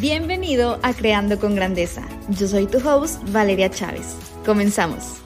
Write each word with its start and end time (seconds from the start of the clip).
Bienvenido 0.00 0.80
a 0.82 0.92
Creando 0.92 1.38
con 1.38 1.54
Grandeza. 1.54 2.04
Yo 2.28 2.48
soy 2.48 2.66
tu 2.66 2.78
host, 2.78 3.22
Valeria 3.30 3.70
Chávez. 3.70 4.16
Comenzamos. 4.44 5.22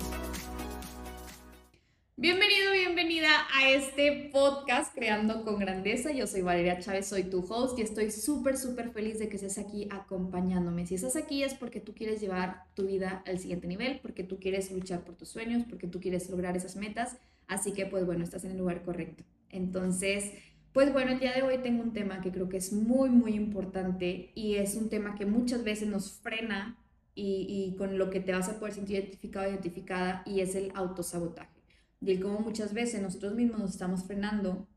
Bienvenido, 2.19 2.73
bienvenida 2.75 3.31
a 3.55 3.71
este 3.71 4.29
podcast 4.31 4.95
Creando 4.95 5.43
con 5.43 5.59
Grandeza. 5.59 6.13
Yo 6.13 6.27
soy 6.27 6.43
Valeria 6.43 6.79
Chávez, 6.81 7.07
soy 7.07 7.23
tu 7.23 7.41
host 7.49 7.79
y 7.79 7.83
estoy 7.83 8.11
súper, 8.11 8.59
súper 8.59 8.91
feliz 8.91 9.19
de 9.19 9.31
que 9.31 9.37
estés 9.37 9.57
aquí 9.57 9.89
acompañándome. 9.91 10.87
Si 10.87 10.97
estás 10.97 11.17
aquí 11.17 11.43
es 11.43 11.55
porque 11.55 11.81
tú 11.81 11.95
quieres 11.95 12.21
llevar 12.21 12.65
tu 12.75 12.89
vida 12.89 13.23
al 13.27 13.39
siguiente 13.39 13.69
nivel, 13.69 14.01
porque 14.03 14.23
tú 14.23 14.39
quieres 14.39 14.71
luchar 14.71 15.01
por 15.01 15.15
tus 15.15 15.31
sueños, 15.31 15.65
porque 15.67 15.87
tú 15.87 15.99
quieres 15.99 16.29
lograr 16.29 16.59
esas 16.59 16.77
metas. 16.77 17.17
Así 17.47 17.73
que, 17.73 17.87
pues 17.87 18.05
bueno, 18.05 18.23
estás 18.23 18.45
en 18.45 18.51
el 18.51 18.59
lugar 18.59 18.83
correcto. 18.83 19.25
Entonces, 19.49 20.33
pues 20.73 20.93
bueno, 20.93 21.13
el 21.13 21.21
día 21.21 21.33
de 21.33 21.43
hoy 21.43 21.59
tengo 21.59 21.83
un 21.83 21.93
tema 21.93 22.21
que 22.21 22.31
creo 22.31 22.49
que 22.49 22.59
es 22.59 22.73
muy, 22.73 23.11
muy 23.11 23.35
importante 23.35 24.33
y 24.35 24.57
es 24.57 24.75
un 24.75 24.89
tema 24.89 25.15
que 25.15 25.27
muchas 25.27 25.65
veces 25.65 25.89
nos 25.89 26.13
frena 26.13 26.79
y, 27.15 27.75
con 27.77 27.99
lo 27.99 28.11
que 28.11 28.21
te 28.21 28.33
vas 28.33 28.49
a 28.49 28.61
poder 28.61 28.75
sentir 28.75 28.97
identificado, 28.97 29.51
identificada 29.51 30.23
y 30.25 30.41
es 30.41 30.55
el 30.55 30.71
autosabotaje. 30.75 31.59
Y 32.01 32.13
el 32.13 32.21
cómo 32.21 32.39
muchas 32.39 32.73
veces 32.73 33.03
nosotros 33.03 33.35
mismos 33.35 33.59
nos 33.59 33.71
estamos 33.73 34.05
frenando 34.05 34.69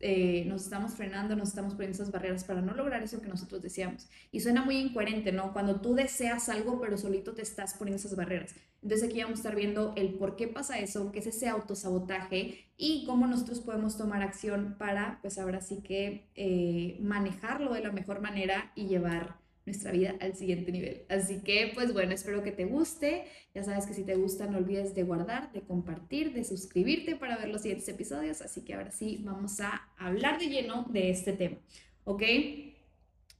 eh, 0.00 0.44
nos 0.46 0.64
estamos 0.64 0.94
frenando, 0.94 1.36
nos 1.36 1.48
estamos 1.48 1.74
poniendo 1.74 1.94
esas 1.94 2.10
barreras 2.10 2.44
para 2.44 2.60
no 2.60 2.74
lograr 2.74 3.02
eso 3.02 3.20
que 3.20 3.28
nosotros 3.28 3.62
deseamos. 3.62 4.08
Y 4.30 4.40
suena 4.40 4.64
muy 4.64 4.76
incoherente, 4.76 5.32
¿no? 5.32 5.52
Cuando 5.52 5.80
tú 5.80 5.94
deseas 5.94 6.48
algo, 6.48 6.80
pero 6.80 6.98
solito 6.98 7.32
te 7.34 7.42
estás 7.42 7.74
poniendo 7.74 7.98
esas 7.98 8.16
barreras. 8.16 8.54
Entonces 8.82 9.08
aquí 9.08 9.22
vamos 9.22 9.38
a 9.38 9.42
estar 9.42 9.56
viendo 9.56 9.94
el 9.96 10.14
por 10.14 10.36
qué 10.36 10.48
pasa 10.48 10.78
eso, 10.78 11.10
qué 11.12 11.20
es 11.20 11.26
ese 11.26 11.48
autosabotaje 11.48 12.66
y 12.76 13.04
cómo 13.06 13.26
nosotros 13.26 13.60
podemos 13.60 13.96
tomar 13.96 14.22
acción 14.22 14.76
para, 14.78 15.18
pues 15.22 15.38
ahora 15.38 15.60
sí 15.60 15.82
que 15.82 16.28
eh, 16.34 16.98
manejarlo 17.00 17.72
de 17.72 17.80
la 17.80 17.90
mejor 17.90 18.20
manera 18.20 18.72
y 18.74 18.86
llevar 18.86 19.45
nuestra 19.66 19.90
vida 19.90 20.14
al 20.20 20.34
siguiente 20.34 20.72
nivel. 20.72 21.04
Así 21.08 21.42
que, 21.42 21.72
pues 21.74 21.92
bueno, 21.92 22.14
espero 22.14 22.42
que 22.42 22.52
te 22.52 22.64
guste. 22.64 23.24
Ya 23.54 23.64
sabes 23.64 23.86
que 23.86 23.94
si 23.94 24.04
te 24.04 24.14
gusta, 24.14 24.46
no 24.46 24.58
olvides 24.58 24.94
de 24.94 25.02
guardar, 25.02 25.52
de 25.52 25.62
compartir, 25.62 26.32
de 26.32 26.44
suscribirte 26.44 27.16
para 27.16 27.36
ver 27.36 27.48
los 27.48 27.62
siguientes 27.62 27.88
episodios. 27.88 28.40
Así 28.40 28.62
que 28.64 28.74
ahora 28.74 28.92
sí, 28.92 29.20
vamos 29.24 29.60
a 29.60 29.88
hablar 29.98 30.38
de 30.38 30.46
lleno 30.46 30.86
de 30.88 31.10
este 31.10 31.32
tema. 31.32 31.58
¿Ok? 32.04 32.22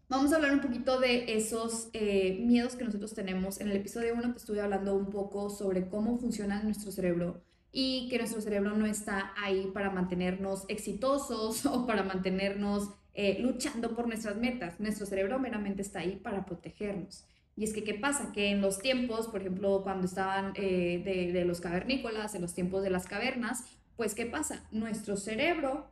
Vamos 0.09 0.33
a 0.33 0.36
hablar 0.36 0.53
un 0.53 0.61
poquito 0.61 1.01
de 1.01 1.36
esos 1.36 1.91
eh, 1.92 2.39
miedos 2.41 2.75
que 2.75 2.84
nosotros 2.84 3.14
tenemos. 3.14 3.61
En 3.61 3.69
el 3.69 3.77
episodio 3.77 4.14
1 4.14 4.33
te 4.33 4.39
estuve 4.39 4.61
hablando 4.61 4.95
un 4.95 5.11
poco 5.11 5.48
sobre 5.48 5.89
cómo 5.89 6.19
funciona 6.19 6.62
nuestro 6.62 6.91
cerebro 6.91 7.42
y 7.73 8.08
que 8.08 8.19
nuestro 8.19 8.41
cerebro 8.41 8.77
no 8.77 8.86
está 8.86 9.33
ahí 9.36 9.70
para 9.75 9.91
mantenernos 9.91 10.64
exitosos 10.69 11.67
o 11.67 11.86
para 11.86 12.03
mantenernos 12.03 12.91
eh, 13.17 13.39
luchando 13.41 13.97
por 13.97 14.06
nuestras 14.06 14.36
metas. 14.36 14.78
Nuestro 14.78 15.06
cerebro 15.06 15.41
meramente 15.41 15.83
está 15.83 16.00
ahí 16.00 16.17
para 16.17 16.47
protegernos. 16.47 17.25
Y 17.56 17.64
es 17.64 17.73
que, 17.73 17.83
¿qué 17.83 17.95
pasa? 17.95 18.31
Que 18.33 18.50
en 18.50 18.61
los 18.61 18.78
tiempos, 18.78 19.28
por 19.28 19.41
ejemplo, 19.41 19.83
cuando 19.83 20.06
estaban 20.06 20.53
eh, 20.55 21.03
de, 21.05 21.33
de 21.33 21.45
los 21.45 21.61
cavernícolas, 21.61 22.34
en 22.34 22.42
los 22.42 22.55
tiempos 22.55 22.83
de 22.83 22.91
las 22.91 23.06
cavernas, 23.06 23.64
pues, 23.97 24.14
¿qué 24.14 24.27
pasa? 24.27 24.62
Nuestro 24.70 25.17
cerebro 25.17 25.89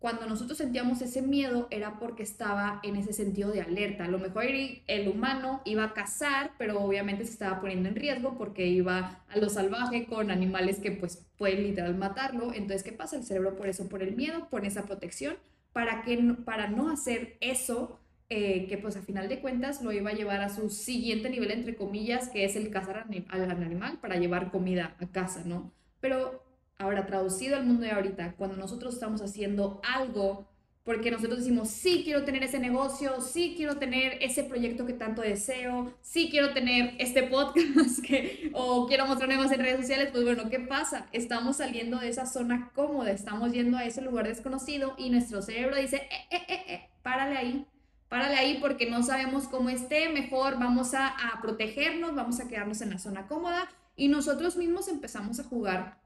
cuando 0.00 0.26
nosotros 0.26 0.56
sentíamos 0.56 1.02
ese 1.02 1.20
miedo 1.20 1.68
era 1.70 1.98
porque 1.98 2.22
estaba 2.22 2.80
en 2.82 2.96
ese 2.96 3.12
sentido 3.12 3.52
de 3.52 3.60
alerta. 3.60 4.04
A 4.04 4.08
lo 4.08 4.18
mejor 4.18 4.44
el 4.46 5.08
humano 5.08 5.60
iba 5.66 5.84
a 5.84 5.92
cazar, 5.92 6.52
pero 6.56 6.80
obviamente 6.80 7.26
se 7.26 7.32
estaba 7.32 7.60
poniendo 7.60 7.90
en 7.90 7.96
riesgo 7.96 8.38
porque 8.38 8.66
iba 8.66 9.22
a 9.28 9.38
lo 9.38 9.50
salvaje 9.50 10.06
con 10.06 10.30
animales 10.30 10.78
que 10.78 10.90
pues 10.90 11.26
pueden 11.36 11.64
literal 11.64 11.94
matarlo. 11.96 12.54
Entonces, 12.54 12.82
¿qué 12.82 12.92
pasa? 12.92 13.16
El 13.16 13.24
cerebro 13.24 13.56
por 13.56 13.68
eso, 13.68 13.90
por 13.90 14.02
el 14.02 14.16
miedo, 14.16 14.48
pone 14.48 14.68
esa 14.68 14.84
protección 14.84 15.36
para, 15.72 16.02
que, 16.02 16.16
para 16.44 16.68
no 16.68 16.90
hacer 16.90 17.36
eso 17.40 18.00
eh, 18.32 18.68
que 18.68 18.78
pues 18.78 18.96
a 18.96 19.02
final 19.02 19.28
de 19.28 19.40
cuentas 19.40 19.82
lo 19.82 19.90
iba 19.90 20.10
a 20.10 20.14
llevar 20.14 20.40
a 20.40 20.48
su 20.48 20.70
siguiente 20.70 21.30
nivel, 21.30 21.50
entre 21.50 21.74
comillas, 21.74 22.28
que 22.28 22.44
es 22.44 22.54
el 22.54 22.70
cazar 22.70 23.06
al 23.28 23.62
animal 23.62 23.98
para 24.00 24.16
llevar 24.16 24.52
comida 24.52 24.94
a 25.00 25.06
casa, 25.08 25.42
¿no? 25.44 25.72
Pero 26.00 26.44
ahora 26.78 27.06
traducido 27.06 27.56
al 27.56 27.66
mundo 27.66 27.82
de 27.82 27.90
ahorita, 27.90 28.34
cuando 28.36 28.56
nosotros 28.56 28.94
estamos 28.94 29.20
haciendo 29.20 29.80
algo 29.82 30.48
porque 30.84 31.10
nosotros 31.10 31.40
decimos, 31.40 31.68
sí 31.68 32.02
quiero 32.04 32.24
tener 32.24 32.42
ese 32.42 32.58
negocio, 32.58 33.20
sí 33.20 33.54
quiero 33.56 33.76
tener 33.76 34.16
ese 34.22 34.44
proyecto 34.44 34.86
que 34.86 34.94
tanto 34.94 35.20
deseo, 35.22 35.92
sí 36.00 36.28
quiero 36.30 36.52
tener 36.52 36.94
este 36.98 37.24
podcast 37.24 38.00
que, 38.06 38.50
o 38.54 38.86
quiero 38.86 39.06
mostrarme 39.06 39.36
más 39.36 39.52
en 39.52 39.60
redes 39.60 39.80
sociales, 39.80 40.08
pues 40.10 40.24
bueno, 40.24 40.48
¿qué 40.48 40.58
pasa? 40.58 41.06
Estamos 41.12 41.58
saliendo 41.58 41.98
de 41.98 42.08
esa 42.08 42.26
zona 42.26 42.70
cómoda, 42.74 43.10
estamos 43.10 43.52
yendo 43.52 43.76
a 43.76 43.84
ese 43.84 44.00
lugar 44.00 44.26
desconocido 44.26 44.94
y 44.96 45.10
nuestro 45.10 45.42
cerebro 45.42 45.76
dice, 45.76 45.96
eh, 45.96 46.26
eh, 46.30 46.42
eh, 46.48 46.64
eh 46.66 46.88
párale 47.02 47.36
ahí, 47.36 47.66
párale 48.08 48.36
ahí 48.36 48.58
porque 48.60 48.88
no 48.88 49.02
sabemos 49.02 49.48
cómo 49.48 49.68
esté, 49.68 50.08
mejor 50.08 50.58
vamos 50.58 50.94
a, 50.94 51.08
a 51.08 51.42
protegernos, 51.42 52.14
vamos 52.14 52.40
a 52.40 52.48
quedarnos 52.48 52.80
en 52.80 52.90
la 52.90 52.98
zona 52.98 53.26
cómoda 53.26 53.68
y 53.96 54.08
nosotros 54.08 54.56
mismos 54.56 54.88
empezamos 54.88 55.40
a 55.40 55.44
jugar 55.44 56.00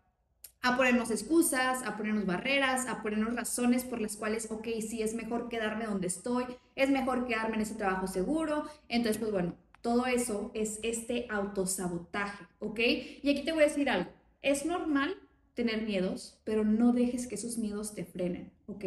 a 0.64 0.78
ponernos 0.78 1.10
excusas, 1.10 1.82
a 1.82 1.94
ponernos 1.94 2.24
barreras, 2.24 2.88
a 2.88 3.02
ponernos 3.02 3.36
razones 3.36 3.84
por 3.84 4.00
las 4.00 4.16
cuales, 4.16 4.50
ok, 4.50 4.66
sí, 4.80 5.02
es 5.02 5.14
mejor 5.14 5.50
quedarme 5.50 5.84
donde 5.84 6.06
estoy, 6.06 6.46
es 6.74 6.88
mejor 6.88 7.26
quedarme 7.26 7.56
en 7.56 7.60
ese 7.60 7.74
trabajo 7.74 8.06
seguro. 8.06 8.64
Entonces, 8.88 9.18
pues 9.18 9.30
bueno, 9.30 9.54
todo 9.82 10.06
eso 10.06 10.50
es 10.54 10.80
este 10.82 11.26
autosabotaje, 11.28 12.46
¿ok? 12.60 12.80
Y 13.22 13.30
aquí 13.30 13.44
te 13.44 13.52
voy 13.52 13.64
a 13.64 13.66
decir 13.66 13.90
algo, 13.90 14.10
es 14.40 14.64
normal 14.64 15.14
tener 15.52 15.82
miedos, 15.82 16.40
pero 16.44 16.64
no 16.64 16.94
dejes 16.94 17.26
que 17.26 17.34
esos 17.34 17.58
miedos 17.58 17.94
te 17.94 18.06
frenen, 18.06 18.50
¿ok? 18.66 18.84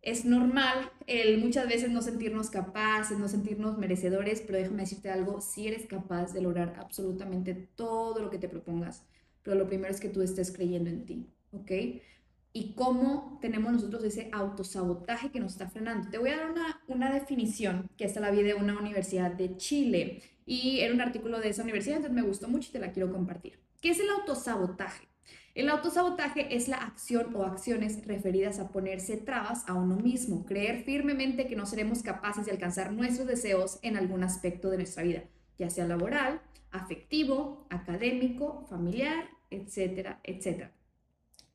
Es 0.00 0.24
normal 0.24 0.90
el 1.06 1.36
muchas 1.38 1.68
veces 1.68 1.90
no 1.90 2.00
sentirnos 2.00 2.48
capaces, 2.48 3.18
no 3.18 3.28
sentirnos 3.28 3.76
merecedores, 3.76 4.40
pero 4.40 4.56
déjame 4.56 4.84
decirte 4.84 5.10
algo, 5.10 5.42
si 5.42 5.68
eres 5.68 5.84
capaz 5.84 6.32
de 6.32 6.40
lograr 6.40 6.76
absolutamente 6.78 7.52
todo 7.74 8.20
lo 8.20 8.30
que 8.30 8.38
te 8.38 8.48
propongas, 8.48 9.04
pero 9.44 9.56
lo 9.56 9.68
primero 9.68 9.92
es 9.92 10.00
que 10.00 10.08
tú 10.08 10.22
estés 10.22 10.50
creyendo 10.50 10.90
en 10.90 11.04
ti, 11.04 11.28
¿ok? 11.52 11.70
Y 12.52 12.72
cómo 12.74 13.38
tenemos 13.40 13.72
nosotros 13.72 14.02
ese 14.02 14.30
autosabotaje 14.32 15.30
que 15.30 15.38
nos 15.38 15.52
está 15.52 15.68
frenando. 15.68 16.08
Te 16.08 16.18
voy 16.18 16.30
a 16.30 16.36
dar 16.36 16.50
una, 16.50 16.82
una 16.88 17.12
definición 17.12 17.90
que 17.96 18.04
esta 18.04 18.20
la 18.20 18.30
vi 18.30 18.42
de 18.42 18.54
una 18.54 18.78
universidad 18.78 19.30
de 19.30 19.56
Chile 19.56 20.22
y 20.46 20.80
era 20.80 20.94
un 20.94 21.00
artículo 21.00 21.40
de 21.40 21.50
esa 21.50 21.62
universidad, 21.62 21.98
entonces 21.98 22.20
me 22.20 22.26
gustó 22.26 22.48
mucho 22.48 22.70
y 22.70 22.72
te 22.72 22.78
la 22.78 22.92
quiero 22.92 23.12
compartir. 23.12 23.60
¿Qué 23.80 23.90
es 23.90 24.00
el 24.00 24.08
autosabotaje? 24.10 25.08
El 25.54 25.68
autosabotaje 25.68 26.56
es 26.56 26.66
la 26.66 26.78
acción 26.78 27.34
o 27.36 27.44
acciones 27.44 28.04
referidas 28.06 28.58
a 28.58 28.68
ponerse 28.68 29.16
trabas 29.16 29.68
a 29.68 29.74
uno 29.74 29.96
mismo, 29.96 30.44
creer 30.44 30.82
firmemente 30.82 31.46
que 31.46 31.54
no 31.54 31.64
seremos 31.64 32.02
capaces 32.02 32.46
de 32.46 32.52
alcanzar 32.52 32.92
nuestros 32.92 33.28
deseos 33.28 33.78
en 33.82 33.96
algún 33.96 34.24
aspecto 34.24 34.70
de 34.70 34.78
nuestra 34.78 35.04
vida, 35.04 35.22
ya 35.56 35.70
sea 35.70 35.86
laboral, 35.86 36.40
afectivo, 36.72 37.66
académico, 37.70 38.66
familiar, 38.68 39.28
etcétera, 39.54 40.20
etcétera. 40.22 40.72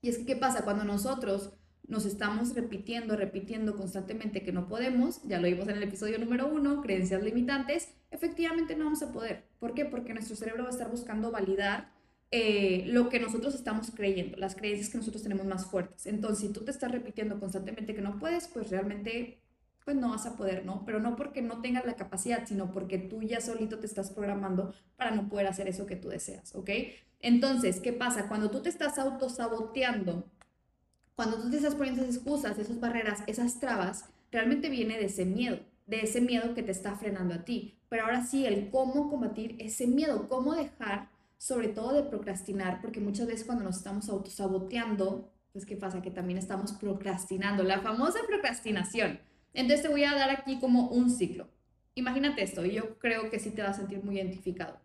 Y 0.01 0.09
es 0.09 0.17
que, 0.17 0.25
¿qué 0.25 0.35
pasa? 0.35 0.63
Cuando 0.63 0.83
nosotros 0.83 1.53
nos 1.87 2.05
estamos 2.05 2.53
repitiendo, 2.55 3.15
repitiendo 3.15 3.75
constantemente 3.75 4.43
que 4.43 4.51
no 4.51 4.67
podemos, 4.67 5.21
ya 5.23 5.39
lo 5.39 5.47
vimos 5.47 5.67
en 5.67 5.77
el 5.77 5.83
episodio 5.83 6.19
número 6.19 6.47
uno, 6.47 6.81
creencias 6.81 7.23
limitantes, 7.23 7.89
efectivamente 8.11 8.75
no 8.75 8.85
vamos 8.85 9.01
a 9.01 9.11
poder. 9.11 9.43
¿Por 9.59 9.73
qué? 9.73 9.85
Porque 9.85 10.13
nuestro 10.13 10.35
cerebro 10.35 10.63
va 10.63 10.69
a 10.69 10.71
estar 10.71 10.89
buscando 10.89 11.31
validar 11.31 11.91
eh, 12.31 12.83
lo 12.85 13.09
que 13.09 13.19
nosotros 13.19 13.55
estamos 13.55 13.89
creyendo, 13.91 14.37
las 14.37 14.55
creencias 14.55 14.89
que 14.89 14.99
nosotros 14.99 15.23
tenemos 15.23 15.47
más 15.47 15.65
fuertes. 15.65 16.05
Entonces, 16.05 16.47
si 16.47 16.53
tú 16.53 16.63
te 16.63 16.69
estás 16.69 16.91
repitiendo 16.91 17.39
constantemente 17.39 17.95
que 17.95 18.01
no 18.01 18.19
puedes, 18.19 18.47
pues 18.47 18.69
realmente 18.69 19.41
pues 19.83 19.97
no 19.97 20.09
vas 20.09 20.27
a 20.27 20.37
poder, 20.37 20.65
¿no? 20.65 20.85
Pero 20.85 20.99
no 20.99 21.15
porque 21.15 21.41
no 21.41 21.61
tengas 21.61 21.83
la 21.85 21.95
capacidad, 21.95 22.45
sino 22.45 22.71
porque 22.71 22.99
tú 22.99 23.23
ya 23.23 23.41
solito 23.41 23.79
te 23.79 23.87
estás 23.87 24.11
programando 24.11 24.75
para 24.95 25.09
no 25.09 25.27
poder 25.27 25.47
hacer 25.47 25.67
eso 25.67 25.87
que 25.87 25.95
tú 25.95 26.09
deseas, 26.09 26.53
¿ok? 26.53 26.69
Entonces, 27.21 27.79
¿qué 27.79 27.93
pasa? 27.93 28.27
Cuando 28.27 28.49
tú 28.49 28.61
te 28.61 28.69
estás 28.69 28.97
autosaboteando, 28.97 30.25
cuando 31.15 31.37
tú 31.41 31.49
te 31.49 31.57
estás 31.57 31.75
poniendo 31.75 32.01
esas 32.01 32.15
excusas, 32.15 32.57
esas 32.57 32.79
barreras, 32.79 33.23
esas 33.27 33.59
trabas, 33.59 34.05
realmente 34.31 34.69
viene 34.69 34.97
de 34.97 35.05
ese 35.05 35.25
miedo, 35.25 35.59
de 35.85 36.01
ese 36.01 36.21
miedo 36.21 36.53
que 36.53 36.63
te 36.63 36.71
está 36.71 36.95
frenando 36.95 37.33
a 37.33 37.43
ti. 37.43 37.77
Pero 37.89 38.03
ahora 38.03 38.25
sí, 38.25 38.45
el 38.45 38.69
cómo 38.69 39.09
combatir 39.09 39.57
ese 39.59 39.85
miedo, 39.85 40.29
cómo 40.29 40.53
dejar, 40.55 41.09
sobre 41.37 41.67
todo 41.67 41.93
de 41.93 42.03
procrastinar, 42.03 42.79
porque 42.81 43.01
muchas 43.01 43.27
veces 43.27 43.45
cuando 43.45 43.65
nos 43.65 43.77
estamos 43.77 44.07
autosaboteando, 44.07 45.29
pues 45.51 45.65
¿qué 45.65 45.75
pasa? 45.75 46.01
Que 46.01 46.11
también 46.11 46.37
estamos 46.37 46.71
procrastinando, 46.73 47.63
la 47.63 47.81
famosa 47.81 48.19
procrastinación. 48.27 49.19
Entonces 49.53 49.81
te 49.81 49.89
voy 49.89 50.03
a 50.03 50.13
dar 50.13 50.29
aquí 50.29 50.59
como 50.59 50.89
un 50.89 51.09
ciclo. 51.09 51.49
Imagínate 51.95 52.43
esto, 52.43 52.65
y 52.65 52.71
yo 52.71 52.97
creo 52.99 53.29
que 53.29 53.39
sí 53.39 53.49
te 53.49 53.61
vas 53.61 53.71
a 53.71 53.81
sentir 53.81 54.03
muy 54.03 54.15
identificado. 54.15 54.79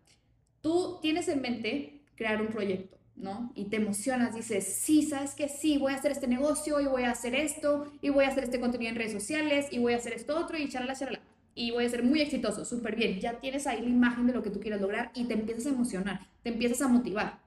Tú 0.61 0.99
tienes 1.01 1.27
en 1.27 1.41
mente 1.41 1.94
crear 2.15 2.41
un 2.41 2.47
proyecto, 2.47 2.97
¿no? 3.15 3.51
Y 3.55 3.65
te 3.65 3.77
emocionas, 3.77 4.35
dices, 4.35 4.65
sí, 4.65 5.03
sabes 5.03 5.35
que 5.35 5.49
sí, 5.49 5.77
voy 5.77 5.93
a 5.93 5.95
hacer 5.95 6.11
este 6.11 6.27
negocio, 6.27 6.79
y 6.79 6.85
voy 6.85 7.03
a 7.03 7.11
hacer 7.11 7.35
esto, 7.35 7.91
y 8.01 8.09
voy 8.09 8.25
a 8.25 8.29
hacer 8.29 8.43
este 8.45 8.59
contenido 8.59 8.91
en 8.91 8.97
redes 8.97 9.13
sociales, 9.13 9.67
y 9.71 9.79
voy 9.79 9.93
a 9.93 9.97
hacer 9.97 10.13
esto 10.13 10.37
otro, 10.37 10.57
y 10.57 10.69
charla, 10.69 10.95
charla. 10.95 11.19
Y 11.53 11.71
voy 11.71 11.85
a 11.85 11.89
ser 11.89 12.03
muy 12.03 12.19
exitoso, 12.21 12.65
súper 12.65 12.97
bien. 12.97 13.19
Ya 13.21 13.39
tienes 13.39 13.65
ahí 13.65 13.81
la 13.81 13.89
imagen 13.89 14.27
de 14.27 14.33
lo 14.33 14.43
que 14.43 14.49
tú 14.49 14.59
quieres 14.59 14.81
lograr 14.81 15.11
y 15.13 15.23
te 15.23 15.35
empiezas 15.35 15.67
a 15.67 15.69
emocionar, 15.69 16.27
te 16.43 16.49
empiezas 16.49 16.81
a 16.81 16.89
motivar. 16.89 17.39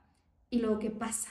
Y 0.49 0.61
luego, 0.61 0.79
¿qué 0.79 0.91
pasa? 0.91 1.29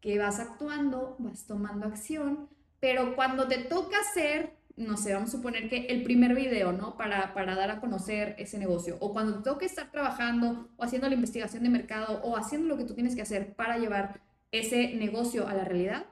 Que 0.00 0.18
vas 0.18 0.40
actuando, 0.40 1.14
vas 1.20 1.46
tomando 1.46 1.86
acción, 1.86 2.48
pero 2.80 3.14
cuando 3.14 3.46
te 3.46 3.58
toca 3.58 3.96
hacer 4.00 4.57
no 4.78 4.96
sé, 4.96 5.12
vamos 5.12 5.30
a 5.30 5.36
suponer 5.38 5.68
que 5.68 5.86
el 5.86 6.02
primer 6.04 6.34
video, 6.34 6.72
¿no? 6.72 6.96
Para, 6.96 7.34
para 7.34 7.54
dar 7.56 7.70
a 7.70 7.80
conocer 7.80 8.36
ese 8.38 8.58
negocio. 8.58 8.96
O 9.00 9.12
cuando 9.12 9.42
tengo 9.42 9.58
que 9.58 9.66
estar 9.66 9.90
trabajando 9.90 10.68
o 10.76 10.84
haciendo 10.84 11.08
la 11.08 11.14
investigación 11.14 11.64
de 11.64 11.68
mercado 11.68 12.20
o 12.22 12.36
haciendo 12.36 12.68
lo 12.68 12.76
que 12.76 12.84
tú 12.84 12.94
tienes 12.94 13.14
que 13.14 13.22
hacer 13.22 13.54
para 13.54 13.78
llevar 13.78 14.20
ese 14.52 14.94
negocio 14.94 15.48
a 15.48 15.54
la 15.54 15.64
realidad, 15.64 16.06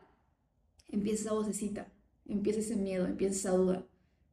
empieza 0.89 1.23
esa 1.23 1.35
vocecita, 1.35 1.87
empieza 2.27 2.61
ese 2.61 2.77
miedo, 2.77 3.07
empieza 3.07 3.35
esa 3.35 3.57
duda 3.57 3.85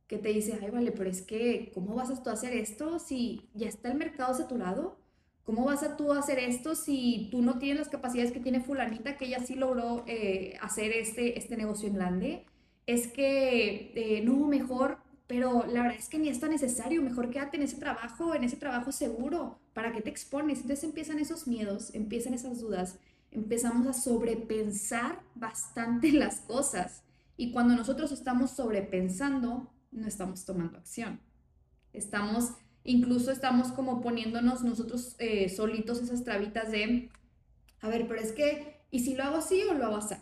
que 0.07 0.18
te 0.18 0.30
dice, 0.30 0.59
ay, 0.62 0.69
vale, 0.69 0.91
pero 0.91 1.09
es 1.09 1.21
que, 1.21 1.71
¿cómo 1.74 1.95
vas 1.95 2.09
a 2.09 2.31
hacer 2.31 2.53
esto 2.53 3.00
si 3.00 3.50
ya 3.53 3.68
está 3.68 3.89
el 3.89 3.97
mercado 3.97 4.33
saturado? 4.33 4.97
¿Cómo 5.44 5.65
vas 5.65 5.83
a 5.83 5.97
tú 5.97 6.13
hacer 6.13 6.39
esto 6.39 6.75
si 6.75 7.29
tú 7.31 7.41
no 7.41 7.59
tienes 7.59 7.79
las 7.79 7.89
capacidades 7.89 8.31
que 8.31 8.39
tiene 8.39 8.62
fulanita, 8.62 9.18
que 9.18 9.25
ella 9.25 9.39
sí 9.39 9.56
logró 9.56 10.03
eh, 10.07 10.57
hacer 10.62 10.91
este, 10.91 11.38
este 11.38 11.57
negocio 11.57 11.88
en 11.88 11.95
grande? 11.95 12.45
Es 12.85 13.07
que, 13.07 13.94
eh, 13.95 14.21
no, 14.24 14.47
mejor, 14.47 14.97
pero 15.27 15.65
la 15.65 15.83
verdad 15.83 15.97
es 15.97 16.09
que 16.09 16.19
ni 16.19 16.30
es 16.30 16.39
tan 16.39 16.51
necesario, 16.51 17.01
mejor 17.01 17.30
quédate 17.30 17.57
en 17.57 17.63
ese 17.63 17.77
trabajo, 17.77 18.35
en 18.35 18.44
ese 18.44 18.57
trabajo 18.57 18.91
seguro, 18.91 19.59
¿para 19.74 19.94
qué 19.94 20.01
te 20.01 20.09
expones? 20.09 20.62
Entonces 20.62 20.83
empiezan 20.83 21.19
esos 21.19 21.47
miedos, 21.47 21.94
empiezan 21.95 22.33
esas 22.33 22.59
dudas, 22.59 23.00
empezamos 23.31 23.88
a 23.88 23.94
sobrepensar 23.94 25.21
bastante 25.35 26.12
las 26.13 26.41
cosas. 26.41 27.03
Y 27.38 27.51
cuando 27.51 27.75
nosotros 27.75 28.12
estamos 28.12 28.51
sobrepensando, 28.51 29.71
no 29.91 30.07
estamos 30.07 30.45
tomando 30.45 30.77
acción. 30.77 31.19
Estamos, 31.94 32.53
incluso 32.83 33.31
estamos 33.31 33.71
como 33.71 34.01
poniéndonos 34.01 34.63
nosotros 34.63 35.15
eh, 35.19 35.50
solitos 35.50 36.01
esas 36.01 36.24
trabitas 36.24 36.71
de, 36.71 37.09
a 37.81 37.88
ver, 37.88 38.07
pero 38.07 38.19
es 38.19 38.33
que, 38.33 38.81
¿y 38.91 39.00
si 39.00 39.15
lo 39.15 39.24
hago 39.24 39.38
así 39.38 39.63
o 39.63 39.74
lo 39.74 39.86
hago 39.86 39.97
así? 39.97 40.15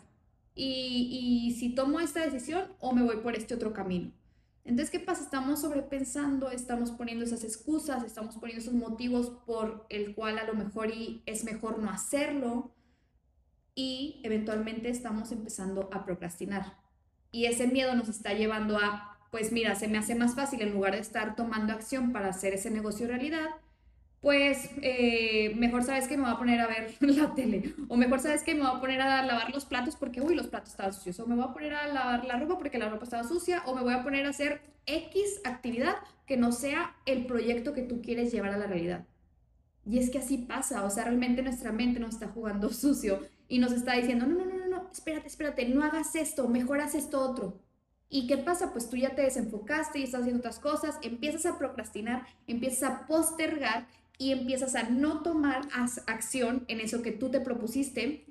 Y, 0.54 1.56
si 1.58 1.74
tomo 1.74 2.00
esta 2.00 2.20
decisión 2.20 2.64
o 2.78 2.92
me 2.92 3.02
voy 3.02 3.16
por 3.18 3.36
este 3.36 3.54
otro 3.54 3.72
camino. 3.72 4.12
Entonces, 4.64 4.90
¿qué 4.90 5.00
pasa? 5.00 5.24
Estamos 5.24 5.60
sobrepensando, 5.62 6.50
estamos 6.50 6.92
poniendo 6.92 7.24
esas 7.24 7.42
excusas, 7.42 8.04
estamos 8.04 8.36
poniendo 8.36 8.62
esos 8.62 8.74
motivos 8.74 9.30
por 9.44 9.86
el 9.88 10.14
cual 10.14 10.38
a 10.38 10.44
lo 10.44 10.54
mejor 10.54 10.92
es 11.26 11.44
mejor 11.44 11.80
no 11.80 11.90
hacerlo 11.90 12.72
y 13.74 14.20
eventualmente 14.22 14.88
estamos 14.88 15.32
empezando 15.32 15.88
a 15.92 16.04
procrastinar. 16.04 16.78
Y 17.32 17.46
ese 17.46 17.66
miedo 17.66 17.94
nos 17.94 18.08
está 18.08 18.34
llevando 18.34 18.78
a 18.78 19.12
pues 19.32 19.50
mira, 19.50 19.74
se 19.74 19.88
me 19.88 19.96
hace 19.96 20.14
más 20.14 20.34
fácil 20.34 20.60
en 20.60 20.74
lugar 20.74 20.92
de 20.92 21.00
estar 21.00 21.34
tomando 21.34 21.72
acción 21.72 22.12
para 22.12 22.28
hacer 22.28 22.52
ese 22.52 22.70
negocio 22.70 23.06
realidad, 23.06 23.48
pues 24.22 24.70
eh, 24.82 25.52
mejor 25.56 25.82
sabes 25.82 26.06
que 26.06 26.16
me 26.16 26.22
voy 26.22 26.32
a 26.32 26.38
poner 26.38 26.60
a 26.60 26.68
ver 26.68 26.94
la 27.00 27.34
tele, 27.34 27.74
o 27.88 27.96
mejor 27.96 28.20
sabes 28.20 28.44
que 28.44 28.54
me 28.54 28.60
voy 28.60 28.76
a 28.76 28.80
poner 28.80 29.02
a 29.02 29.24
lavar 29.26 29.50
los 29.52 29.64
platos 29.64 29.96
porque, 29.96 30.22
uy, 30.22 30.36
los 30.36 30.46
platos 30.46 30.70
estaban 30.70 30.94
sucios, 30.94 31.18
o 31.18 31.26
me 31.26 31.34
voy 31.34 31.44
a 31.44 31.52
poner 31.52 31.74
a 31.74 31.88
lavar 31.88 32.24
la 32.24 32.38
ropa 32.38 32.56
porque 32.56 32.78
la 32.78 32.88
ropa 32.88 33.04
estaba 33.04 33.24
sucia, 33.24 33.64
o 33.66 33.74
me 33.74 33.82
voy 33.82 33.92
a 33.92 34.04
poner 34.04 34.24
a 34.24 34.30
hacer 34.30 34.62
X 34.86 35.40
actividad 35.44 35.96
que 36.24 36.36
no 36.36 36.52
sea 36.52 36.94
el 37.04 37.26
proyecto 37.26 37.74
que 37.74 37.82
tú 37.82 38.00
quieres 38.00 38.30
llevar 38.32 38.52
a 38.52 38.58
la 38.58 38.68
realidad. 38.68 39.04
Y 39.84 39.98
es 39.98 40.10
que 40.10 40.18
así 40.18 40.38
pasa, 40.38 40.84
o 40.84 40.90
sea, 40.90 41.04
realmente 41.04 41.42
nuestra 41.42 41.72
mente 41.72 41.98
nos 41.98 42.14
está 42.14 42.28
jugando 42.28 42.68
sucio 42.72 43.20
y 43.48 43.58
nos 43.58 43.72
está 43.72 43.94
diciendo, 43.94 44.24
no, 44.26 44.36
no, 44.36 44.44
no, 44.44 44.56
no, 44.56 44.68
no, 44.68 44.88
espérate, 44.92 45.26
espérate, 45.26 45.68
no 45.68 45.82
hagas 45.82 46.14
esto, 46.14 46.46
mejor 46.46 46.80
haz 46.80 46.94
esto 46.94 47.20
otro. 47.20 47.60
¿Y 48.08 48.26
qué 48.26 48.36
pasa? 48.36 48.72
Pues 48.72 48.88
tú 48.90 48.96
ya 48.96 49.14
te 49.14 49.22
desenfocaste 49.22 49.98
y 49.98 50.02
estás 50.02 50.20
haciendo 50.20 50.40
otras 50.40 50.58
cosas, 50.58 50.98
empiezas 51.02 51.46
a 51.46 51.58
procrastinar, 51.58 52.26
empiezas 52.46 52.90
a 52.90 53.06
postergar 53.06 53.88
y 54.22 54.32
empiezas 54.32 54.74
a 54.76 54.84
no 54.84 55.22
tomar 55.22 55.68
acción 56.06 56.64
en 56.68 56.80
eso 56.80 57.02
que 57.02 57.12
tú 57.12 57.30
te 57.30 57.40
propusiste. 57.40 58.24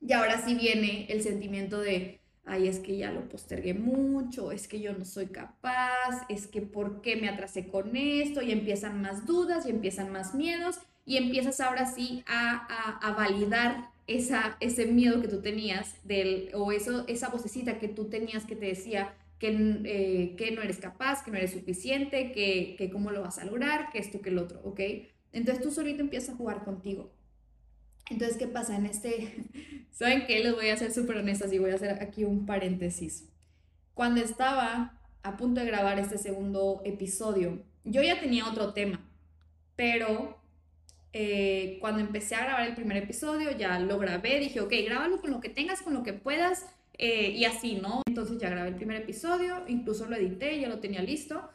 Y 0.00 0.12
ahora 0.12 0.44
sí 0.44 0.54
viene 0.54 1.06
el 1.10 1.22
sentimiento 1.22 1.80
de, 1.80 2.20
ay, 2.44 2.66
es 2.68 2.80
que 2.80 2.96
ya 2.96 3.12
lo 3.12 3.28
postergué 3.28 3.74
mucho, 3.74 4.50
es 4.52 4.66
que 4.68 4.80
yo 4.80 4.92
no 4.94 5.04
soy 5.04 5.26
capaz, 5.26 6.26
es 6.28 6.46
que 6.48 6.60
por 6.62 7.00
qué 7.02 7.16
me 7.16 7.28
atrasé 7.28 7.68
con 7.68 7.96
esto, 7.96 8.42
y 8.42 8.50
empiezan 8.52 9.00
más 9.00 9.26
dudas 9.26 9.66
y 9.66 9.70
empiezan 9.70 10.10
más 10.12 10.34
miedos 10.34 10.80
y 11.06 11.16
empiezas 11.18 11.60
ahora 11.60 11.86
sí 11.86 12.24
a, 12.26 12.98
a 13.00 13.12
validar 13.14 13.90
esa, 14.06 14.56
ese 14.60 14.86
miedo 14.86 15.20
que 15.20 15.28
tú 15.28 15.40
tenías 15.42 15.94
del, 16.04 16.50
o 16.54 16.72
eso, 16.72 17.04
esa 17.08 17.28
vocecita 17.28 17.78
que 17.78 17.88
tú 17.88 18.08
tenías 18.08 18.44
que 18.44 18.56
te 18.56 18.66
decía 18.66 19.14
que, 19.38 19.48
eh, 19.84 20.34
que 20.36 20.50
no 20.52 20.62
eres 20.62 20.78
capaz, 20.78 21.24
que 21.24 21.30
no 21.30 21.38
eres 21.38 21.52
suficiente, 21.52 22.32
que, 22.32 22.76
que 22.78 22.90
cómo 22.90 23.10
lo 23.10 23.22
vas 23.22 23.38
a 23.38 23.44
lograr, 23.44 23.90
que 23.90 23.98
esto, 23.98 24.20
que 24.20 24.30
el 24.30 24.38
otro, 24.38 24.60
¿ok? 24.64 24.80
Entonces 25.32 25.62
tú 25.62 25.70
solito 25.70 26.02
empiezas 26.02 26.34
a 26.34 26.36
jugar 26.36 26.64
contigo. 26.64 27.12
Entonces, 28.10 28.36
¿qué 28.36 28.46
pasa 28.46 28.76
en 28.76 28.86
este? 28.86 29.44
¿Saben 29.90 30.26
qué? 30.26 30.40
Les 30.40 30.54
voy 30.54 30.68
a 30.68 30.76
ser 30.76 30.92
súper 30.92 31.16
honestas 31.16 31.52
y 31.52 31.58
voy 31.58 31.70
a 31.70 31.76
hacer 31.76 32.02
aquí 32.02 32.24
un 32.24 32.46
paréntesis. 32.46 33.28
Cuando 33.94 34.20
estaba 34.20 35.00
a 35.22 35.36
punto 35.36 35.60
de 35.60 35.66
grabar 35.66 35.98
este 35.98 36.18
segundo 36.18 36.82
episodio, 36.84 37.62
yo 37.84 38.02
ya 38.02 38.20
tenía 38.20 38.48
otro 38.48 38.72
tema, 38.72 39.00
pero 39.76 40.40
eh, 41.12 41.78
cuando 41.80 42.00
empecé 42.00 42.34
a 42.34 42.44
grabar 42.44 42.66
el 42.66 42.74
primer 42.74 42.96
episodio, 42.96 43.50
ya 43.56 43.78
lo 43.78 43.98
grabé, 43.98 44.38
dije, 44.40 44.60
ok, 44.60 44.72
grábalo 44.84 45.20
con 45.20 45.30
lo 45.30 45.40
que 45.40 45.48
tengas, 45.48 45.82
con 45.82 45.94
lo 45.94 46.02
que 46.02 46.12
puedas, 46.12 46.66
eh, 46.98 47.30
y 47.30 47.44
así, 47.44 47.76
¿no? 47.76 48.02
Entonces 48.06 48.38
ya 48.38 48.50
grabé 48.50 48.68
el 48.68 48.76
primer 48.76 49.02
episodio, 49.02 49.64
incluso 49.68 50.06
lo 50.06 50.16
edité, 50.16 50.58
ya 50.60 50.68
lo 50.68 50.80
tenía 50.80 51.02
listo, 51.02 51.48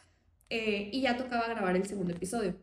eh, 0.50 0.90
y 0.94 1.02
ya 1.02 1.18
tocaba 1.18 1.48
grabar 1.48 1.76
el 1.76 1.86
segundo 1.86 2.14
episodio. 2.14 2.56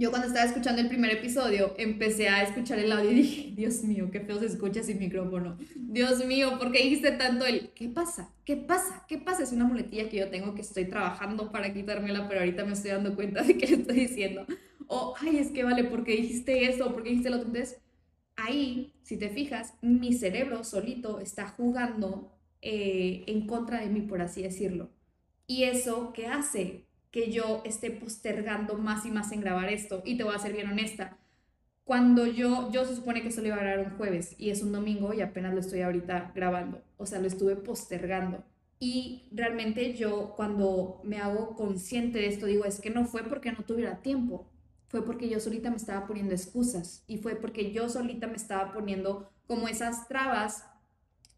Yo 0.00 0.08
cuando 0.08 0.28
estaba 0.28 0.46
escuchando 0.46 0.80
el 0.80 0.88
primer 0.88 1.10
episodio, 1.10 1.74
empecé 1.76 2.30
a 2.30 2.42
escuchar 2.42 2.78
el 2.78 2.90
audio 2.90 3.10
y 3.12 3.16
dije, 3.16 3.52
Dios 3.54 3.84
mío, 3.84 4.08
qué 4.10 4.20
feo 4.20 4.38
se 4.38 4.46
escucha 4.46 4.82
sin 4.82 4.98
micrófono. 4.98 5.58
Dios 5.76 6.24
mío, 6.24 6.58
¿por 6.58 6.72
qué 6.72 6.84
dijiste 6.84 7.12
tanto 7.12 7.44
el, 7.44 7.68
¿qué 7.74 7.90
pasa? 7.90 8.32
¿Qué 8.46 8.56
pasa? 8.56 9.04
¿Qué 9.06 9.18
pasa? 9.18 9.42
Es 9.42 9.52
una 9.52 9.66
muletilla 9.66 10.08
que 10.08 10.16
yo 10.16 10.30
tengo 10.30 10.54
que 10.54 10.62
estoy 10.62 10.86
trabajando 10.86 11.52
para 11.52 11.74
quitármela, 11.74 12.28
pero 12.28 12.40
ahorita 12.40 12.64
me 12.64 12.72
estoy 12.72 12.92
dando 12.92 13.14
cuenta 13.14 13.42
de 13.42 13.58
que 13.58 13.66
le 13.66 13.76
estoy 13.76 13.96
diciendo 13.96 14.46
o, 14.86 15.14
ay, 15.20 15.36
es 15.36 15.50
que 15.50 15.64
vale, 15.64 15.84
porque 15.84 16.12
dijiste 16.16 16.64
eso, 16.64 16.94
porque 16.94 17.10
dijiste 17.10 17.28
lo 17.28 17.36
otro. 17.36 17.48
Entonces, 17.48 17.78
ahí, 18.36 18.94
si 19.02 19.18
te 19.18 19.28
fijas, 19.28 19.74
mi 19.82 20.14
cerebro 20.14 20.64
solito 20.64 21.20
está 21.20 21.46
jugando 21.46 22.32
eh, 22.62 23.24
en 23.26 23.46
contra 23.46 23.82
de 23.82 23.90
mí, 23.90 24.00
por 24.00 24.22
así 24.22 24.40
decirlo. 24.40 24.88
Y 25.46 25.64
eso, 25.64 26.14
¿qué 26.14 26.26
hace? 26.26 26.86
Que 27.10 27.32
yo 27.32 27.62
esté 27.64 27.90
postergando 27.90 28.76
más 28.76 29.04
y 29.06 29.10
más 29.10 29.32
en 29.32 29.40
grabar 29.40 29.68
esto. 29.68 30.02
Y 30.04 30.16
te 30.16 30.24
voy 30.24 30.34
a 30.34 30.38
ser 30.38 30.52
bien 30.52 30.68
honesta. 30.68 31.18
Cuando 31.84 32.26
yo, 32.26 32.70
yo 32.70 32.84
se 32.84 32.94
supone 32.94 33.22
que 33.22 33.32
solo 33.32 33.48
iba 33.48 33.56
a 33.56 33.60
grabar 33.60 33.86
un 33.86 33.96
jueves 33.96 34.36
y 34.38 34.50
es 34.50 34.62
un 34.62 34.70
domingo 34.70 35.12
y 35.12 35.22
apenas 35.22 35.54
lo 35.54 35.60
estoy 35.60 35.82
ahorita 35.82 36.32
grabando. 36.34 36.82
O 36.96 37.06
sea, 37.06 37.18
lo 37.18 37.26
estuve 37.26 37.56
postergando. 37.56 38.44
Y 38.78 39.28
realmente 39.30 39.94
yo 39.94 40.34
cuando 40.36 41.02
me 41.04 41.18
hago 41.18 41.54
consciente 41.54 42.18
de 42.18 42.28
esto 42.28 42.46
digo, 42.46 42.64
es 42.64 42.80
que 42.80 42.88
no 42.88 43.04
fue 43.04 43.22
porque 43.24 43.52
no 43.52 43.62
tuviera 43.62 44.00
tiempo, 44.00 44.46
fue 44.88 45.04
porque 45.04 45.28
yo 45.28 45.38
solita 45.38 45.70
me 45.70 45.76
estaba 45.76 46.06
poniendo 46.06 46.34
excusas 46.34 47.04
y 47.06 47.18
fue 47.18 47.36
porque 47.36 47.72
yo 47.72 47.90
solita 47.90 48.26
me 48.26 48.36
estaba 48.36 48.72
poniendo 48.72 49.30
como 49.46 49.68
esas 49.68 50.08
trabas 50.08 50.64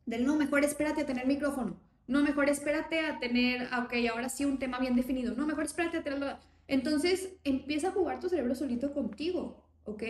del 0.06 0.24
no, 0.24 0.36
mejor 0.36 0.64
espérate 0.64 1.02
a 1.02 1.06
tener 1.06 1.26
micrófono, 1.26 1.76
no, 2.06 2.22
mejor 2.22 2.48
espérate 2.48 3.00
a 3.00 3.18
tener, 3.18 3.68
ah, 3.70 3.84
ok, 3.84 3.94
ahora 4.10 4.28
sí 4.28 4.44
un 4.44 4.58
tema 4.58 4.78
bien 4.78 4.96
definido, 4.96 5.34
no, 5.34 5.46
mejor 5.46 5.64
espérate 5.64 5.98
a 5.98 6.02
tenerlo. 6.02 6.38
Entonces 6.68 7.34
empieza 7.44 7.88
a 7.88 7.92
jugar 7.92 8.20
tu 8.20 8.28
cerebro 8.28 8.54
solito 8.54 8.92
contigo, 8.92 9.64
¿ok? 9.84 10.02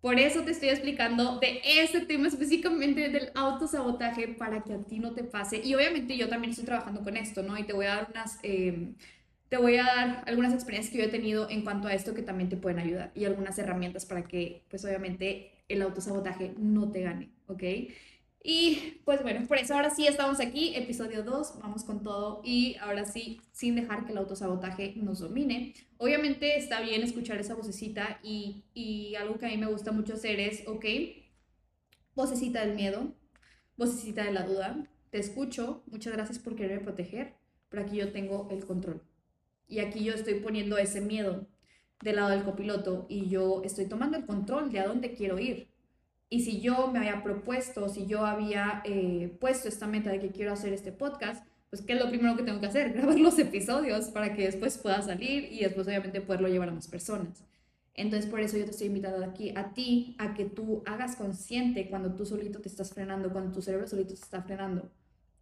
Por 0.00 0.18
eso 0.20 0.42
te 0.42 0.52
estoy 0.52 0.68
explicando 0.68 1.40
de 1.40 1.60
ese 1.64 2.00
tema 2.02 2.28
específicamente 2.28 3.08
del 3.08 3.30
autosabotaje 3.34 4.28
para 4.28 4.62
que 4.62 4.74
a 4.74 4.78
ti 4.78 5.00
no 5.00 5.12
te 5.12 5.24
pase. 5.24 5.60
Y 5.64 5.74
obviamente 5.74 6.16
yo 6.16 6.28
también 6.28 6.50
estoy 6.52 6.66
trabajando 6.66 7.02
con 7.02 7.16
esto, 7.16 7.42
¿no? 7.42 7.58
Y 7.58 7.64
te 7.64 7.72
voy 7.72 7.86
a 7.86 7.96
dar 7.96 8.08
unas... 8.10 8.38
Eh, 8.42 8.94
te 9.48 9.56
voy 9.56 9.76
a 9.78 9.84
dar 9.84 10.24
algunas 10.26 10.52
experiencias 10.52 10.92
que 10.92 10.98
yo 10.98 11.04
he 11.04 11.08
tenido 11.08 11.48
en 11.48 11.62
cuanto 11.62 11.88
a 11.88 11.94
esto 11.94 12.14
que 12.14 12.22
también 12.22 12.50
te 12.50 12.56
pueden 12.58 12.78
ayudar 12.78 13.12
y 13.14 13.24
algunas 13.24 13.58
herramientas 13.58 14.04
para 14.04 14.24
que, 14.24 14.62
pues 14.68 14.84
obviamente, 14.84 15.52
el 15.68 15.82
autosabotaje 15.82 16.54
no 16.58 16.90
te 16.92 17.02
gane, 17.02 17.30
¿ok? 17.46 17.62
Y 18.42 19.00
pues 19.04 19.22
bueno, 19.22 19.46
por 19.46 19.58
eso 19.58 19.74
ahora 19.74 19.90
sí 19.90 20.06
estamos 20.06 20.40
aquí, 20.40 20.74
episodio 20.76 21.22
2, 21.22 21.58
vamos 21.60 21.84
con 21.84 22.02
todo 22.02 22.40
y 22.44 22.76
ahora 22.76 23.04
sí, 23.04 23.40
sin 23.52 23.74
dejar 23.74 24.06
que 24.06 24.12
el 24.12 24.18
autosabotaje 24.18 24.94
nos 24.96 25.18
domine. 25.18 25.74
Obviamente 25.96 26.56
está 26.56 26.80
bien 26.80 27.02
escuchar 27.02 27.38
esa 27.38 27.54
vocecita 27.54 28.20
y, 28.22 28.64
y 28.74 29.16
algo 29.16 29.38
que 29.38 29.46
a 29.46 29.48
mí 29.50 29.58
me 29.58 29.66
gusta 29.66 29.92
mucho 29.92 30.14
hacer 30.14 30.38
es, 30.38 30.66
ok, 30.68 30.84
vocecita 32.14 32.64
del 32.64 32.76
miedo, 32.76 33.12
vocecita 33.76 34.24
de 34.24 34.32
la 34.32 34.42
duda, 34.42 34.88
te 35.10 35.18
escucho, 35.18 35.82
muchas 35.86 36.12
gracias 36.12 36.38
por 36.38 36.54
quererme 36.54 36.84
proteger, 36.84 37.34
pero 37.68 37.82
aquí 37.82 37.96
yo 37.96 38.12
tengo 38.12 38.48
el 38.50 38.64
control. 38.66 39.02
Y 39.66 39.80
aquí 39.80 40.04
yo 40.04 40.14
estoy 40.14 40.34
poniendo 40.40 40.78
ese 40.78 41.00
miedo 41.00 41.46
del 42.02 42.16
lado 42.16 42.30
del 42.30 42.44
copiloto 42.44 43.06
y 43.08 43.28
yo 43.28 43.62
estoy 43.64 43.86
tomando 43.86 44.16
el 44.16 44.26
control 44.26 44.70
de 44.70 44.80
a 44.80 44.86
dónde 44.86 45.12
quiero 45.14 45.38
ir. 45.38 45.68
Y 46.30 46.42
si 46.42 46.60
yo 46.60 46.88
me 46.88 46.98
había 46.98 47.22
propuesto, 47.22 47.88
si 47.88 48.06
yo 48.06 48.26
había 48.26 48.82
eh, 48.84 49.36
puesto 49.40 49.68
esta 49.68 49.86
meta 49.86 50.10
de 50.10 50.20
que 50.20 50.30
quiero 50.30 50.52
hacer 50.52 50.72
este 50.72 50.92
podcast, 50.92 51.46
pues 51.70 51.82
¿qué 51.82 51.94
es 51.94 52.00
lo 52.00 52.08
primero 52.08 52.36
que 52.36 52.42
tengo 52.42 52.60
que 52.60 52.66
hacer? 52.66 52.92
Grabar 52.94 53.18
los 53.18 53.38
episodios 53.38 54.06
para 54.06 54.34
que 54.34 54.44
después 54.44 54.78
pueda 54.78 55.00
salir 55.02 55.52
y 55.52 55.60
después 55.60 55.86
obviamente 55.86 56.20
poderlo 56.20 56.48
llevar 56.48 56.68
a 56.68 56.72
más 56.72 56.88
personas. 56.88 57.44
Entonces 57.94 58.30
por 58.30 58.40
eso 58.40 58.56
yo 58.56 58.64
te 58.64 58.70
estoy 58.70 58.88
invitando 58.88 59.24
aquí 59.24 59.52
a 59.56 59.72
ti 59.74 60.14
a 60.18 60.34
que 60.34 60.44
tú 60.44 60.82
hagas 60.86 61.16
consciente 61.16 61.88
cuando 61.88 62.14
tú 62.14 62.26
solito 62.26 62.60
te 62.60 62.68
estás 62.68 62.92
frenando, 62.92 63.32
cuando 63.32 63.52
tu 63.52 63.62
cerebro 63.62 63.88
solito 63.88 64.10
te 64.10 64.20
está 64.20 64.42
frenando 64.42 64.90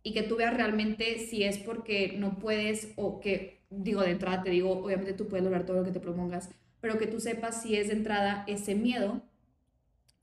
y 0.06 0.12
que 0.12 0.22
tú 0.22 0.36
veas 0.36 0.56
realmente 0.56 1.18
si 1.18 1.42
es 1.42 1.58
porque 1.58 2.14
no 2.16 2.38
puedes 2.38 2.92
o 2.94 3.18
que, 3.18 3.64
digo, 3.70 4.02
de 4.02 4.12
entrada 4.12 4.44
te 4.44 4.50
digo, 4.50 4.70
obviamente 4.70 5.14
tú 5.14 5.26
puedes 5.26 5.42
lograr 5.42 5.66
todo 5.66 5.78
lo 5.78 5.84
que 5.84 5.90
te 5.90 5.98
propongas, 5.98 6.48
pero 6.80 6.96
que 6.96 7.08
tú 7.08 7.18
sepas 7.18 7.60
si 7.60 7.74
es 7.74 7.88
de 7.88 7.94
entrada 7.94 8.44
ese 8.46 8.76
miedo 8.76 9.20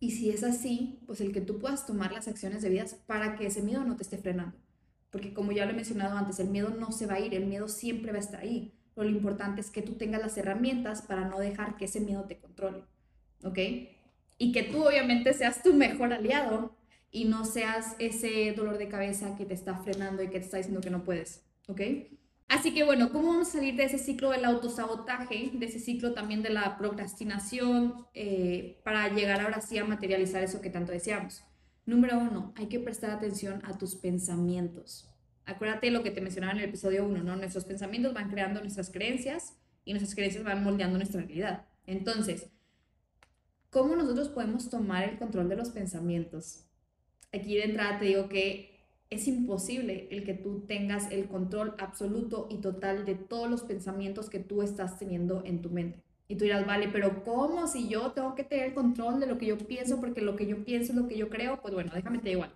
y 0.03 0.11
si 0.11 0.29
es 0.31 0.43
así, 0.43 0.99
pues 1.07 1.21
el 1.21 1.31
que 1.31 1.39
tú 1.39 1.59
puedas 1.59 1.87
tomar 1.87 2.11
las 2.11 2.27
acciones 2.27 2.61
debidas 2.61 2.95
para 3.07 3.37
que 3.37 3.45
ese 3.45 3.61
miedo 3.61 3.85
no 3.85 3.95
te 3.95 4.03
esté 4.03 4.17
frenando. 4.17 4.57
Porque 5.11 5.33
como 5.33 5.53
ya 5.53 5.63
lo 5.63 5.71
he 5.71 5.75
mencionado 5.75 6.17
antes, 6.17 6.41
el 6.41 6.49
miedo 6.49 6.71
no 6.71 6.91
se 6.91 7.05
va 7.05 7.13
a 7.13 7.19
ir, 7.21 7.33
el 7.33 7.45
miedo 7.45 7.69
siempre 7.69 8.11
va 8.11 8.17
a 8.17 8.21
estar 8.21 8.41
ahí. 8.41 8.73
Lo 8.97 9.07
importante 9.07 9.61
es 9.61 9.69
que 9.69 9.81
tú 9.81 9.93
tengas 9.93 10.21
las 10.21 10.37
herramientas 10.37 11.03
para 11.03 11.29
no 11.29 11.39
dejar 11.39 11.77
que 11.77 11.85
ese 11.85 12.01
miedo 12.01 12.25
te 12.25 12.37
controle. 12.37 12.83
¿Ok? 13.45 13.57
Y 14.37 14.51
que 14.51 14.63
tú 14.63 14.85
obviamente 14.85 15.31
seas 15.33 15.63
tu 15.63 15.73
mejor 15.73 16.11
aliado 16.11 16.75
y 17.09 17.23
no 17.23 17.45
seas 17.45 17.95
ese 17.97 18.51
dolor 18.51 18.79
de 18.79 18.89
cabeza 18.89 19.37
que 19.37 19.45
te 19.45 19.53
está 19.53 19.77
frenando 19.77 20.21
y 20.21 20.27
que 20.27 20.39
te 20.39 20.45
está 20.45 20.57
diciendo 20.57 20.81
que 20.81 20.89
no 20.89 21.05
puedes. 21.05 21.45
¿Ok? 21.69 21.79
Así 22.53 22.71
que 22.71 22.83
bueno, 22.83 23.11
¿cómo 23.11 23.29
vamos 23.29 23.47
a 23.47 23.51
salir 23.53 23.75
de 23.75 23.85
ese 23.85 23.97
ciclo 23.97 24.29
del 24.29 24.45
autosabotaje, 24.45 25.49
de 25.53 25.65
ese 25.65 25.79
ciclo 25.79 26.13
también 26.13 26.43
de 26.43 26.51
la 26.51 26.77
procrastinación, 26.77 28.05
eh, 28.13 28.79
para 28.83 29.09
llegar 29.09 29.41
ahora 29.41 29.59
sí 29.59 29.79
a 29.79 29.85
materializar 29.85 30.43
eso 30.43 30.61
que 30.61 30.69
tanto 30.69 30.91
deseamos? 30.91 31.43
Número 31.87 32.19
uno, 32.19 32.53
hay 32.55 32.67
que 32.67 32.79
prestar 32.79 33.09
atención 33.09 33.59
a 33.65 33.75
tus 33.79 33.95
pensamientos. 33.95 35.09
Acuérdate 35.45 35.89
lo 35.89 36.03
que 36.03 36.11
te 36.11 36.21
mencionaba 36.21 36.53
en 36.53 36.59
el 36.59 36.69
episodio 36.69 37.07
uno, 37.07 37.23
¿no? 37.23 37.35
Nuestros 37.35 37.65
pensamientos 37.65 38.13
van 38.13 38.29
creando 38.29 38.59
nuestras 38.59 38.91
creencias 38.91 39.57
y 39.83 39.93
nuestras 39.93 40.13
creencias 40.13 40.43
van 40.43 40.63
moldeando 40.63 40.99
nuestra 40.99 41.21
realidad. 41.21 41.65
Entonces, 41.87 42.51
¿cómo 43.71 43.95
nosotros 43.95 44.29
podemos 44.29 44.69
tomar 44.69 45.09
el 45.09 45.17
control 45.17 45.49
de 45.49 45.55
los 45.55 45.71
pensamientos? 45.71 46.67
Aquí 47.33 47.55
de 47.55 47.63
entrada 47.63 47.97
te 47.97 48.05
digo 48.05 48.29
que 48.29 48.72
es 49.13 49.27
imposible 49.27 50.07
el 50.11 50.23
que 50.23 50.33
tú 50.33 50.61
tengas 50.67 51.11
el 51.11 51.27
control 51.27 51.75
absoluto 51.77 52.47
y 52.49 52.57
total 52.57 53.05
de 53.05 53.15
todos 53.15 53.49
los 53.49 53.63
pensamientos 53.63 54.29
que 54.29 54.39
tú 54.39 54.61
estás 54.61 54.97
teniendo 54.97 55.43
en 55.45 55.61
tu 55.61 55.69
mente. 55.69 56.01
Y 56.27 56.35
tú 56.35 56.45
dirás, 56.45 56.65
vale, 56.65 56.89
pero 56.89 57.23
¿cómo 57.23 57.67
si 57.67 57.87
yo 57.87 58.11
tengo 58.11 58.33
que 58.35 58.43
tener 58.43 58.67
el 58.67 58.73
control 58.73 59.19
de 59.19 59.27
lo 59.27 59.37
que 59.37 59.45
yo 59.45 59.57
pienso 59.57 59.99
porque 59.99 60.21
lo 60.21 60.35
que 60.35 60.47
yo 60.47 60.63
pienso 60.63 60.93
es 60.93 60.97
lo 60.97 61.07
que 61.07 61.17
yo 61.17 61.29
creo? 61.29 61.61
Pues 61.61 61.73
bueno, 61.73 61.91
déjame 61.93 62.19
te 62.19 62.31
igual. 62.31 62.51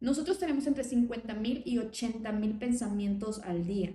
Nosotros 0.00 0.38
tenemos 0.38 0.66
entre 0.66 0.84
50 0.84 1.34
mil 1.34 1.62
y 1.64 1.78
80 1.78 2.30
mil 2.32 2.58
pensamientos 2.58 3.40
al 3.40 3.66
día. 3.66 3.94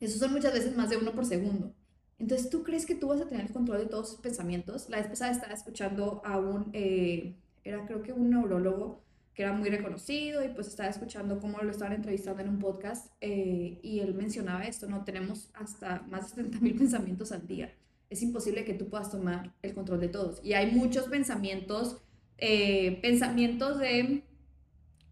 Esos 0.00 0.18
son 0.18 0.32
muchas 0.32 0.52
veces 0.52 0.76
más 0.76 0.90
de 0.90 0.96
uno 0.96 1.12
por 1.12 1.24
segundo. 1.24 1.72
Entonces, 2.18 2.48
¿tú 2.50 2.62
crees 2.62 2.86
que 2.86 2.94
tú 2.94 3.08
vas 3.08 3.20
a 3.20 3.28
tener 3.28 3.46
el 3.46 3.52
control 3.52 3.78
de 3.78 3.86
todos 3.86 4.10
tus 4.10 4.20
pensamientos? 4.20 4.88
La 4.88 4.98
vez 4.98 5.08
pasada 5.08 5.32
estaba 5.32 5.52
escuchando 5.52 6.22
a 6.24 6.38
un, 6.38 6.70
eh, 6.72 7.34
era 7.64 7.86
creo 7.86 8.02
que 8.02 8.12
un 8.12 8.30
neurólogo, 8.30 9.02
que 9.34 9.42
era 9.42 9.52
muy 9.52 9.68
reconocido 9.68 10.44
y 10.44 10.48
pues 10.48 10.68
estaba 10.68 10.88
escuchando 10.88 11.40
cómo 11.40 11.58
lo 11.58 11.70
estaban 11.70 11.94
entrevistando 11.94 12.42
en 12.42 12.48
un 12.48 12.58
podcast 12.58 13.12
eh, 13.20 13.80
y 13.82 14.00
él 14.00 14.14
mencionaba 14.14 14.64
esto, 14.64 14.86
¿no? 14.86 15.04
Tenemos 15.04 15.50
hasta 15.54 16.02
más 16.08 16.30
de 16.30 16.42
70 16.42 16.60
mil 16.60 16.74
pensamientos 16.76 17.32
al 17.32 17.46
día. 17.46 17.74
Es 18.10 18.22
imposible 18.22 18.64
que 18.64 18.74
tú 18.74 18.88
puedas 18.88 19.10
tomar 19.10 19.52
el 19.62 19.74
control 19.74 20.00
de 20.00 20.08
todos. 20.08 20.40
Y 20.44 20.52
hay 20.52 20.70
muchos 20.70 21.08
pensamientos, 21.08 21.96
eh, 22.38 23.00
pensamientos 23.02 23.78
de 23.80 24.22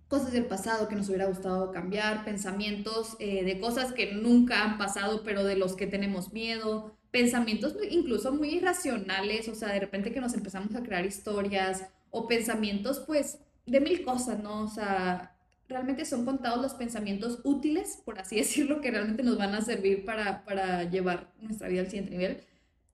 cosas 0.07 0.33
del 0.33 0.45
pasado 0.45 0.89
que 0.89 0.95
nos 0.95 1.09
hubiera 1.09 1.27
gustado 1.27 1.73
cambiar, 1.73 2.25
pensamientos 2.25 3.17
eh, 3.19 3.45
de 3.45 3.59
cosas 3.59 3.93
que 3.93 4.13
nunca 4.13 4.63
han 4.63 4.79
pasado, 4.79 5.25
pero 5.25 5.43
de 5.43 5.57
los 5.57 5.75
que 5.75 5.87
tenemos 5.87 6.33
miedo, 6.33 6.95
pensamientos 7.11 7.75
incluso 7.91 8.31
muy 8.33 8.51
irracionales, 8.51 9.49
o 9.49 9.55
sea, 9.55 9.73
de 9.73 9.81
repente 9.81 10.13
que 10.13 10.21
nos 10.21 10.35
empezamos 10.35 10.77
a 10.77 10.83
crear 10.83 11.07
historias 11.07 11.87
o 12.11 12.29
pensamientos 12.29 13.03
pues 13.07 13.39
de 13.67 13.81
mil 13.81 14.05
cosas, 14.05 14.43
¿no? 14.43 14.63
O 14.63 14.69
sea, 14.69 15.37
realmente 15.69 16.05
son 16.05 16.25
contados 16.25 16.61
los 16.63 16.75
pensamientos 16.75 17.41
útiles, 17.45 18.01
por 18.05 18.19
así 18.19 18.37
decirlo, 18.45 18.81
que 18.81 18.91
realmente 18.91 19.23
nos 19.23 19.39
van 19.39 19.55
a 19.55 19.61
servir 19.61 20.05
para, 20.05 20.45
para 20.45 20.85
llevar 20.85 21.33
nuestra 21.41 21.69
vida 21.69 21.81
al 21.81 21.87
siguiente 21.89 22.13
nivel. 22.13 22.41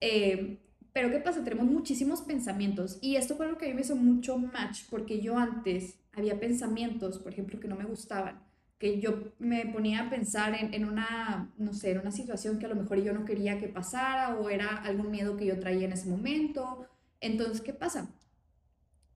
Eh, 0.01 0.59
pero 0.93 1.11
¿qué 1.11 1.19
pasa? 1.19 1.43
Tenemos 1.43 1.65
muchísimos 1.67 2.21
pensamientos 2.21 2.97
y 3.01 3.15
esto 3.15 3.35
fue 3.35 3.47
lo 3.47 3.57
que 3.57 3.65
a 3.65 3.67
mí 3.69 3.75
me 3.75 3.81
hizo 3.81 3.95
mucho 3.95 4.37
match 4.37 4.83
porque 4.89 5.21
yo 5.21 5.37
antes 5.37 5.99
había 6.13 6.39
pensamientos, 6.39 7.19
por 7.19 7.31
ejemplo, 7.31 7.59
que 7.59 7.67
no 7.67 7.75
me 7.75 7.85
gustaban, 7.85 8.41
que 8.79 8.99
yo 8.99 9.33
me 9.37 9.65
ponía 9.67 10.01
a 10.01 10.09
pensar 10.09 10.55
en, 10.55 10.73
en 10.73 10.85
una, 10.85 11.51
no 11.57 11.73
sé, 11.73 11.91
en 11.91 11.99
una 11.99 12.11
situación 12.11 12.57
que 12.59 12.65
a 12.65 12.69
lo 12.69 12.75
mejor 12.75 13.01
yo 13.03 13.13
no 13.13 13.25
quería 13.25 13.59
que 13.59 13.67
pasara 13.67 14.35
o 14.39 14.49
era 14.49 14.77
algún 14.77 15.11
miedo 15.11 15.37
que 15.37 15.45
yo 15.45 15.59
traía 15.59 15.85
en 15.85 15.93
ese 15.93 16.09
momento. 16.09 16.87
Entonces, 17.21 17.61
¿qué 17.61 17.73
pasa? 17.73 18.09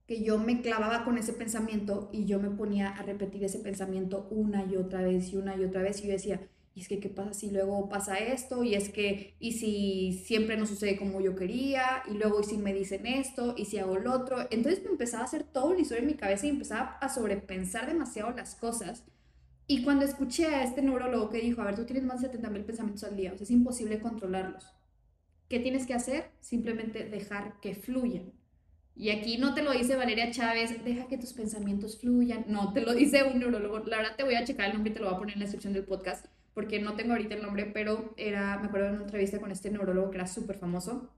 Que 0.08 0.24
yo 0.24 0.38
me 0.38 0.62
clavaba 0.62 1.06
con 1.06 1.18
ese 1.18 1.34
pensamiento 1.34 2.10
y 2.12 2.26
yo 2.26 2.40
me 2.40 2.50
ponía 2.50 2.90
a 2.90 3.04
repetir 3.04 3.44
ese 3.44 3.60
pensamiento 3.60 4.28
una 4.32 4.66
y 4.66 4.76
otra 4.76 5.02
vez 5.02 5.32
y 5.32 5.38
una 5.38 5.56
y 5.56 5.64
otra 5.64 5.82
vez 5.82 6.00
y 6.02 6.08
yo 6.08 6.14
decía, 6.14 6.42
y 6.76 6.82
es 6.82 6.88
que 6.88 7.00
qué 7.00 7.10
pasa 7.10 7.34
si 7.34 7.52
luego 7.52 7.88
pasa 7.88 8.18
esto 8.18 8.64
y 8.64 8.74
es 8.76 8.90
que 8.90 9.36
y 9.40 9.54
si 9.54 10.24
siempre 10.26 10.58
no 10.58 10.66
sucede 10.66 10.98
como 10.98 11.22
yo 11.22 11.36
quería 11.36 12.04
y 12.10 12.16
luego 12.16 12.42
y 12.42 12.44
si 12.44 12.58
me 12.58 12.74
dicen 12.74 13.06
esto 13.06 13.54
y 13.58 13.66
si 13.66 13.78
hago 13.78 13.98
lo 13.98 14.12
otro, 14.14 14.38
entonces 14.50 14.84
me 14.84 14.90
empezaba 14.90 15.24
a 15.24 15.28
hacer 15.28 15.44
todo 15.44 15.68
un 15.68 15.80
historia 15.80 16.02
en 16.02 16.08
mi 16.08 16.16
cabeza 16.16 16.48
y 16.48 16.50
empezaba 16.50 16.98
a 17.00 17.10
sobrepensar 17.10 17.88
demasiado 17.88 18.32
las 18.32 18.56
cosas. 18.56 19.04
Y 19.68 19.84
cuando 19.84 20.04
escuché 20.04 20.48
a 20.48 20.64
este 20.64 20.82
neurólogo 20.82 21.30
que 21.30 21.40
dijo, 21.40 21.62
a 21.62 21.66
ver, 21.66 21.76
tú 21.76 21.86
tienes 21.86 22.04
más 22.04 22.22
de 22.22 22.28
70 22.28 22.50
mil 22.50 22.66
pensamientos 22.66 23.04
al 23.06 23.16
día, 23.16 23.34
o 23.34 23.38
sea, 23.38 23.46
es 23.46 23.52
imposible 23.52 24.00
controlarlos. 24.02 24.66
¿Qué 25.48 25.60
tienes 25.60 25.86
que 25.86 25.94
hacer? 25.94 26.32
Simplemente 26.42 27.06
dejar 27.06 27.60
que 27.62 27.76
fluyan 27.76 28.34
y 28.96 29.10
aquí 29.10 29.38
no 29.38 29.54
te 29.54 29.64
lo 29.64 29.72
dice 29.72 29.96
Valeria 29.96 30.30
Chávez, 30.32 30.84
deja 30.84 31.08
que 31.08 31.18
tus 31.18 31.34
pensamientos 31.34 32.00
fluyan. 32.00 32.46
No, 32.48 32.74
te 32.74 32.82
lo 32.82 32.94
dice 32.94 33.24
un 33.24 33.40
neurólogo. 33.40 33.80
La 33.80 33.98
verdad 33.98 34.16
te 34.16 34.24
voy 34.24 34.36
a 34.36 34.44
checar 34.44 34.68
el 34.68 34.74
nombre 34.74 34.92
y 34.92 34.94
te 34.94 35.00
lo 35.00 35.08
voy 35.08 35.16
a 35.16 35.18
poner 35.18 35.34
en 35.34 35.40
la 35.40 35.46
descripción 35.46 35.74
del 35.74 35.84
podcast 35.84 36.28
porque 36.54 36.80
no 36.80 36.96
tengo 36.96 37.14
ahorita 37.14 37.36
el 37.36 37.42
nombre, 37.42 37.66
pero 37.66 38.14
era, 38.18 38.60
me 38.60 38.68
acuerdo 38.68 38.88
de 38.88 38.94
una 38.94 39.04
entrevista 39.04 39.40
con 39.40 39.52
este 39.52 39.72
neurólogo 39.72 40.12
que 40.12 40.18
era 40.18 40.28
súper 40.28 40.58
famoso 40.58 41.10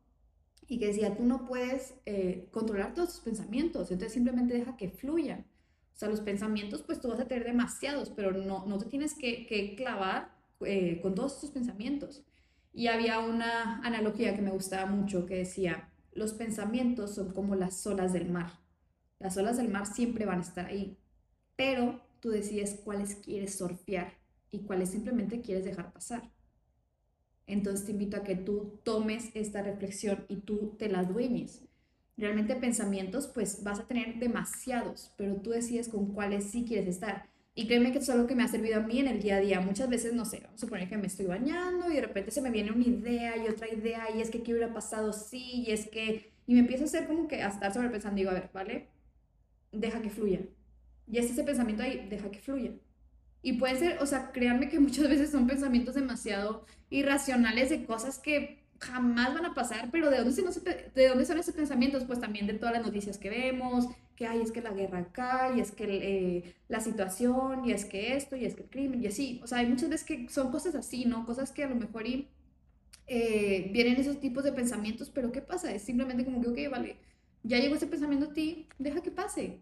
y 0.68 0.80
que 0.80 0.88
decía, 0.88 1.16
tú 1.16 1.26
no 1.26 1.46
puedes 1.46 1.96
eh, 2.06 2.48
controlar 2.52 2.94
todos 2.94 3.16
tus 3.16 3.20
pensamientos, 3.20 3.92
entonces 3.92 4.14
simplemente 4.14 4.54
deja 4.54 4.78
que 4.78 4.90
fluyan. 4.90 5.46
O 5.94 5.98
sea, 5.98 6.10
los 6.10 6.22
pensamientos, 6.22 6.82
pues 6.82 7.00
tú 7.00 7.10
vas 7.10 7.20
a 7.20 7.28
tener 7.28 7.46
demasiados, 7.46 8.10
pero 8.10 8.32
no, 8.32 8.66
no 8.66 8.78
te 8.78 8.86
tienes 8.86 9.14
que, 9.14 9.46
que 9.46 9.76
clavar 9.76 10.34
eh, 10.62 11.00
con 11.02 11.16
todos 11.16 11.40
tus 11.40 11.52
pensamientos. 11.52 12.24
Y 12.74 12.88
había 12.88 13.20
una 13.20 13.80
analogía 13.86 14.36
que 14.36 14.42
me 14.42 14.52
gustaba 14.52 14.86
mucho 14.86 15.26
que 15.26 15.36
decía, 15.36 15.90
los 16.16 16.34
pensamientos 16.34 17.14
son 17.14 17.32
como 17.32 17.56
las 17.56 17.86
olas 17.86 18.14
del 18.14 18.30
mar. 18.30 18.52
Las 19.20 19.38
olas 19.38 19.58
del 19.58 19.70
mar 19.70 19.86
siempre 19.86 20.26
van 20.26 20.40
a 20.40 20.44
estar 20.44 20.66
ahí, 20.66 20.98
pero 21.56 22.02
tú 22.20 22.30
decides 22.30 22.80
cuáles 22.84 23.16
quieres 23.16 23.56
surfear 23.58 24.14
y 24.50 24.60
cuáles 24.60 24.90
simplemente 24.90 25.42
quieres 25.42 25.66
dejar 25.66 25.94
pasar. 25.94 26.32
Entonces 27.48 27.86
te 27.86 27.92
invito 27.92 28.18
a 28.18 28.24
que 28.24 28.36
tú 28.36 28.80
tomes 28.84 29.30
esta 29.36 29.62
reflexión 29.62 30.26
y 30.30 30.38
tú 30.38 30.76
te 30.80 30.90
la 30.90 31.04
dueñes. 31.04 31.62
Realmente 32.18 32.56
pensamientos, 32.56 33.28
pues 33.28 33.64
vas 33.64 33.80
a 33.80 33.88
tener 33.88 34.18
demasiados, 34.18 35.12
pero 35.18 35.36
tú 35.36 35.52
decides 35.52 35.90
con 35.90 36.14
cuáles 36.14 36.46
sí 36.46 36.66
quieres 36.66 36.88
estar. 36.88 37.30
Y 37.58 37.68
créeme 37.68 37.94
que 37.94 38.00
es 38.00 38.10
algo 38.10 38.28
que 38.28 38.36
me 38.36 38.44
ha 38.44 38.50
servido 38.50 38.78
a 38.78 38.82
mí 38.82 39.00
en 39.00 39.08
el 39.08 39.22
día 39.22 39.38
a 39.38 39.40
día. 39.40 39.62
Muchas 39.62 39.90
veces, 39.90 40.14
no 40.14 40.26
sé, 40.26 40.42
vamos 40.44 40.62
a 40.62 40.66
suponer 40.66 40.90
que 40.90 40.98
me 40.98 41.08
estoy 41.08 41.26
bañando 41.26 41.90
y 41.90 41.96
de 41.96 42.02
repente 42.02 42.30
se 42.32 42.42
me 42.42 42.52
viene 42.52 42.72
una 42.72 42.84
idea 42.84 43.38
y 43.38 43.48
otra 43.48 43.72
idea 43.74 44.12
y 44.14 44.22
es 44.22 44.30
que 44.30 44.44
qué 44.44 44.52
hubiera 44.52 44.74
pasado 44.74 45.14
sí 45.14 45.64
y 45.66 45.72
es 45.72 45.88
que... 45.90 46.34
Y 46.48 46.54
me 46.54 46.60
empiezo 46.60 46.84
a 46.84 46.88
hacer 46.88 47.08
como 47.08 47.28
que 47.28 47.42
a 47.42 47.48
estar 47.48 47.74
sobrepensando. 47.74 48.18
Digo, 48.18 48.30
a 48.30 48.34
ver, 48.34 48.50
¿vale? 48.54 48.90
Deja 49.72 50.02
que 50.02 50.10
fluya. 50.10 50.42
Y 51.08 51.18
es 51.18 51.32
ese 51.32 51.44
pensamiento 51.44 51.84
ahí, 51.84 52.08
deja 52.10 52.30
que 52.30 52.40
fluya. 52.40 52.72
Y 53.42 53.54
puede 53.54 53.78
ser, 53.78 54.00
o 54.02 54.06
sea, 54.06 54.32
créanme 54.32 54.70
que 54.70 54.80
muchas 54.82 55.08
veces 55.08 55.32
son 55.32 55.48
pensamientos 55.48 55.96
demasiado 55.96 56.66
irracionales 56.90 57.70
de 57.70 57.86
cosas 57.86 58.20
que 58.20 58.66
jamás 58.80 59.34
van 59.34 59.46
a 59.46 59.54
pasar, 59.54 59.90
pero 59.92 60.10
¿de 60.10 60.18
dónde, 60.18 60.92
¿de 60.94 61.08
dónde 61.08 61.26
son 61.26 61.38
esos 61.38 61.56
pensamientos? 61.56 62.04
Pues 62.04 62.20
también 62.20 62.48
de 62.48 62.56
todas 62.56 62.74
las 62.74 62.86
noticias 62.86 63.18
que 63.18 63.30
vemos, 63.30 63.88
que 64.16 64.28
hay, 64.28 64.42
es 64.42 64.52
que 64.52 64.62
la 64.62 64.72
guerra 64.72 65.00
acá, 65.00 65.54
y 65.56 65.60
es 65.60 65.72
que 65.72 65.86
eh, 65.86 66.56
la 66.68 66.80
situación, 66.80 67.66
y 67.66 67.72
es 67.72 67.86
que 67.86 68.16
esto, 68.16 68.36
y 68.36 68.46
es 68.46 68.56
que 68.56 68.64
el 68.64 68.70
crimen, 68.70 69.04
y 69.04 69.08
así. 69.08 69.40
O 69.44 69.48
sea, 69.48 69.60
hay 69.60 69.68
muchas 69.68 69.90
veces 69.90 70.06
que 70.06 70.30
son 70.30 70.52
cosas 70.52 70.76
así, 70.76 71.06
¿no? 71.06 71.26
Cosas 71.26 71.52
que 71.52 71.64
a 71.64 71.70
lo 71.70 71.76
mejor 71.76 72.06
eh, 73.08 73.70
vienen 73.72 73.98
esos 73.98 74.20
tipos 74.20 74.44
de 74.44 74.52
pensamientos, 74.54 75.10
pero 75.10 75.32
¿qué 75.32 75.42
pasa? 75.42 75.72
Es 75.74 75.84
simplemente 75.84 76.26
como 76.26 76.42
que, 76.42 76.48
ok, 76.50 76.72
vale, 76.72 76.98
ya 77.44 77.60
llegó 77.60 77.76
ese 77.76 77.88
pensamiento 77.88 78.28
a 78.28 78.34
ti, 78.34 78.68
deja 78.80 79.02
que 79.02 79.12
pase. 79.12 79.60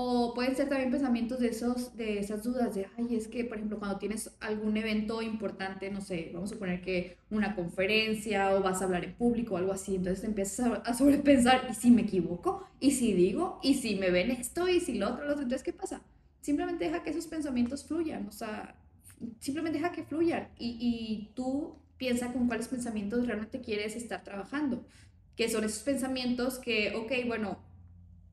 O 0.00 0.32
pueden 0.32 0.54
ser 0.54 0.68
también 0.68 0.92
pensamientos 0.92 1.40
de, 1.40 1.48
esos, 1.48 1.96
de 1.96 2.20
esas 2.20 2.44
dudas 2.44 2.72
de, 2.72 2.86
ay, 2.96 3.16
es 3.16 3.26
que, 3.26 3.44
por 3.44 3.56
ejemplo, 3.56 3.80
cuando 3.80 3.98
tienes 3.98 4.30
algún 4.38 4.76
evento 4.76 5.22
importante, 5.22 5.90
no 5.90 6.00
sé, 6.00 6.30
vamos 6.32 6.52
a 6.52 6.54
suponer 6.54 6.82
que 6.82 7.16
una 7.30 7.56
conferencia 7.56 8.54
o 8.54 8.62
vas 8.62 8.80
a 8.80 8.84
hablar 8.84 9.02
en 9.02 9.14
público 9.14 9.54
o 9.54 9.56
algo 9.56 9.72
así, 9.72 9.96
entonces 9.96 10.20
te 10.20 10.28
empiezas 10.28 10.80
a, 10.84 10.94
sobrepensar, 10.94 11.66
¿y 11.68 11.74
si 11.74 11.90
me 11.90 12.02
equivoco? 12.02 12.64
¿Y 12.78 12.92
si 12.92 13.12
digo? 13.12 13.58
¿Y 13.60 13.74
si 13.74 13.96
me 13.96 14.12
ven 14.12 14.30
esto? 14.30 14.68
¿Y 14.68 14.78
si 14.78 14.94
lo 14.94 15.08
otro? 15.08 15.24
Lo 15.24 15.32
otro? 15.32 15.42
Entonces, 15.42 15.64
¿qué 15.64 15.72
pasa? 15.72 16.00
Simplemente 16.42 16.84
deja 16.84 17.02
que 17.02 17.10
esos 17.10 17.26
pensamientos 17.26 17.84
fluyan, 17.84 18.28
o 18.28 18.30
sea, 18.30 18.76
simplemente 19.40 19.80
deja 19.80 19.90
que 19.90 20.04
fluyan 20.04 20.46
y, 20.60 20.76
y 20.78 21.34
tú 21.34 21.74
piensa 21.96 22.32
con 22.32 22.46
cuáles 22.46 22.68
pensamientos 22.68 23.26
realmente 23.26 23.60
quieres 23.60 23.96
estar 23.96 24.22
trabajando, 24.22 24.86
que 25.34 25.48
son 25.48 25.64
esos 25.64 25.82
pensamientos 25.82 26.60
que, 26.60 26.94
ok, 26.94 27.26
bueno, 27.26 27.66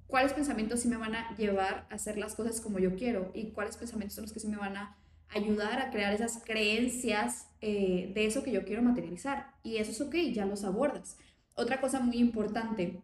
cuáles 0.08 0.34
pensamientos 0.34 0.82
sí 0.82 0.88
me 0.88 0.98
van 0.98 1.16
a 1.16 1.36
llevar 1.36 1.88
a 1.90 1.96
hacer 1.96 2.18
las 2.18 2.36
cosas 2.36 2.62
como 2.62 2.80
yo 2.80 2.96
quiero 2.96 3.32
y 3.34 3.52
cuáles 3.52 3.78
pensamientos 3.78 4.16
son 4.16 4.24
los 4.24 4.34
que 4.34 4.40
sí 4.40 4.48
me 4.48 4.58
van 4.58 4.78
a 4.78 4.98
ayudar 5.30 5.82
a 5.82 5.90
crear 5.90 6.14
esas 6.14 6.42
creencias 6.46 7.48
eh, 7.62 8.12
de 8.14 8.26
eso 8.26 8.44
que 8.44 8.52
yo 8.52 8.66
quiero 8.66 8.82
materializar. 8.82 9.54
Y 9.64 9.78
eso 9.78 9.92
es 9.92 10.02
ok, 10.02 10.16
ya 10.34 10.46
los 10.46 10.64
abordas. 10.64 11.18
Otra 11.56 11.82
cosa 11.82 12.00
muy 12.00 12.18
importante, 12.18 13.02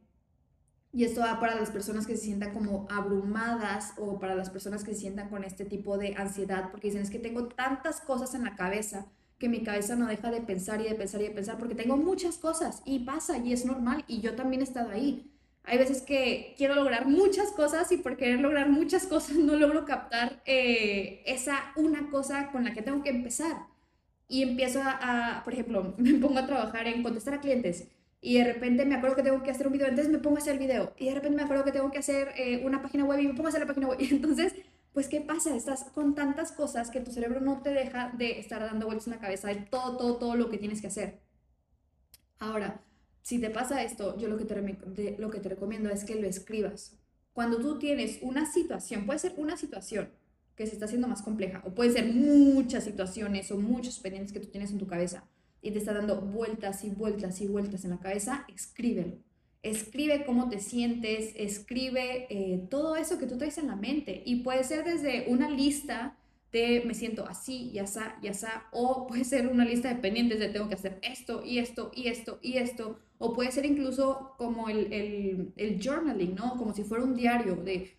y 0.94 1.06
esto 1.06 1.22
va 1.22 1.40
para 1.40 1.56
las 1.56 1.72
personas 1.72 2.06
que 2.06 2.18
se 2.18 2.26
sientan 2.26 2.54
como 2.54 2.86
abrumadas 2.90 3.94
o 3.98 4.20
para 4.20 4.36
las 4.36 4.50
personas 4.50 4.84
que 4.84 4.94
se 4.94 5.02
sientan 5.02 5.30
con 5.30 5.44
este 5.44 5.64
tipo 5.64 5.98
de 5.98 6.16
ansiedad, 6.16 6.70
porque 6.70 6.88
dicen 6.88 7.02
es 7.02 7.10
que 7.10 7.20
tengo 7.20 7.48
tantas 7.48 8.02
cosas 8.02 8.34
en 8.36 8.44
la 8.44 8.56
cabeza 8.56 9.08
que 9.38 9.48
mi 9.48 9.64
cabeza 9.64 9.96
no 9.96 10.06
deja 10.08 10.30
de 10.32 10.42
pensar 10.42 10.82
y 10.82 10.84
de 10.84 10.96
pensar 10.96 11.22
y 11.22 11.26
de 11.26 11.32
pensar 11.32 11.58
porque 11.58 11.76
tengo 11.76 11.98
muchas 11.98 12.38
cosas 12.38 12.84
y 12.86 13.00
pasa 13.00 13.38
y 13.38 13.54
es 13.54 13.66
normal 13.66 14.04
y 14.08 14.20
yo 14.22 14.36
también 14.36 14.62
he 14.62 14.66
estado 14.66 14.92
ahí. 14.92 15.31
Hay 15.64 15.78
veces 15.78 16.02
que 16.02 16.54
quiero 16.58 16.76
lograr 16.76 17.06
muchas 17.08 17.52
cosas 17.52 17.92
y 17.92 17.98
por 17.98 18.18
querer 18.18 18.40
lograr 18.40 18.70
muchas 18.70 19.06
cosas 19.06 19.36
no 19.38 19.56
logro 19.56 19.86
captar 19.86 20.42
eh, 20.46 21.24
esa 21.26 21.72
una 21.76 22.10
cosa 22.10 22.52
con 22.52 22.64
la 22.64 22.74
que 22.74 22.82
tengo 22.82 23.04
que 23.04 23.10
empezar. 23.10 23.68
Y 24.28 24.44
empiezo 24.44 24.82
a, 24.84 25.42
por 25.44 25.54
ejemplo, 25.54 25.94
me 25.98 26.14
pongo 26.16 26.40
a 26.40 26.48
trabajar 26.48 26.88
en 26.88 27.04
contestar 27.04 27.36
a 27.36 27.42
clientes 27.42 27.88
y 28.22 28.38
de 28.38 28.44
repente 28.46 28.86
me 28.86 28.96
acuerdo 28.96 29.16
que 29.16 29.24
tengo 29.24 29.42
que 29.44 29.50
hacer 29.52 29.66
un 29.68 29.74
video, 29.74 29.88
entonces 29.88 30.12
me 30.12 30.20
pongo 30.20 30.38
a 30.38 30.40
hacer 30.40 30.54
el 30.54 30.60
video 30.60 30.94
y 30.98 31.06
de 31.08 31.16
repente 31.16 31.36
me 31.38 31.44
acuerdo 31.44 31.64
que 31.66 31.72
tengo 31.72 31.92
que 31.92 31.98
hacer 31.98 32.30
eh, 32.38 32.62
una 32.64 32.82
página 32.82 33.04
web 33.04 33.20
y 33.20 33.28
me 33.28 33.34
pongo 33.34 33.48
a 33.48 33.50
hacer 33.50 33.62
la 33.62 33.68
página 33.68 33.88
web. 33.88 33.98
Y 34.02 34.12
entonces, 34.12 34.54
pues, 34.94 35.08
¿qué 35.08 35.22
pasa? 35.22 35.56
Estás 35.56 35.86
con 35.86 36.16
tantas 36.16 36.52
cosas 36.52 36.92
que 36.92 37.00
tu 37.02 37.12
cerebro 37.12 37.42
no 37.42 37.62
te 37.62 37.72
deja 37.72 38.12
de 38.18 38.40
estar 38.40 38.62
dando 38.62 38.86
vueltas 38.86 39.08
en 39.08 39.14
la 39.14 39.20
cabeza 39.20 39.48
de 39.48 39.56
todo, 39.56 39.98
todo, 39.98 40.18
todo 40.18 40.36
lo 40.36 40.50
que 40.50 40.58
tienes 40.58 40.82
que 40.82 40.88
hacer. 40.88 41.20
Ahora, 42.40 42.82
si 43.22 43.40
te 43.40 43.50
pasa 43.50 43.84
esto, 43.84 44.18
yo 44.18 44.28
lo 44.28 44.38
que 44.38 44.46
te, 44.46 45.16
lo 45.18 45.30
que 45.30 45.40
te 45.40 45.50
recomiendo 45.50 45.90
es 45.90 46.04
que 46.04 46.16
lo 46.16 46.28
escribas. 46.28 46.98
Cuando 47.34 47.58
tú 47.58 47.80
tienes 47.80 48.20
una 48.22 48.52
situación, 48.52 49.06
puede 49.06 49.20
ser 49.20 49.34
una 49.38 49.58
situación 49.58 50.10
que 50.56 50.66
se 50.68 50.74
está 50.74 50.86
haciendo 50.86 51.08
más 51.08 51.22
compleja, 51.22 51.64
o 51.66 51.74
puede 51.74 51.92
ser 51.92 52.14
muchas 52.14 52.84
situaciones 52.84 53.52
o 53.52 53.58
muchos 53.58 54.00
pendientes 54.00 54.34
que 54.34 54.40
tú 54.40 54.48
tienes 54.48 54.72
en 54.72 54.78
tu 54.78 54.88
cabeza 54.88 55.24
y 55.62 55.72
te 55.72 55.80
está 55.80 55.94
dando 55.94 56.20
vueltas 56.20 56.84
y 56.84 56.90
vueltas 56.90 57.40
y 57.42 57.48
vueltas 57.48 57.86
en 57.86 57.92
la 57.92 58.00
cabeza, 58.00 58.46
escríbelo. 58.54 59.18
Escribe 59.64 60.26
cómo 60.26 60.50
te 60.50 60.60
sientes, 60.60 61.34
escribe 61.36 62.26
eh, 62.30 62.66
todo 62.70 62.96
eso 62.96 63.20
que 63.20 63.28
tú 63.28 63.38
traes 63.38 63.60
en 63.60 63.68
la 63.68 63.76
mente. 63.76 64.24
Y 64.26 64.38
puede 64.38 64.64
ser 64.64 64.84
desde 64.84 65.26
una 65.28 65.50
lista 65.52 66.18
de 66.52 66.84
me 66.86 66.94
siento 66.94 67.26
así 67.28 67.70
y 67.70 67.80
asá 67.80 68.18
y 68.22 68.28
asá, 68.28 68.66
o 68.72 69.08
puede 69.08 69.24
ser 69.24 69.48
una 69.48 69.64
lista 69.64 69.90
de 69.90 70.02
pendientes 70.02 70.40
de 70.40 70.50
tengo 70.50 70.68
que 70.68 70.76
hacer 70.76 71.00
esto 71.02 71.44
y 71.46 71.60
esto 71.60 71.92
y 71.96 72.08
esto 72.08 72.40
y 72.42 72.58
esto, 72.58 73.00
o 73.22 73.34
puede 73.34 73.52
ser 73.52 73.66
incluso 73.66 74.34
como 74.38 74.68
el, 74.68 74.92
el, 74.92 75.54
el 75.56 75.80
journaling, 75.80 76.34
¿no? 76.34 76.58
Como 76.58 76.74
si 76.74 76.84
fuera 76.84 77.04
un 77.04 77.16
diario 77.16 77.56
de 77.56 77.96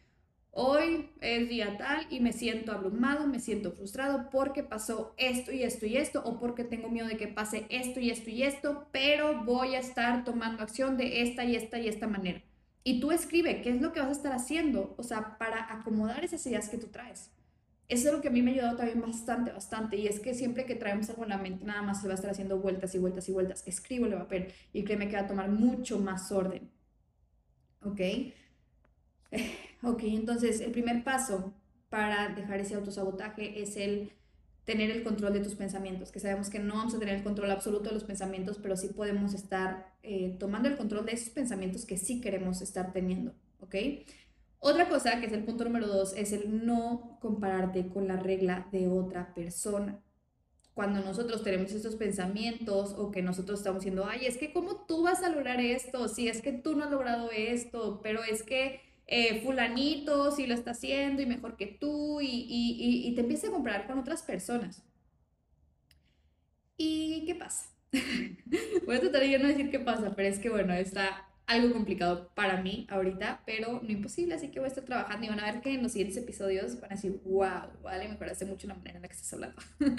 hoy 0.51 1.11
es 1.21 1.49
día 1.49 1.79
tal 1.79 2.07
y 2.11 2.19
me 2.19 2.33
siento 2.33 2.73
abrumado, 2.73 3.29
me 3.29 3.39
siento 3.39 3.71
frustrado 3.71 4.31
porque 4.31 4.65
pasó 4.65 5.15
esto 5.17 5.53
y 5.53 5.63
esto 5.63 5.87
y 5.87 5.97
esto, 5.97 6.23
o 6.25 6.41
porque 6.41 6.65
tengo 6.65 6.89
miedo 6.89 7.07
de 7.07 7.17
que 7.17 7.29
pase 7.29 7.67
esto 7.69 8.01
y 8.01 8.11
esto 8.11 8.31
y 8.31 8.43
esto, 8.43 8.89
pero 8.91 9.45
voy 9.45 9.77
a 9.77 9.79
estar 9.79 10.25
tomando 10.25 10.63
acción 10.63 10.97
de 10.97 11.23
esta 11.23 11.45
y 11.45 11.55
esta 11.55 11.79
y 11.79 11.87
esta 11.87 12.09
manera. 12.09 12.43
Y 12.83 12.99
tú 12.99 13.13
escribe 13.13 13.63
qué 13.63 13.71
es 13.71 13.81
lo 13.81 13.93
que 13.93 14.01
vas 14.01 14.09
a 14.09 14.13
estar 14.13 14.33
haciendo, 14.33 14.97
o 14.99 15.05
sea, 15.05 15.39
para 15.39 15.73
acomodar 15.73 16.25
esas 16.25 16.45
ideas 16.47 16.69
que 16.69 16.79
tú 16.79 16.89
traes. 16.89 17.31
Eso 17.93 18.09
es 18.09 18.15
lo 18.15 18.21
que 18.23 18.29
a 18.29 18.31
mí 18.31 18.41
me 18.43 18.51
ha 18.53 18.55
ayudado 18.55 18.77
también 18.79 19.03
bastante, 19.03 19.53
bastante. 19.53 19.97
Y 19.99 20.07
es 20.07 20.19
que 20.19 20.33
siempre 20.35 20.65
que 20.65 20.75
traemos 20.75 21.11
algo 21.11 21.25
en 21.25 21.29
la 21.29 21.37
mente, 21.39 21.65
nada 21.67 21.83
más 21.83 22.01
se 22.01 22.09
va 22.09 22.15
a 22.15 22.17
estar 22.17 22.31
haciendo 22.31 22.59
vueltas 22.59 22.95
y 22.95 22.99
vueltas 22.99 23.29
y 23.29 23.33
vueltas. 23.33 23.63
Escribo 23.67 24.07
el 24.07 24.15
papel 24.15 24.49
y 24.73 24.83
créeme 24.85 25.09
que 25.09 25.17
va 25.17 25.23
a 25.23 25.27
tomar 25.27 25.51
mucho 25.51 25.99
más 25.99 26.33
orden. 26.33 26.71
¿Ok? 27.85 28.01
Ok, 29.83 30.03
entonces 30.05 30.61
el 30.61 30.71
primer 30.71 31.03
paso 31.05 31.55
para 31.89 32.29
dejar 32.29 32.61
ese 32.61 32.75
autosabotaje 32.77 33.61
es 33.63 33.77
el 33.77 34.13
tener 34.65 34.91
el 34.91 35.03
control 35.03 35.33
de 35.33 35.41
tus 35.41 35.57
pensamientos, 35.57 36.13
que 36.13 36.21
sabemos 36.21 36.49
que 36.51 36.61
no 36.61 36.77
vamos 36.77 36.95
a 36.95 36.99
tener 37.01 37.17
el 37.17 37.25
control 37.25 37.51
absoluto 37.51 37.89
de 37.89 37.95
los 37.95 38.05
pensamientos, 38.05 38.59
pero 38.63 38.77
sí 38.77 38.89
podemos 38.89 39.35
estar 39.35 39.93
eh, 40.05 40.37
tomando 40.39 40.69
el 40.69 40.77
control 40.77 41.05
de 41.05 41.13
esos 41.13 41.31
pensamientos 41.31 41.85
que 41.85 41.97
sí 41.97 42.21
queremos 42.21 42.63
estar 42.63 42.93
teniendo, 42.93 43.35
¿ok? 43.61 43.75
Otra 44.65 44.89
cosa, 44.89 45.19
que 45.19 45.27
es 45.27 45.33
el 45.33 45.43
punto 45.45 45.65
número 45.65 45.89
dos, 45.89 46.15
es 46.17 46.33
el 46.33 46.65
no 46.65 47.19
compararte 47.21 47.89
con 47.89 48.07
la 48.07 48.17
regla 48.17 48.69
de 48.71 48.87
otra 48.87 49.35
persona. 49.35 50.01
Cuando 50.75 51.01
nosotros 51.01 51.43
tenemos 51.43 51.73
estos 51.73 51.97
pensamientos 51.97 52.95
o 52.97 53.11
que 53.11 53.23
nosotros 53.23 53.59
estamos 53.59 53.81
diciendo, 53.81 54.07
ay, 54.09 54.27
es 54.27 54.39
que 54.39 54.53
cómo 54.53 54.87
tú 54.87 55.03
vas 55.03 55.25
a 55.25 55.31
lograr 55.31 55.61
esto, 55.61 56.07
si 56.09 56.29
es 56.29 56.43
que 56.43 56.53
tú 56.53 56.77
no 56.77 56.85
has 56.85 56.93
logrado 56.93 57.31
esto, 57.33 58.01
pero 58.05 58.23
es 58.23 58.45
que 58.45 58.81
eh, 59.09 59.43
fulanito 59.43 60.31
si 60.31 60.47
lo 60.47 60.55
está 60.55 60.71
haciendo 60.71 61.23
y 61.23 61.27
mejor 61.27 61.57
que 61.57 61.67
tú 61.67 62.21
y, 62.21 62.27
y, 62.29 63.09
y 63.09 63.15
te 63.17 63.23
empieza 63.23 63.49
a 63.49 63.51
comparar 63.51 63.89
con 63.89 63.99
otras 63.99 64.23
personas. 64.23 64.85
¿Y 66.77 67.25
qué 67.27 67.35
pasa? 67.35 67.69
Voy 68.87 68.97
a 68.97 69.01
tratar 69.01 69.23
de 69.23 69.39
no 69.41 69.49
decir 69.49 69.71
qué 69.71 69.81
pasa, 69.81 70.15
pero 70.15 70.29
es 70.29 70.39
que 70.39 70.51
bueno, 70.51 70.73
está 70.75 71.29
algo 71.47 71.73
complicado 71.73 72.31
para 72.35 72.63
mí 72.63 72.87
ahorita, 72.91 73.43
pero 73.45 73.81
no 73.83 73.91
imposible, 73.91 74.35
así 74.35 74.49
que 74.49 74.61
voy 74.61 74.67
a 74.67 74.69
estar 74.69 74.85
trabajando 74.85 75.27
y 75.27 75.29
van 75.29 75.41
a 75.41 75.53
ver 75.53 75.61
que 75.61 75.75
en 75.75 75.83
los 75.83 75.93
siguientes 75.93 76.17
episodios 76.17 76.81
van 76.81 76.93
a 76.93 76.95
decir, 76.95 77.21
wow, 77.25 77.69
vale, 77.83 78.09
mejoraste 78.09 78.45
mucho 78.45 78.67
la 78.69 78.75
manera 78.75 78.97
en 78.97 79.03
la 79.03 79.09
que 79.09 79.15
estás 79.15 79.33
hablando. 79.35 79.61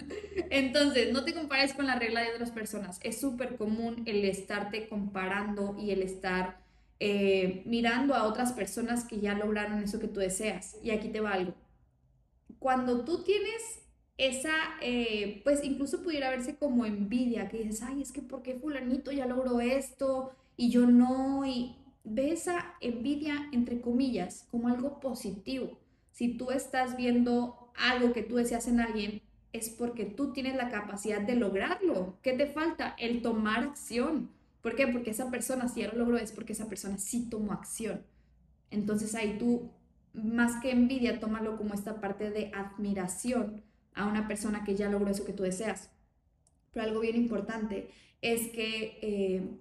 Entonces, 0.50 1.12
no 1.12 1.24
te 1.24 1.34
compares 1.34 1.74
con 1.74 1.86
la 1.86 1.96
regla 1.96 2.22
de 2.22 2.32
otras 2.34 2.52
personas. 2.52 3.00
Es 3.04 3.20
súper 3.20 3.58
común 3.58 4.04
el 4.06 4.24
estarte 4.26 4.88
comparando 4.88 5.76
y 5.78 5.92
el 5.92 6.02
estar 6.02 6.64
eh, 7.00 7.64
mirando 7.66 8.16
a 8.16 8.24
otras 8.24 8.54
personas 8.54 9.04
que 9.06 9.20
ya 9.20 9.34
lograron 9.34 9.84
eso 9.84 10.00
que 10.00 10.08
tú 10.08 10.20
deseas. 10.20 10.78
Y 10.82 10.92
aquí 10.92 11.10
te 11.10 11.20
va 11.20 11.34
algo. 11.34 11.54
Cuando 12.60 13.04
tú 13.04 13.24
tienes 13.24 13.82
esa, 14.18 14.54
eh, 14.82 15.42
pues 15.44 15.64
incluso 15.64 16.02
pudiera 16.02 16.30
verse 16.30 16.56
como 16.56 16.86
envidia, 16.86 17.50
que 17.50 17.58
dices, 17.58 17.82
ay, 17.82 18.02
es 18.02 18.12
que 18.12 18.22
¿por 18.22 18.42
qué 18.44 18.56
fulanito 18.56 19.12
ya 19.12 19.26
logró 19.26 19.60
esto? 19.60 20.34
Y 20.56 20.70
yo 20.70 20.86
no, 20.86 21.46
y 21.46 21.76
ve 22.04 22.32
esa 22.32 22.76
envidia, 22.82 23.50
entre 23.52 23.82
comillas, 23.82 24.48
como 24.52 24.68
algo 24.68 25.00
positivo. 25.00 25.80
Si 26.12 26.38
tú 26.38 26.52
estás 26.52 26.96
viendo 26.98 27.72
algo 27.76 28.14
que 28.14 28.24
tú 28.24 28.36
deseas 28.36 28.68
en 28.68 28.80
alguien, 28.80 29.22
es 29.52 29.70
porque 29.70 30.06
tú 30.06 30.34
tienes 30.34 30.56
la 30.56 30.70
capacidad 30.70 31.22
de 31.22 31.36
lograrlo. 31.36 32.18
¿Qué 32.22 32.34
te 32.34 32.48
falta? 32.48 32.96
El 32.98 33.22
tomar 33.22 33.64
acción. 33.64 34.32
¿Por 34.62 34.76
qué? 34.76 34.88
Porque 34.88 35.12
esa 35.12 35.30
persona, 35.30 35.68
si 35.68 35.82
ya 35.82 35.88
lo 35.90 36.00
logró, 36.00 36.18
es 36.18 36.32
porque 36.32 36.54
esa 36.54 36.68
persona 36.68 36.98
sí 36.98 37.30
tomó 37.30 37.54
acción. 37.54 38.02
Entonces 38.72 39.14
ahí 39.14 39.38
tú, 39.38 39.72
más 40.14 40.62
que 40.62 40.72
envidia, 40.72 41.20
tómalo 41.20 41.58
como 41.58 41.74
esta 41.74 42.02
parte 42.02 42.32
de 42.32 42.52
admiración 42.54 43.64
a 43.94 44.08
una 44.08 44.28
persona 44.28 44.64
que 44.64 44.76
ya 44.76 44.90
logró 44.90 45.12
eso 45.12 45.26
que 45.26 45.34
tú 45.34 45.44
deseas. 45.44 45.92
Pero 46.72 46.86
algo 46.86 47.02
bien 47.02 47.16
importante 47.16 47.90
es 48.22 48.50
que 48.50 48.98
eh, 49.02 49.60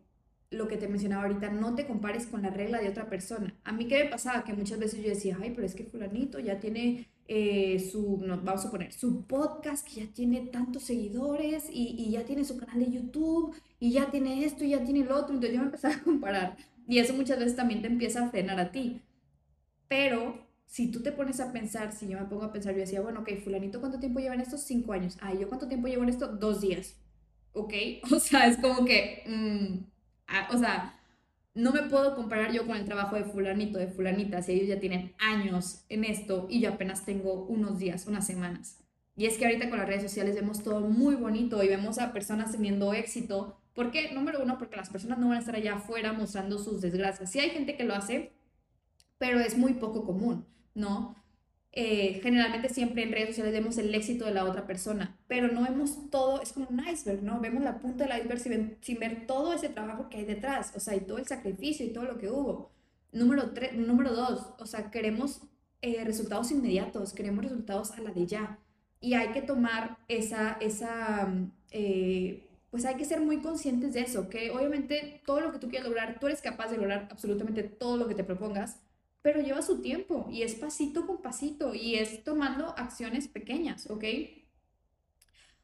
lo 0.53 0.69
que 0.69 0.77
te 0.77 0.89
mencionaba 0.89 1.25
ahorita, 1.25 1.51
no 1.51 1.75
te 1.75 1.87
compares 1.87 2.27
con 2.27 2.43
la 2.43 2.51
regla 2.51 2.81
de 2.81 2.89
otra 2.89 3.09
persona. 3.09 3.55
A 3.65 3.73
mí 3.73 3.87
qué 3.87 4.05
me 4.05 4.11
pasaba 4.11 4.45
que 4.45 4.55
muchas 4.55 4.79
veces 4.79 5.03
yo 5.03 5.09
decía, 5.09 5.39
ay, 5.41 5.53
pero 5.55 5.67
es 5.67 5.75
que 5.75 5.85
fulanito 5.85 6.39
ya 6.39 6.61
tiene 6.61 7.09
eh, 7.29 7.79
su, 7.91 8.19
vamos 8.19 8.67
a 8.67 8.71
poner, 8.71 8.93
su 8.93 9.27
podcast 9.27 9.87
que 9.87 10.05
ya 10.05 10.13
tiene 10.13 10.41
tantos 10.47 10.83
seguidores 10.83 11.69
y, 11.71 11.95
y, 11.99 12.11
ya 12.11 12.25
tiene 12.25 12.45
su 12.45 12.57
canal 12.57 12.81
de 12.81 12.91
YouTube 12.91 13.55
y 13.81 13.93
ya 13.93 14.11
tiene 14.11 14.45
esto 14.45 14.65
y 14.65 14.71
ya 14.71 14.85
tiene 14.85 15.05
lo 15.05 15.17
otro. 15.17 15.35
Entonces 15.35 15.53
yo 15.53 15.61
me 15.61 15.67
empezaba 15.67 15.95
a 15.95 16.03
comparar 16.03 16.57
y 16.87 16.99
eso 16.99 17.15
muchas 17.15 17.39
veces 17.39 17.57
también 17.57 17.81
te 17.81 17.89
empieza 17.89 18.25
a 18.25 18.31
frenar 18.31 18.61
a 18.61 18.71
ti. 18.71 19.03
Pero 19.89 20.47
si 20.67 20.91
tú 20.91 21.03
te 21.03 21.13
pones 21.13 21.39
a 21.41 21.53
pensar, 21.53 21.93
si 21.93 22.09
yo 22.09 22.19
me 22.19 22.27
pongo 22.27 22.45
a 22.45 22.53
pensar, 22.53 22.73
yo 22.73 22.81
decía, 22.81 23.01
bueno, 23.01 23.21
ok, 23.21 23.31
fulanito, 23.45 23.81
¿cuánto 23.81 24.01
tiempo 24.01 24.21
lleva 24.21 24.35
en 24.35 24.41
estos? 24.41 24.63
Cinco 24.63 24.93
años. 24.93 25.17
Ay, 25.21 25.39
¿yo 25.41 25.49
cuánto 25.49 25.69
tiempo 25.69 25.87
llevo 25.87 26.03
en 26.03 26.09
esto? 26.09 26.29
Dos 26.29 26.61
días. 26.61 26.97
¿Ok? 27.53 27.75
O 28.11 28.19
sea, 28.19 28.47
es 28.47 28.57
como 28.59 28.85
que... 28.85 29.23
Mm, 30.29 30.55
o 30.55 30.59
sea, 30.59 30.99
no 31.55 31.73
me 31.73 31.83
puedo 31.83 32.15
comparar 32.15 32.53
yo 32.53 32.67
con 32.67 32.77
el 32.77 32.85
trabajo 32.85 33.17
de 33.17 33.25
fulanito, 33.25 33.79
de 33.79 33.89
fulanita, 33.89 34.43
si 34.43 34.53
ellos 34.53 34.69
ya 34.69 34.81
tienen 34.81 35.15
años 35.19 35.85
en 35.89 36.05
esto 36.05 36.47
y 36.49 36.61
yo 36.61 36.71
apenas 36.71 37.05
tengo 37.05 37.45
unos 37.45 37.79
días, 37.79 38.07
unas 38.07 38.27
semanas. 38.27 38.79
Y 39.17 39.27
es 39.27 39.37
que 39.37 39.45
ahorita 39.45 39.69
con 39.69 39.79
las 39.79 39.87
redes 39.87 40.03
sociales 40.03 40.35
vemos 40.35 40.63
todo 40.63 40.81
muy 40.81 41.15
bonito 41.15 41.63
y 41.63 41.69
vemos 41.69 41.99
a 41.99 42.13
personas 42.13 42.53
teniendo 42.53 42.95
éxito. 42.95 43.59
¿Por 43.75 43.91
qué? 43.91 44.13
Número 44.13 44.43
uno, 44.43 44.59
porque 44.59 44.77
las 44.77 44.89
personas 44.89 45.19
no 45.19 45.29
van 45.29 45.37
a 45.37 45.41
estar 45.41 45.55
allá 45.55 45.75
afuera 45.75 46.13
mostrando 46.15 46.59
sus 46.59 46.81
desgracias. 46.81 47.31
Sí 47.31 47.39
hay 47.39 47.51
gente 47.51 47.77
que 47.77 47.85
lo 47.85 47.95
hace, 47.95 48.33
pero 49.19 49.39
es 49.39 49.57
muy 49.59 49.75
poco 49.75 50.05
común, 50.05 50.47
¿no? 50.75 51.22
Eh, 51.75 52.21
generalmente 52.23 52.69
siempre 52.69 53.03
en 53.03 53.13
redes 53.13 53.29
sociales 53.29 53.53
vemos 53.55 53.79
el 53.79 53.95
éxito 53.95 54.27
de 54.27 54.35
la 54.35 54.45
otra 54.45 54.67
persona, 54.67 55.17
pero 55.27 55.49
no 55.49 55.63
vemos 55.63 56.11
todo, 56.11 56.43
es 56.43 56.53
como 56.53 56.69
un 56.69 56.87
iceberg, 56.87 57.23
¿no? 57.23 57.41
Vemos 57.41 57.63
la 57.63 57.79
punta 57.79 58.05
del 58.05 58.19
iceberg 58.19 58.41
sin, 58.41 58.77
sin 58.83 58.99
ver 58.99 59.27
todo 59.27 59.55
ese 59.55 59.71
trabajo 59.71 60.11
que 60.11 60.19
hay 60.19 60.25
detrás, 60.27 60.73
o 60.77 60.81
sea, 60.81 60.95
y 60.95 61.01
todo 61.01 61.19
el 61.19 61.27
sacrificio 61.27 61.87
y 61.87 61.93
todo 61.93 62.05
lo 62.05 62.19
que 62.19 62.29
hubo. 62.29 62.71
Número, 63.13 63.53
tres, 63.53 63.75
número 63.75 64.13
dos, 64.13 64.53
o 64.59 64.67
sea, 64.67 64.91
queremos 64.91 65.41
eh, 65.81 66.05
resultados 66.05 66.51
inmediatos, 66.51 67.13
queremos 67.15 67.45
resultados 67.45 67.93
a 67.93 68.01
la 68.01 68.11
de 68.11 68.27
ya. 68.27 68.59
Y 69.01 69.15
hay 69.15 69.33
que 69.33 69.43
tomar 69.43 69.99
esa, 70.09 70.59
esa 70.61 71.33
eh, 71.71 72.49
pues 72.73 72.87
hay 72.87 72.97
que 72.97 73.05
ser 73.05 73.21
muy 73.21 73.43
conscientes 73.43 73.93
de 73.93 74.01
eso, 74.01 74.31
que 74.31 74.51
obviamente 74.51 75.21
todo 75.27 75.41
lo 75.41 75.53
que 75.53 75.59
tú 75.59 75.69
quieras 75.69 75.87
lograr, 75.89 76.19
tú 76.19 76.27
eres 76.27 76.41
capaz 76.41 76.71
de 76.71 76.79
lograr 76.79 77.09
absolutamente 77.11 77.63
todo 77.65 77.99
lo 77.99 78.09
que 78.09 78.15
te 78.15 78.25
propongas, 78.25 78.81
pero 79.23 79.41
lleva 79.41 79.63
su 79.63 79.81
tiempo 79.81 80.27
y 80.31 80.43
es 80.43 80.57
pasito 80.57 81.07
con 81.07 81.23
pasito 81.23 81.75
y 81.75 81.95
es 81.95 82.25
tomando 82.25 82.75
acciones 82.77 83.29
pequeñas, 83.29 83.89
¿ok? 83.89 84.05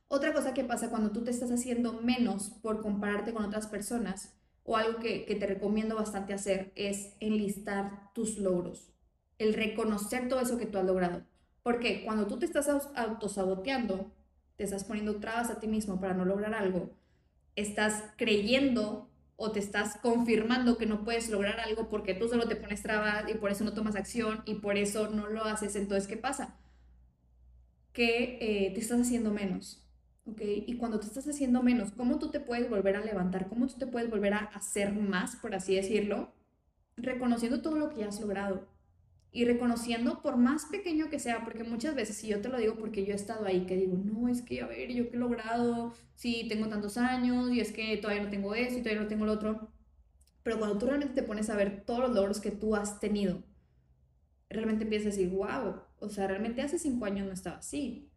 Otra 0.06 0.32
cosa 0.32 0.54
que 0.54 0.64
pasa 0.64 0.88
cuando 0.88 1.10
tú 1.10 1.22
te 1.22 1.30
estás 1.30 1.50
haciendo 1.50 1.92
menos 1.92 2.50
por 2.62 2.80
compararte 2.80 3.34
con 3.34 3.44
otras 3.44 3.66
personas 3.66 4.34
o 4.62 4.76
algo 4.76 5.00
que, 5.00 5.24
te 5.38 5.46
recomiendo 5.46 5.96
bastante 5.96 6.32
hacer 6.32 6.72
es 6.76 7.14
enlistar 7.20 8.12
tus 8.14 8.38
logros, 8.38 8.92
el 9.38 9.54
reconocer 9.54 10.28
todo 10.28 10.40
eso 10.40 10.56
que 10.56 10.66
tú 10.66 10.78
has 10.78 10.84
logrado. 10.84 11.24
Porque 11.62 12.04
cuando 12.04 12.26
tú 12.26 12.38
te 12.38 12.46
estás 12.46 12.68
autosaboteando, 12.94 14.14
te 14.56 14.64
estás 14.64 14.84
poniendo 14.84 15.20
trabas 15.20 15.50
a 15.50 15.58
ti 15.58 15.66
mismo 15.66 16.00
para 16.00 16.14
no 16.14 16.24
lograr 16.24 16.54
algo, 16.54 16.90
estás 17.56 18.04
creyendo 18.16 19.07
o 19.40 19.52
te 19.52 19.60
estás 19.60 19.96
confirmando 20.02 20.76
que 20.76 20.86
no 20.86 21.04
puedes 21.04 21.30
lograr 21.30 21.60
algo 21.60 21.88
porque 21.88 22.12
tú 22.12 22.28
solo 22.28 22.48
te 22.48 22.56
pones 22.56 22.82
trabas 22.82 23.24
y 23.30 23.34
por 23.34 23.52
eso 23.52 23.62
no 23.62 23.72
tomas 23.72 23.94
acción 23.94 24.42
y 24.46 24.56
por 24.56 24.76
eso 24.76 25.08
no 25.10 25.28
lo 25.28 25.44
haces, 25.44 25.76
entonces 25.76 26.08
¿qué 26.08 26.16
pasa? 26.16 26.56
Que 27.92 28.38
eh, 28.40 28.72
te 28.74 28.80
estás 28.80 29.00
haciendo 29.00 29.30
menos. 29.30 29.88
¿ok? 30.26 30.40
Y 30.66 30.76
cuando 30.76 30.98
te 30.98 31.06
estás 31.06 31.28
haciendo 31.28 31.62
menos, 31.62 31.92
¿cómo 31.92 32.18
tú 32.18 32.32
te 32.32 32.40
puedes 32.40 32.68
volver 32.68 32.96
a 32.96 33.04
levantar? 33.04 33.48
¿Cómo 33.48 33.68
tú 33.68 33.74
te 33.78 33.86
puedes 33.86 34.10
volver 34.10 34.34
a 34.34 34.38
hacer 34.38 34.92
más, 34.92 35.36
por 35.36 35.54
así 35.54 35.76
decirlo? 35.76 36.32
Reconociendo 36.96 37.62
todo 37.62 37.76
lo 37.76 37.90
que 37.90 38.02
has 38.02 38.20
logrado 38.20 38.66
y 39.32 39.44
reconociendo 39.44 40.22
por 40.22 40.36
más 40.36 40.66
pequeño 40.66 41.10
que 41.10 41.18
sea, 41.18 41.44
porque 41.44 41.64
muchas 41.64 41.94
veces, 41.94 42.16
si 42.16 42.28
yo 42.28 42.40
te 42.40 42.48
lo 42.48 42.58
digo 42.58 42.76
porque 42.76 43.04
yo 43.04 43.12
he 43.12 43.16
estado 43.16 43.46
ahí, 43.46 43.66
que 43.66 43.76
digo, 43.76 43.96
no, 43.96 44.28
es 44.28 44.42
que, 44.42 44.62
a 44.62 44.66
ver, 44.66 44.92
yo 44.92 45.10
qué 45.10 45.16
he 45.16 45.20
logrado, 45.20 45.92
sí, 46.14 46.46
tengo 46.48 46.68
tantos 46.68 46.96
años 46.98 47.50
y 47.52 47.60
es 47.60 47.72
que 47.72 47.96
todavía 47.98 48.24
no 48.24 48.30
tengo 48.30 48.54
eso 48.54 48.78
y 48.78 48.82
todavía 48.82 49.02
no 49.02 49.08
tengo 49.08 49.26
lo 49.26 49.32
otro, 49.32 49.70
pero 50.42 50.58
cuando 50.58 50.78
tú 50.78 50.86
realmente 50.86 51.14
te 51.14 51.22
pones 51.22 51.50
a 51.50 51.56
ver 51.56 51.84
todos 51.86 52.00
los 52.00 52.14
logros 52.14 52.40
que 52.40 52.50
tú 52.50 52.74
has 52.76 53.00
tenido, 53.00 53.42
realmente 54.50 54.84
empiezas 54.84 55.14
a 55.14 55.16
decir, 55.16 55.30
wow, 55.30 55.82
o 56.00 56.08
sea, 56.08 56.26
realmente 56.26 56.62
hace 56.62 56.78
cinco 56.78 57.04
años 57.04 57.26
no 57.26 57.32
estaba 57.32 57.58
así, 57.58 58.10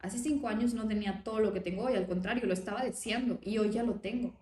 Hace 0.00 0.18
cinco 0.18 0.48
años 0.48 0.74
no 0.74 0.86
tenía 0.86 1.22
todo 1.24 1.40
lo 1.40 1.52
que 1.52 1.60
tengo 1.60 1.84
hoy, 1.84 1.94
al 1.94 2.06
contrario, 2.06 2.46
lo 2.46 2.52
estaba 2.52 2.82
deseando 2.84 3.38
y 3.42 3.58
hoy 3.58 3.70
ya 3.70 3.82
lo 3.82 3.94
tengo. 3.94 4.34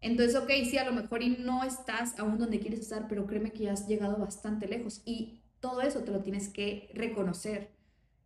Entonces, 0.00 0.36
ok, 0.36 0.50
sí, 0.70 0.78
a 0.78 0.84
lo 0.84 0.92
mejor 0.92 1.22
y 1.22 1.30
no 1.30 1.64
estás 1.64 2.18
aún 2.18 2.38
donde 2.38 2.60
quieres 2.60 2.80
estar, 2.80 3.08
pero 3.08 3.26
créeme 3.26 3.52
que 3.52 3.64
ya 3.64 3.72
has 3.72 3.88
llegado 3.88 4.18
bastante 4.18 4.68
lejos 4.68 5.02
y 5.06 5.40
todo 5.64 5.80
eso 5.80 6.00
te 6.00 6.12
lo 6.12 6.20
tienes 6.20 6.50
que 6.50 6.90
reconocer 6.92 7.70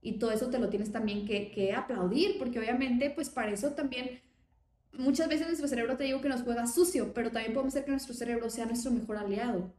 y 0.03 0.19
todo 0.19 0.33
eso 0.33 0.51
te 0.51 0.59
lo 0.59 0.71
tienes 0.71 0.91
también 0.91 1.25
que, 1.25 1.73
aplaudir, 1.73 2.37
porque 2.37 2.59
obviamente, 2.59 3.11
pues 3.11 3.31
para 3.31 3.53
eso 3.53 3.75
también 3.75 4.21
muchas 4.93 5.29
veces 5.29 5.47
nuestro 5.47 5.69
cerebro 5.69 5.97
te 5.97 6.03
digo 6.03 6.21
que 6.21 6.29
nos 6.29 6.43
juega 6.43 6.67
sucio, 6.67 7.15
pero 7.15 7.31
también 7.31 7.53
podemos 7.55 7.75
hacer 7.75 7.85
que 7.85 7.93
nuestro 7.93 8.13
cerebro 8.13 8.51
sea 8.51 8.67
nuestro 8.67 8.91
mejor 8.91 9.19
aliado. 9.19 9.73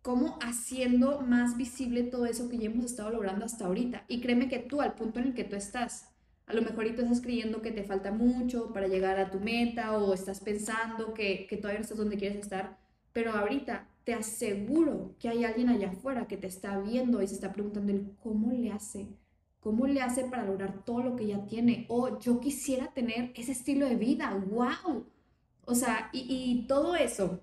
¿Cómo 0.00 0.38
haciendo 0.42 1.22
más 1.22 1.56
visible 1.56 2.04
todo 2.04 2.24
eso 2.26 2.48
que 2.48 2.58
ya 2.58 2.66
hemos 2.66 2.84
estado 2.84 3.10
logrando 3.10 3.46
hasta 3.46 3.66
ahorita? 3.66 4.04
Y 4.06 4.20
créeme 4.20 4.48
que 4.48 4.60
tú, 4.60 4.80
al 4.80 4.94
punto 4.94 5.18
en 5.18 5.26
el 5.26 5.34
que 5.34 5.42
tú 5.42 5.56
estás, 5.56 6.08
a 6.46 6.54
lo 6.54 6.62
mejor 6.62 6.84
tú 6.94 7.02
estás 7.02 7.20
creyendo 7.20 7.62
que 7.62 7.72
te 7.72 7.82
falta 7.82 8.12
mucho 8.12 8.72
para 8.72 8.86
llegar 8.86 9.18
a 9.18 9.32
tu 9.32 9.40
meta 9.40 9.98
o 9.98 10.14
estás 10.14 10.38
pensando 10.38 11.14
que, 11.14 11.48
que 11.48 11.56
todavía 11.56 11.80
no 11.80 11.82
estás 11.82 11.98
donde 11.98 12.16
quieres 12.16 12.38
estar, 12.38 12.78
pero 13.12 13.32
ahorita 13.32 13.88
te 14.04 14.14
aseguro 14.14 15.14
que 15.18 15.28
hay 15.28 15.44
alguien 15.44 15.68
allá 15.68 15.90
afuera 15.90 16.26
que 16.26 16.36
te 16.36 16.46
está 16.46 16.78
viendo 16.78 17.22
y 17.22 17.28
se 17.28 17.34
está 17.34 17.52
preguntando 17.52 17.92
cómo 18.20 18.52
le 18.52 18.72
hace, 18.72 19.08
cómo 19.60 19.86
le 19.86 20.00
hace 20.02 20.24
para 20.24 20.44
lograr 20.44 20.84
todo 20.84 21.02
lo 21.02 21.16
que 21.16 21.26
ya 21.26 21.44
tiene. 21.46 21.86
O 21.88 22.18
yo 22.18 22.40
quisiera 22.40 22.92
tener 22.92 23.32
ese 23.34 23.52
estilo 23.52 23.86
de 23.86 23.96
vida, 23.96 24.34
wow. 24.50 25.06
O 25.64 25.74
sea, 25.74 26.10
y, 26.12 26.26
y 26.28 26.66
todo 26.66 26.96
eso, 26.96 27.40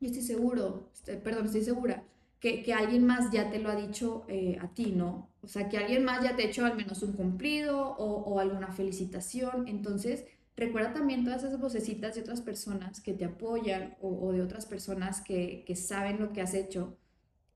yo 0.00 0.06
estoy 0.06 0.22
seguro, 0.22 0.90
este, 0.92 1.16
perdón, 1.16 1.46
estoy 1.46 1.62
segura 1.62 2.04
que, 2.40 2.62
que, 2.62 2.72
alguien 2.72 3.04
más 3.06 3.30
ya 3.32 3.50
te 3.50 3.58
lo 3.58 3.70
ha 3.70 3.76
dicho 3.76 4.24
eh, 4.28 4.58
a 4.60 4.68
ti, 4.68 4.92
¿no? 4.92 5.30
O 5.42 5.48
sea, 5.48 5.68
que 5.68 5.78
alguien 5.78 6.04
más 6.04 6.22
ya 6.22 6.36
te 6.36 6.42
ha 6.42 6.46
hecho 6.46 6.64
al 6.64 6.76
menos 6.76 7.02
un 7.02 7.12
cumplido 7.12 7.80
o, 7.80 8.22
o, 8.22 8.38
alguna 8.38 8.68
felicitación. 8.72 9.66
Entonces, 9.68 10.26
recuerda 10.58 10.92
también 10.92 11.24
todas 11.24 11.42
esas 11.42 11.58
vocecitas 11.58 12.14
de 12.14 12.20
otras 12.20 12.42
personas 12.42 13.00
que 13.00 13.14
te 13.14 13.24
apoyan 13.24 13.96
o, 14.00 14.32
de 14.32 14.42
otras 14.42 14.66
personas 14.66 15.20
que, 15.22 15.64
que, 15.66 15.76
saben 15.76 16.20
lo 16.20 16.32
que 16.32 16.42
has 16.42 16.54
hecho 16.54 16.98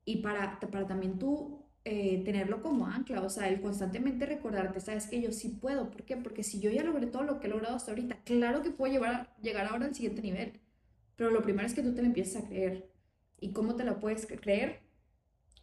y 0.05 0.23
para, 0.23 0.59
para 0.61 0.87
también 0.87 1.19
tú 1.19 1.67
eh, 1.85 2.23
tenerlo 2.25 2.63
como 2.63 2.87
ancla, 2.87 3.21
o 3.23 3.29
sea, 3.29 3.49
el 3.49 3.61
constantemente 3.61 4.25
recordarte, 4.27 4.81
sabes 4.81 5.07
que 5.07 5.21
yo 5.21 5.33
sí 5.33 5.49
puedo, 5.49 5.91
¿por 5.91 6.05
qué? 6.05 6.17
Porque 6.17 6.43
si 6.43 6.61
yo 6.61 6.71
ya 6.71 6.85
logré 6.85 7.07
todo 7.07 7.25
lo 7.25 7.41
que 7.41 7.49
he 7.49 7.51
logrado 7.51 7.77
hasta 7.77 7.91
ahorita, 7.91 8.23
claro 8.25 8.63
que 8.63 8.71
puedo 8.71 8.93
llevar, 8.93 9.35
llegar 9.43 9.67
ahora 9.67 9.87
al 9.87 9.95
siguiente 9.95 10.23
nivel, 10.23 10.61
pero 11.17 11.31
lo 11.31 11.43
primero 11.43 11.67
es 11.67 11.75
que 11.75 11.83
tú 11.83 11.95
te 11.95 12.03
lo 12.03 12.07
empieces 12.07 12.43
a 12.43 12.49
creer 12.49 12.93
¿Y 13.43 13.51
cómo 13.51 13.75
te 13.75 13.83
la 13.83 13.99
puedes 13.99 14.25
creer? 14.25 14.82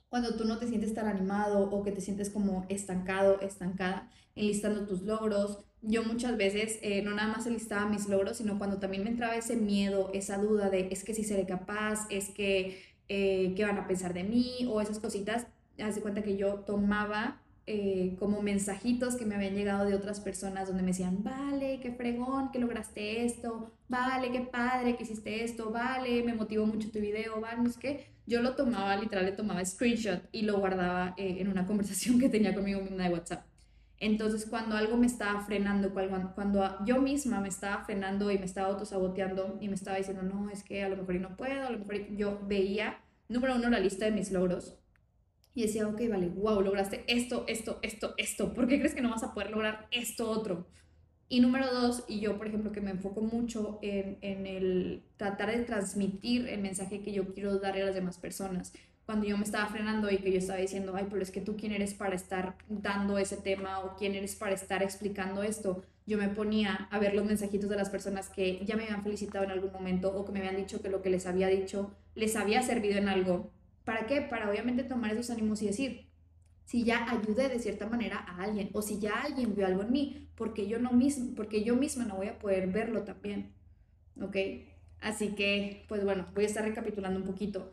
Cuando 0.10 0.36
tú 0.36 0.46
no 0.46 0.58
te 0.58 0.68
sientes 0.68 0.94
tan 0.94 1.08
animado 1.08 1.70
o 1.70 1.84
que 1.84 1.92
te 1.92 2.02
sientes 2.02 2.30
como 2.30 2.66
estancado, 2.70 3.40
estancada, 3.42 4.10
enlistando 4.36 4.86
tus 4.86 5.04
logros. 5.04 5.60
Yo 5.82 6.04
muchas 6.04 6.36
veces 6.36 6.80
eh, 6.82 7.02
no 7.04 7.14
nada 7.14 7.32
más 7.32 7.46
enlistaba 7.46 7.88
mis 7.88 8.10
logros, 8.10 8.38
sino 8.38 8.58
cuando 8.58 8.80
también 8.80 9.04
me 9.04 9.12
entraba 9.12 9.36
ese 9.36 9.56
miedo, 9.56 10.10
esa 10.14 10.38
duda 10.38 10.70
de 10.70 10.90
es 10.92 11.04
que 11.04 11.14
si 11.14 11.24
seré 11.24 11.46
capaz, 11.46 12.08
es 12.10 12.30
que 12.30 12.82
eh, 13.08 13.54
qué 13.56 13.64
van 13.64 13.78
a 13.78 13.88
pensar 13.88 14.14
de 14.14 14.24
mí 14.24 14.68
o 14.70 14.82
esas 14.82 15.00
cositas, 15.00 15.48
haz 15.82 16.00
cuenta 16.00 16.24
que 16.24 16.38
yo 16.38 16.56
tomaba 16.66 17.42
eh, 17.72 18.16
como 18.18 18.42
mensajitos 18.42 19.16
que 19.16 19.26
me 19.26 19.36
habían 19.36 19.54
llegado 19.54 19.86
de 19.86 19.94
otras 19.94 20.20
personas 20.20 20.68
donde 20.68 20.82
me 20.82 20.90
decían, 20.90 21.24
vale, 21.24 21.80
qué 21.80 21.92
fregón, 21.92 22.50
que 22.52 22.58
lograste 22.58 23.24
esto, 23.26 23.72
vale, 23.88 24.32
qué 24.32 24.42
padre 24.42 24.98
que 24.98 25.04
hiciste 25.04 25.44
esto, 25.44 25.70
vale, 25.70 26.24
me 26.24 26.34
motivó 26.34 26.66
mucho 26.66 26.90
tu 26.90 27.00
video, 27.00 27.40
vale, 27.40 27.62
no 27.62 27.70
es 27.70 27.78
que 27.78 28.08
yo 28.30 28.42
lo 28.42 28.56
tomaba, 28.56 28.96
literal, 28.96 29.26
le 29.26 29.32
tomaba 29.32 29.66
screenshot 29.66 30.22
y 30.32 30.44
lo 30.44 30.60
guardaba 30.60 31.16
eh, 31.18 31.38
en 31.40 31.48
una 31.50 31.66
conversación 31.68 32.20
que 32.20 32.30
tenía 32.30 32.54
conmigo 32.54 32.82
misma 32.82 33.04
de 33.04 33.10
WhatsApp. 33.10 33.46
Entonces, 33.98 34.46
cuando 34.46 34.78
algo 34.78 34.96
me 34.96 35.08
estaba 35.08 35.42
frenando, 35.42 35.94
cuando, 36.34 36.86
yo 36.86 37.02
misma 37.02 37.42
me 37.42 37.50
estaba 37.50 37.84
frenando 37.84 38.32
y 38.32 38.38
me 38.38 38.46
estaba 38.46 38.70
autosaboteando 38.70 39.58
y 39.60 39.68
me 39.68 39.76
estaba 39.76 39.98
diciendo, 39.98 40.24
no, 40.24 40.50
es 40.50 40.64
que 40.64 40.84
a 40.84 40.90
lo 40.90 40.96
mejor 40.96 41.16
y 41.16 41.20
no 41.20 41.36
puedo, 41.36 41.68
a 41.68 41.70
lo 41.72 41.80
mejor 41.80 42.16
yo 42.16 42.40
veía, 42.48 43.02
número 43.28 43.56
uno, 43.58 43.70
la 43.70 43.80
lista 43.80 44.06
de 44.06 44.12
mis 44.12 44.32
logros 44.32 44.80
y 45.54 45.64
decía, 45.64 45.88
ok, 45.88 46.02
vale, 46.10 46.30
wow, 46.30 46.62
lograste 46.62 47.04
esto, 47.08 47.44
esto, 47.48 47.80
esto, 47.82 48.14
esto. 48.18 48.54
¿Por 48.54 48.68
qué 48.68 48.80
crees 48.80 48.94
que 48.94 49.02
no 49.02 49.10
vas 49.10 49.24
a 49.24 49.34
poder 49.34 49.52
lograr 49.52 49.88
esto 49.92 50.30
otro? 50.30 50.68
Y 51.30 51.42
número 51.42 51.72
dos, 51.72 52.04
y 52.08 52.20
yo, 52.20 52.38
por 52.38 52.48
ejemplo, 52.48 52.72
que 52.72 52.82
me 52.82 52.92
enfoco 52.92 53.22
mucho 53.22 53.80
en, 53.84 54.18
en 54.22 54.48
el 54.48 55.04
tratar 55.18 55.52
de 55.52 55.64
transmitir 55.64 56.48
el 56.50 56.62
mensaje 56.62 57.02
que 57.02 57.14
yo 57.14 57.34
quiero 57.34 57.60
darle 57.60 57.84
a 57.84 57.86
las 57.86 57.96
demás 57.96 58.18
personas. 58.18 58.74
Cuando 59.06 59.28
yo 59.28 59.38
me 59.38 59.44
estaba 59.44 59.68
frenando 59.68 60.10
y 60.10 60.18
que 60.18 60.32
yo 60.32 60.40
estaba 60.40 60.60
diciendo, 60.60 60.94
ay, 60.96 61.08
pero 61.10 61.22
es 61.22 61.32
que 61.32 61.42
tú 61.42 61.56
quién 61.56 61.72
eres 61.72 61.94
para 61.94 62.16
estar 62.16 62.56
dando 62.68 63.18
ese 63.18 63.38
tema 63.38 63.80
o 63.80 63.96
quién 63.96 64.16
eres 64.16 64.36
para 64.36 64.54
estar 64.56 64.84
explicando 64.84 65.44
esto, 65.44 65.84
yo 66.08 66.18
me 66.18 66.30
ponía 66.30 66.88
a 66.92 67.00
ver 67.00 67.14
los 67.14 67.26
mensajitos 67.26 67.70
de 67.70 67.76
las 67.76 67.90
personas 67.90 68.30
que 68.30 68.66
ya 68.66 68.76
me 68.76 68.84
habían 68.84 69.04
felicitado 69.04 69.46
en 69.46 69.52
algún 69.52 69.72
momento 69.72 70.12
o 70.16 70.26
que 70.26 70.32
me 70.32 70.40
habían 70.40 70.58
dicho 70.58 70.82
que 70.82 70.90
lo 70.90 71.02
que 71.04 71.12
les 71.12 71.28
había 71.28 71.48
dicho 71.48 71.92
les 72.16 72.36
había 72.36 72.64
servido 72.64 72.98
en 72.98 73.08
algo 73.08 73.52
¿Para 73.90 74.06
qué? 74.06 74.22
Para 74.22 74.48
obviamente 74.48 74.84
tomar 74.84 75.14
esos 75.14 75.32
ánimos 75.32 75.64
y 75.64 75.66
decir, 75.66 76.09
si 76.70 76.84
ya 76.84 77.10
ayudé 77.10 77.50
de 77.50 77.58
cierta 77.58 77.88
manera 77.88 78.24
a 78.28 78.44
alguien 78.44 78.70
o 78.74 78.84
si 78.84 79.00
ya 79.00 79.24
alguien 79.24 79.56
vio 79.56 79.66
algo 79.66 79.82
en 79.82 79.92
mí, 79.92 80.30
porque 80.36 80.68
yo, 80.68 80.78
no 80.78 80.92
mismo, 80.92 81.34
porque 81.34 81.64
yo 81.64 81.76
misma 81.76 82.06
no 82.06 82.18
voy 82.18 82.28
a 82.28 82.38
poder 82.38 82.68
verlo 82.68 83.04
también. 83.06 83.56
¿Ok? 84.22 84.38
Así 85.02 85.30
que, 85.34 85.84
pues 85.88 86.04
bueno, 86.04 86.28
voy 86.36 86.44
a 86.44 86.48
estar 86.48 86.64
recapitulando 86.64 87.20
un 87.20 87.26
poquito. 87.26 87.72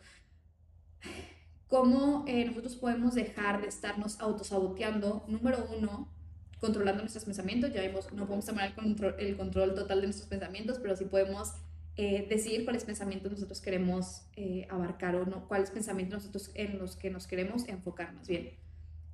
¿Cómo 1.69 2.25
eh, 2.27 2.47
nosotros 2.47 2.77
podemos 2.77 3.15
dejar 3.15 3.61
de 3.61 3.69
estarnos 3.69 4.19
autosaboteando? 4.19 5.27
Número 5.29 5.69
uno, 5.77 6.11
controlando 6.59 7.03
nuestros 7.03 7.27
pensamientos. 7.27 7.75
Ya 7.75 7.83
vimos, 7.83 8.11
no 8.15 8.25
podemos 8.25 8.47
tomar 8.47 8.69
el 8.69 8.75
control, 8.75 9.15
control 9.37 9.75
total 9.75 10.01
de 10.01 10.07
nuestros 10.07 10.31
pensamientos, 10.31 10.79
pero 10.79 10.97
sí 10.97 11.05
podemos 11.05 11.53
eh, 11.97 12.27
decidir 12.31 12.65
cuáles 12.65 12.85
pensamientos 12.85 13.31
nosotros 13.31 13.61
queremos 13.61 14.23
eh, 14.37 14.67
abarcar 14.71 15.17
o 15.17 15.27
no, 15.27 15.47
cuáles 15.49 15.71
pensamientos 15.71 16.21
nosotros 16.21 16.51
en 16.55 16.79
los 16.79 16.97
que 16.97 17.11
nos 17.11 17.27
queremos 17.27 17.69
enfocar 17.69 18.15
más 18.15 18.27
bien. 18.27 18.65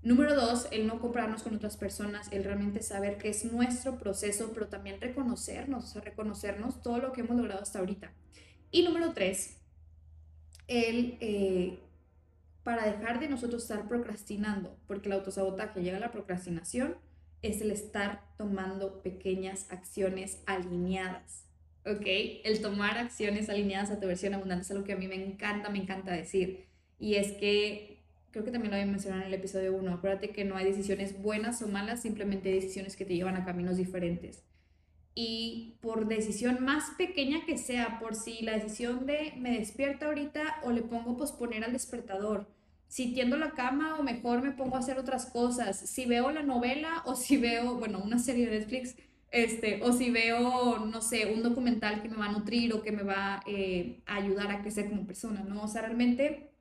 Número 0.02 0.34
dos, 0.34 0.66
el 0.72 0.86
no 0.86 1.00
compararnos 1.00 1.42
con 1.42 1.54
otras 1.54 1.76
personas, 1.76 2.28
el 2.32 2.44
realmente 2.44 2.82
saber 2.82 3.18
que 3.18 3.28
es 3.28 3.44
nuestro 3.44 3.98
proceso, 3.98 4.50
pero 4.52 4.66
también 4.66 5.00
reconocernos, 5.00 5.84
o 5.84 5.86
sea, 5.86 6.02
reconocernos 6.02 6.82
todo 6.82 6.98
lo 6.98 7.12
que 7.12 7.20
hemos 7.20 7.36
logrado 7.36 7.62
hasta 7.62 7.78
ahorita. 7.78 8.12
Y 8.70 8.82
número 8.82 9.12
tres, 9.12 9.58
el 10.66 11.18
eh, 11.20 11.78
para 12.64 12.84
dejar 12.84 13.20
de 13.20 13.28
nosotros 13.28 13.62
estar 13.62 13.86
procrastinando, 13.88 14.76
porque 14.86 15.08
el 15.08 15.14
autosabotaje 15.14 15.82
llega 15.82 15.98
a 15.98 16.00
la 16.00 16.12
procrastinación, 16.12 16.96
es 17.42 17.60
el 17.60 17.70
estar 17.70 18.22
tomando 18.36 19.02
pequeñas 19.02 19.66
acciones 19.70 20.38
alineadas 20.46 21.44
¿ok? 21.84 22.06
El 22.44 22.60
tomar 22.60 22.98
acciones 22.98 23.48
alineadas 23.48 23.90
a 23.90 24.00
tu 24.00 24.06
versión 24.06 24.34
abundante 24.34 24.62
es 24.62 24.70
algo 24.70 24.84
que 24.84 24.92
a 24.92 24.96
mí 24.96 25.08
me 25.08 25.16
encanta, 25.16 25.68
me 25.70 25.78
encanta 25.78 26.12
decir. 26.12 26.66
Y 26.98 27.16
es 27.16 27.32
que, 27.32 28.01
creo 28.32 28.44
que 28.44 28.50
también 28.50 28.70
lo 28.70 28.76
había 28.76 28.90
mencionado 28.90 29.22
en 29.22 29.28
el 29.28 29.34
episodio 29.34 29.74
1, 29.74 29.92
acuérdate 29.92 30.30
que 30.30 30.44
no 30.44 30.56
hay 30.56 30.64
decisiones 30.64 31.20
buenas 31.22 31.62
o 31.62 31.68
malas, 31.68 32.02
simplemente 32.02 32.50
decisiones 32.50 32.96
que 32.96 33.04
te 33.04 33.14
llevan 33.14 33.36
a 33.36 33.44
caminos 33.44 33.76
diferentes. 33.76 34.42
Y 35.14 35.76
por 35.82 36.08
decisión 36.08 36.64
más 36.64 36.90
pequeña 36.96 37.44
que 37.44 37.58
sea, 37.58 37.98
por 38.00 38.14
si 38.14 38.42
la 38.42 38.54
decisión 38.54 39.04
de 39.04 39.34
me 39.36 39.58
despierto 39.58 40.06
ahorita 40.06 40.60
o 40.64 40.72
le 40.72 40.82
pongo 40.82 41.18
posponer 41.18 41.62
al 41.62 41.74
despertador, 41.74 42.48
si 42.88 43.12
tiendo 43.12 43.36
la 43.36 43.50
cama 43.50 43.98
o 43.98 44.02
mejor 44.02 44.42
me 44.42 44.52
pongo 44.52 44.76
a 44.76 44.78
hacer 44.78 44.98
otras 44.98 45.26
cosas, 45.26 45.78
si 45.78 46.06
veo 46.06 46.30
la 46.30 46.42
novela 46.42 47.02
o 47.04 47.14
si 47.14 47.36
veo, 47.36 47.76
bueno, 47.76 48.00
una 48.02 48.18
serie 48.18 48.46
de 48.48 48.58
Netflix, 48.58 48.96
este, 49.30 49.82
o 49.82 49.92
si 49.92 50.10
veo, 50.10 50.78
no 50.78 51.00
sé, 51.02 51.32
un 51.34 51.42
documental 51.42 52.02
que 52.02 52.08
me 52.08 52.16
va 52.16 52.26
a 52.26 52.32
nutrir 52.32 52.72
o 52.74 52.82
que 52.82 52.92
me 52.92 53.02
va 53.02 53.42
eh, 53.46 54.00
a 54.06 54.16
ayudar 54.16 54.50
a 54.50 54.62
crecer 54.62 54.88
como 54.88 55.06
persona, 55.06 55.42
¿no? 55.42 55.62
O 55.62 55.68
sea, 55.68 55.82
realmente 55.82 56.51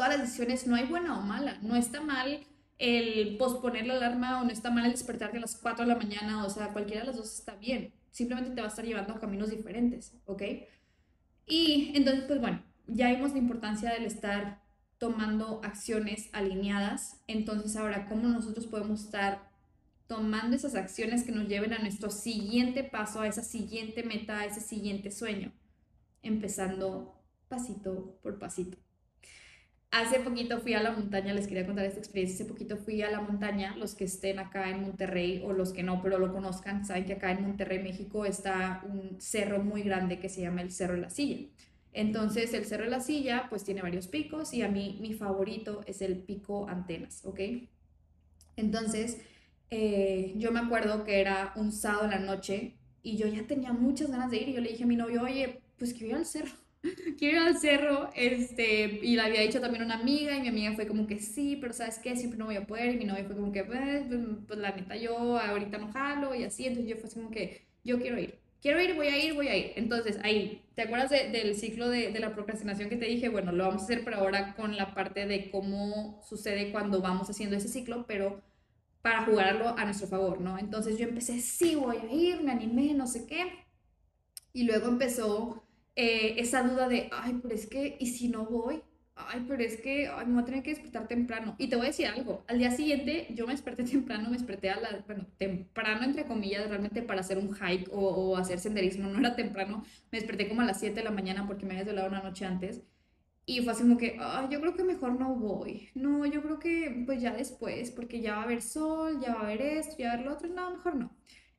todas 0.00 0.16
las 0.16 0.22
decisiones 0.22 0.66
no 0.66 0.76
hay 0.76 0.86
buena 0.86 1.18
o 1.18 1.20
mala, 1.20 1.58
no 1.60 1.76
está 1.76 2.00
mal 2.00 2.40
el 2.78 3.36
posponer 3.36 3.86
la 3.86 3.96
alarma 3.96 4.40
o 4.40 4.44
no 4.44 4.50
está 4.50 4.70
mal 4.70 4.86
el 4.86 4.92
despertarte 4.92 5.36
a 5.36 5.40
las 5.42 5.58
4 5.58 5.84
de 5.84 5.92
la 5.92 5.98
mañana, 5.98 6.42
o 6.42 6.48
sea, 6.48 6.72
cualquiera 6.72 7.02
de 7.02 7.08
las 7.08 7.16
dos 7.18 7.38
está 7.38 7.54
bien, 7.56 7.92
simplemente 8.10 8.54
te 8.54 8.62
va 8.62 8.68
a 8.68 8.70
estar 8.70 8.86
llevando 8.86 9.12
a 9.12 9.20
caminos 9.20 9.50
diferentes, 9.50 10.14
¿ok? 10.24 10.42
Y 11.46 11.92
entonces, 11.94 12.24
pues 12.24 12.40
bueno, 12.40 12.64
ya 12.86 13.10
vimos 13.10 13.32
la 13.32 13.40
importancia 13.40 13.92
del 13.92 14.06
estar 14.06 14.62
tomando 14.96 15.60
acciones 15.64 16.30
alineadas. 16.32 17.20
Entonces 17.26 17.76
ahora, 17.76 18.08
¿cómo 18.08 18.26
nosotros 18.26 18.66
podemos 18.68 19.04
estar 19.04 19.50
tomando 20.06 20.56
esas 20.56 20.76
acciones 20.76 21.24
que 21.24 21.32
nos 21.32 21.46
lleven 21.46 21.74
a 21.74 21.78
nuestro 21.78 22.10
siguiente 22.10 22.84
paso, 22.84 23.20
a 23.20 23.28
esa 23.28 23.42
siguiente 23.42 24.02
meta, 24.02 24.38
a 24.38 24.46
ese 24.46 24.62
siguiente 24.62 25.10
sueño? 25.10 25.52
Empezando 26.22 27.22
pasito 27.48 28.18
por 28.22 28.38
pasito. 28.38 28.78
Hace 29.92 30.20
poquito 30.20 30.60
fui 30.60 30.74
a 30.74 30.82
la 30.82 30.92
montaña, 30.92 31.34
les 31.34 31.48
quería 31.48 31.66
contar 31.66 31.84
esta 31.84 31.98
experiencia, 31.98 32.36
hace 32.36 32.44
poquito 32.44 32.76
fui 32.76 33.02
a 33.02 33.10
la 33.10 33.20
montaña, 33.20 33.74
los 33.76 33.96
que 33.96 34.04
estén 34.04 34.38
acá 34.38 34.70
en 34.70 34.82
Monterrey 34.82 35.42
o 35.44 35.52
los 35.52 35.72
que 35.72 35.82
no, 35.82 36.00
pero 36.00 36.18
lo 36.18 36.32
conozcan, 36.32 36.84
saben 36.84 37.04
que 37.06 37.14
acá 37.14 37.32
en 37.32 37.42
Monterrey, 37.42 37.80
México, 37.80 38.24
está 38.24 38.82
un 38.88 39.20
cerro 39.20 39.62
muy 39.64 39.82
grande 39.82 40.20
que 40.20 40.28
se 40.28 40.42
llama 40.42 40.62
el 40.62 40.70
Cerro 40.70 40.94
de 40.94 41.00
la 41.00 41.10
Silla. 41.10 41.48
Entonces 41.92 42.54
el 42.54 42.66
Cerro 42.66 42.84
de 42.84 42.90
la 42.90 43.00
Silla 43.00 43.46
pues 43.50 43.64
tiene 43.64 43.82
varios 43.82 44.06
picos 44.06 44.54
y 44.54 44.62
a 44.62 44.68
mí 44.68 44.98
mi 45.00 45.12
favorito 45.14 45.82
es 45.86 46.02
el 46.02 46.18
pico 46.18 46.68
Antenas, 46.68 47.24
¿ok? 47.24 47.40
Entonces 48.56 49.18
eh, 49.70 50.34
yo 50.36 50.52
me 50.52 50.60
acuerdo 50.60 51.04
que 51.04 51.20
era 51.20 51.52
un 51.56 51.72
sábado 51.72 52.04
en 52.04 52.10
la 52.10 52.18
noche 52.20 52.76
y 53.02 53.16
yo 53.16 53.26
ya 53.26 53.46
tenía 53.46 53.72
muchas 53.72 54.10
ganas 54.10 54.30
de 54.30 54.38
ir 54.38 54.48
y 54.50 54.52
yo 54.54 54.60
le 54.60 54.70
dije 54.70 54.84
a 54.84 54.86
mi 54.86 54.96
novio, 54.96 55.22
oye, 55.22 55.62
pues 55.78 55.92
quiero 55.94 56.08
ir 56.08 56.14
al 56.16 56.26
cerro, 56.26 56.52
quiero 57.18 57.42
ir 57.42 57.48
al 57.48 57.58
cerro, 57.58 58.10
este, 58.14 59.00
y 59.02 59.16
le 59.16 59.22
había 59.22 59.42
dicho 59.42 59.60
también 59.60 59.84
una 59.84 59.94
amiga 59.94 60.36
y 60.36 60.40
mi 60.40 60.48
amiga 60.48 60.72
fue 60.74 60.86
como 60.86 61.06
que 61.06 61.18
sí, 61.18 61.58
pero 61.60 61.72
¿sabes 61.72 61.98
qué? 61.98 62.16
Siempre 62.16 62.38
no 62.38 62.46
voy 62.46 62.56
a 62.56 62.66
poder 62.66 62.94
y 62.94 62.98
mi 62.98 63.04
novio 63.04 63.24
fue 63.26 63.36
como 63.36 63.52
que, 63.52 63.64
pues, 63.64 64.06
pues, 64.08 64.20
pues 64.46 64.58
la 64.58 64.74
neta 64.74 64.96
yo 64.96 65.38
ahorita 65.38 65.78
no 65.78 65.92
jalo 65.92 66.34
y 66.34 66.44
así, 66.44 66.66
entonces 66.66 66.90
yo 66.90 66.96
fue 66.96 67.10
como 67.10 67.30
que 67.30 67.66
yo 67.84 67.98
quiero 67.98 68.18
ir 68.18 68.40
quiero 68.60 68.80
ir, 68.80 68.94
voy 68.94 69.08
a 69.08 69.24
ir, 69.24 69.34
voy 69.34 69.48
a 69.48 69.56
ir. 69.56 69.72
Entonces, 69.76 70.18
ahí, 70.22 70.64
¿te 70.74 70.82
acuerdas 70.82 71.10
del 71.10 71.54
ciclo 71.56 71.88
de, 71.88 72.12
de, 72.12 72.20
la 72.20 72.34
procrastinación 72.34 72.88
que 72.88 72.96
te 72.96 73.06
dije? 73.06 73.28
Bueno, 73.28 73.52
lo 73.52 73.66
vamos 73.66 73.82
a 73.82 73.84
hacer, 73.84 74.04
pero 74.04 74.18
ahora 74.18 74.54
con 74.54 74.76
la 74.76 74.94
parte 74.94 75.26
de 75.26 75.50
cómo 75.50 76.20
sucede 76.28 76.70
cuando 76.72 77.00
vamos 77.00 77.28
haciendo 77.30 77.56
ese 77.56 77.68
ciclo, 77.68 78.06
pero 78.06 78.42
para 79.02 79.24
jugarlo 79.24 79.68
a 79.78 79.84
nuestro 79.84 80.08
favor, 80.08 80.40
¿no? 80.40 80.58
Entonces 80.58 80.98
yo 80.98 81.06
empecé, 81.08 81.40
sí, 81.40 81.74
voy 81.74 81.96
a 81.96 82.12
ir, 82.12 82.42
me 82.42 82.52
animé, 82.52 82.94
no 82.94 83.06
sé 83.06 83.26
qué. 83.26 83.64
Y 84.52 84.64
luego 84.64 84.88
empezó 84.88 85.62
eh, 85.96 86.34
esa 86.38 86.62
duda 86.62 86.88
de, 86.88 87.08
ay, 87.12 87.38
pero 87.42 87.54
es 87.54 87.66
que, 87.66 87.96
¿y 88.00 88.06
si 88.06 88.28
no 88.28 88.46
voy? 88.46 88.82
ay, 89.28 89.44
pero 89.48 89.62
es 89.62 89.76
que 89.80 90.08
ay, 90.08 90.26
me 90.26 90.34
voy 90.34 90.42
a 90.42 90.44
tener 90.44 90.62
que 90.62 90.70
despertar 90.70 91.08
temprano. 91.08 91.54
Y 91.58 91.68
te 91.68 91.76
voy 91.76 91.86
a 91.86 91.88
decir 91.88 92.06
algo, 92.06 92.44
al 92.48 92.58
día 92.58 92.70
siguiente 92.70 93.28
yo 93.34 93.46
me 93.46 93.52
desperté 93.52 93.84
temprano, 93.84 94.30
me 94.30 94.36
desperté 94.36 94.70
a 94.70 94.80
la, 94.80 95.02
bueno, 95.06 95.26
temprano 95.38 96.04
entre 96.04 96.24
comillas, 96.24 96.68
realmente 96.68 97.02
para 97.02 97.20
hacer 97.20 97.38
un 97.38 97.54
hike 97.54 97.88
o, 97.92 98.36
hacer 98.36 98.58
senderismo, 98.60 99.08
no 99.08 99.18
era 99.18 99.36
temprano, 99.36 99.84
me 100.10 100.18
desperté 100.18 100.48
como 100.48 100.62
a 100.62 100.64
las 100.64 100.80
7 100.80 100.96
de 100.96 101.04
la 101.04 101.10
mañana 101.10 101.46
porque 101.46 101.66
me 101.66 101.72
había 101.72 101.84
desvelado 101.84 102.08
una 102.08 102.22
noche 102.22 102.44
antes. 102.46 102.82
Y 103.46 103.62
fue 103.62 103.72
así 103.72 103.82
como 103.82 103.98
que, 103.98 104.16
ay, 104.20 104.46
yo 104.50 104.60
creo 104.60 104.76
que 104.76 104.84
mejor 104.84 105.18
no 105.18 105.34
voy. 105.34 105.88
No, 105.94 106.24
yo 106.26 106.42
creo 106.42 106.58
que 106.60 107.02
pues 107.06 107.20
ya 107.20 107.32
después, 107.32 107.90
porque 107.90 108.20
ya 108.20 108.36
va 108.36 108.42
a 108.42 108.44
haber 108.44 108.62
sol, 108.62 109.20
ya 109.20 109.34
va 109.34 109.40
a 109.40 109.44
haber 109.44 109.62
esto, 109.62 109.96
ya 109.98 110.06
va 110.06 110.12
a 110.12 110.14
haber 110.14 110.26
lo 110.26 110.32
otro. 110.34 110.48
No, 110.48 110.70
mejor 110.70 110.94
no. 110.96 111.10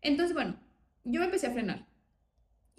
Entonces, 0.02 0.34
bueno, 0.34 0.56
yo 1.04 1.20
me 1.20 1.26
empecé 1.26 1.48
a 1.48 1.52
frenar. 1.52 1.86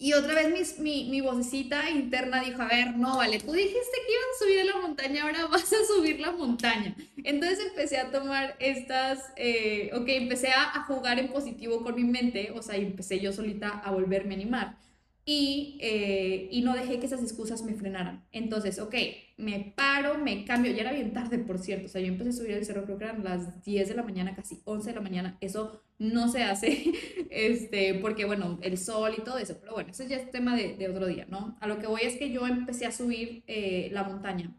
Y 0.03 0.15
otra 0.15 0.35
vez 0.35 0.81
mi, 0.81 1.05
mi, 1.05 1.21
vocecita 1.21 1.89
interna 1.89 2.43
dijo, 2.43 2.61
a 2.61 2.67
ver, 2.67 2.97
no, 2.97 3.19
vale, 3.19 3.39
tú 3.39 3.53
dijiste 3.53 3.99
que 4.05 4.13
ibas 4.13 4.27
a 4.35 4.45
subir 4.45 4.61
a 4.61 4.65
la 4.65 4.83
montaña, 4.85 5.23
ahora 5.23 5.47
vas 5.51 5.73
a 5.73 5.87
subir 5.87 6.19
la 6.19 6.33
montaña. 6.33 6.97
Entonces 7.23 7.61
empecé 7.69 7.99
a 7.99 8.11
tomar 8.11 8.57
estas, 8.59 9.33
eh, 9.37 9.93
ok, 9.95 10.09
empecé 10.09 10.49
a, 10.49 10.83
jugar 10.89 11.21
en 11.21 11.29
positivo 11.29 11.85
con 11.85 11.95
mi 11.95 12.03
mente, 12.03 12.51
o 12.53 12.63
sea, 12.63 12.75
empecé 12.75 13.21
yo 13.21 13.33
solita 13.33 13.69
a 13.69 13.93
volverme 13.93 14.35
a 14.35 14.39
animar 14.39 14.79
y, 15.25 15.79
eh, 15.81 16.49
y 16.51 16.63
no 16.63 16.75
dejé 16.75 16.99
que 16.99 17.07
esas 17.07 17.23
excusas 17.23 17.63
me 17.63 17.75
frenaran. 17.75 18.27
Entonces, 18.33 18.81
ok, 18.81 18.97
me 19.43 19.73
paro, 19.77 20.19
me 20.19 20.45
cambio, 20.45 20.73
ya 20.73 20.83
era 20.83 20.93
bien 20.93 21.13
tarde, 21.13 21.39
por 21.39 21.59
cierto, 21.59 21.87
o 21.87 21.89
sea, 21.89 22.01
yo 22.01 22.07
empecé 22.07 22.31
a 22.31 22.33
subir 22.33 22.53
el 22.53 22.65
cerro, 22.65 22.85
creo 22.85 22.97
que 22.97 23.05
eran 23.05 23.25
las 23.25 23.63
10 23.65 23.89
de 23.89 23.95
la 23.95 24.05
mañana, 24.05 24.37
casi 24.37 24.63
11 24.65 24.91
de 24.91 24.95
la 24.95 25.01
mañana, 25.01 25.37
eso 25.41 25.83
no 25.99 26.29
se 26.29 26.45
hace, 26.45 26.93
este, 27.31 27.95
porque 27.95 28.25
bueno, 28.25 28.59
el 28.63 28.79
sol 28.79 29.15
y 29.19 29.23
todo 29.23 29.39
eso, 29.39 29.59
pero 29.61 29.73
bueno, 29.75 29.91
eso 29.91 30.05
ya 30.05 30.17
es 30.17 30.31
tema 30.31 30.57
de, 30.57 30.89
otro 30.89 31.07
día, 31.07 31.27
¿no? 31.29 31.57
A 31.61 31.67
lo 31.67 31.79
que 31.79 31.89
voy 31.89 32.03
es 32.05 32.17
que 32.17 32.31
yo 32.31 32.47
empecé 32.47 32.87
a 32.87 32.93
subir 32.93 33.43
eh, 33.49 33.89
la 33.93 34.05
montaña, 34.05 34.55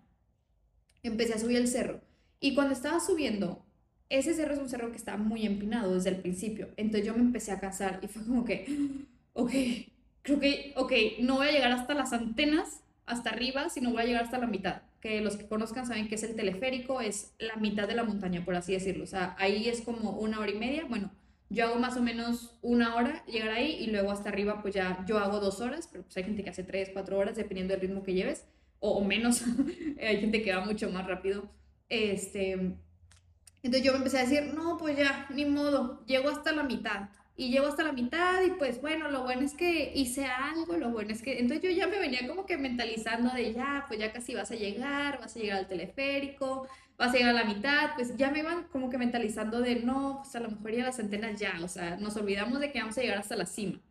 empecé 1.01 1.33
a 1.33 1.39
subir 1.39 1.57
el 1.57 1.67
cerro, 1.67 2.01
y 2.41 2.53
cuando 2.53 2.73
estaba 2.73 2.99
subiendo, 2.99 3.65
ese 4.09 4.33
cerro 4.33 4.53
es 4.53 4.59
un 4.59 4.69
cerro 4.69 4.91
que 4.91 4.97
está 4.97 5.15
muy 5.15 5.45
empinado 5.45 5.93
desde 5.95 6.09
el 6.09 6.17
principio, 6.17 6.69
entonces 6.75 7.07
yo 7.07 7.13
me 7.13 7.21
empecé 7.21 7.53
a 7.53 7.59
cansar 7.59 7.99
y 8.03 8.07
fue 8.07 8.23
como 8.25 8.43
que, 8.43 8.65
ok, 9.33 9.51
creo 10.23 10.39
que, 10.39 10.73
ok, 10.75 10.91
no 11.21 11.35
voy 11.35 11.47
a 11.47 11.51
llegar 11.51 11.71
hasta 11.71 11.93
las 11.93 12.11
antenas, 12.11 12.82
hasta 13.05 13.29
arriba, 13.29 13.69
sino 13.69 13.91
voy 13.91 14.03
a 14.03 14.05
llegar 14.05 14.23
hasta 14.23 14.37
la 14.37 14.47
mitad. 14.47 14.81
Que 15.01 15.21
los 15.21 15.35
que 15.35 15.47
conozcan 15.47 15.85
saben 15.85 16.07
que 16.07 16.15
es 16.15 16.23
el 16.23 16.35
teleférico, 16.35 17.01
es 17.01 17.33
la 17.37 17.55
mitad 17.57 17.87
de 17.87 17.95
la 17.95 18.03
montaña, 18.03 18.45
por 18.45 18.55
así 18.55 18.73
decirlo. 18.73 19.03
O 19.03 19.07
sea, 19.07 19.35
ahí 19.37 19.67
es 19.67 19.81
como 19.81 20.11
una 20.11 20.39
hora 20.39 20.51
y 20.51 20.57
media. 20.57 20.85
Bueno, 20.87 21.11
yo 21.49 21.65
hago 21.65 21.79
más 21.79 21.97
o 21.97 22.01
menos 22.01 22.57
una 22.61 22.95
hora 22.95 23.23
llegar 23.25 23.49
ahí 23.49 23.77
y 23.79 23.87
luego 23.87 24.11
hasta 24.11 24.29
arriba, 24.29 24.61
pues 24.61 24.73
ya 24.73 25.03
yo 25.07 25.19
hago 25.19 25.39
dos 25.39 25.59
horas, 25.61 25.89
pero 25.91 26.03
pues 26.03 26.15
hay 26.17 26.23
gente 26.23 26.43
que 26.43 26.49
hace 26.49 26.63
tres, 26.63 26.89
cuatro 26.93 27.17
horas, 27.17 27.35
dependiendo 27.35 27.73
del 27.73 27.81
ritmo 27.81 28.03
que 28.03 28.13
lleves, 28.13 28.45
o, 28.79 28.91
o 28.91 29.03
menos. 29.03 29.43
hay 30.01 30.21
gente 30.21 30.41
que 30.41 30.55
va 30.55 30.63
mucho 30.65 30.89
más 30.89 31.05
rápido. 31.05 31.49
Este, 31.89 32.51
entonces 32.53 33.83
yo 33.83 33.91
me 33.91 33.99
empecé 33.99 34.19
a 34.19 34.23
decir, 34.23 34.53
no, 34.53 34.77
pues 34.77 34.97
ya, 34.97 35.27
ni 35.33 35.45
modo, 35.45 36.05
llego 36.05 36.29
hasta 36.29 36.53
la 36.53 36.63
mitad 36.63 37.09
y 37.35 37.49
llego 37.49 37.67
hasta 37.67 37.83
la 37.83 37.93
mitad 37.93 38.43
y 38.43 38.51
pues 38.51 38.79
bueno, 38.81 39.09
lo 39.09 39.23
bueno 39.23 39.41
es 39.41 39.53
que 39.53 39.91
hice 39.95 40.25
algo, 40.25 40.77
lo 40.77 40.91
bueno 40.91 41.11
es 41.11 41.21
que, 41.23 41.39
entonces 41.39 41.63
yo 41.63 41.75
ya 41.75 41.87
me 41.87 41.97
venía 41.97 42.27
como 42.27 42.45
que 42.45 42.57
mentalizando 42.57 43.33
de 43.33 43.53
ya, 43.53 43.85
pues 43.87 43.99
ya 43.99 44.13
casi 44.13 44.35
vas 44.35 44.51
a 44.51 44.55
llegar, 44.55 45.19
vas 45.19 45.35
a 45.35 45.39
llegar 45.39 45.57
al 45.57 45.67
teleférico, 45.67 46.67
vas 46.97 47.09
a 47.09 47.17
llegar 47.17 47.31
a 47.31 47.43
la 47.43 47.45
mitad, 47.45 47.91
pues 47.95 48.15
ya 48.17 48.29
me 48.29 48.39
iban 48.39 48.65
como 48.65 48.89
que 48.89 48.99
mentalizando 48.99 49.61
de 49.61 49.77
no, 49.77 50.19
pues 50.21 50.35
a 50.35 50.41
lo 50.41 50.51
mejor 50.51 50.71
ya 50.71 50.83
las 50.83 50.99
antenas 50.99 51.39
ya, 51.39 51.59
o 51.63 51.67
sea, 51.67 51.97
nos 51.97 52.15
olvidamos 52.17 52.59
de 52.59 52.71
que 52.71 52.79
vamos 52.79 52.97
a 52.97 53.01
llegar 53.01 53.17
hasta 53.17 53.35
la 53.35 53.47
cima. 53.47 53.81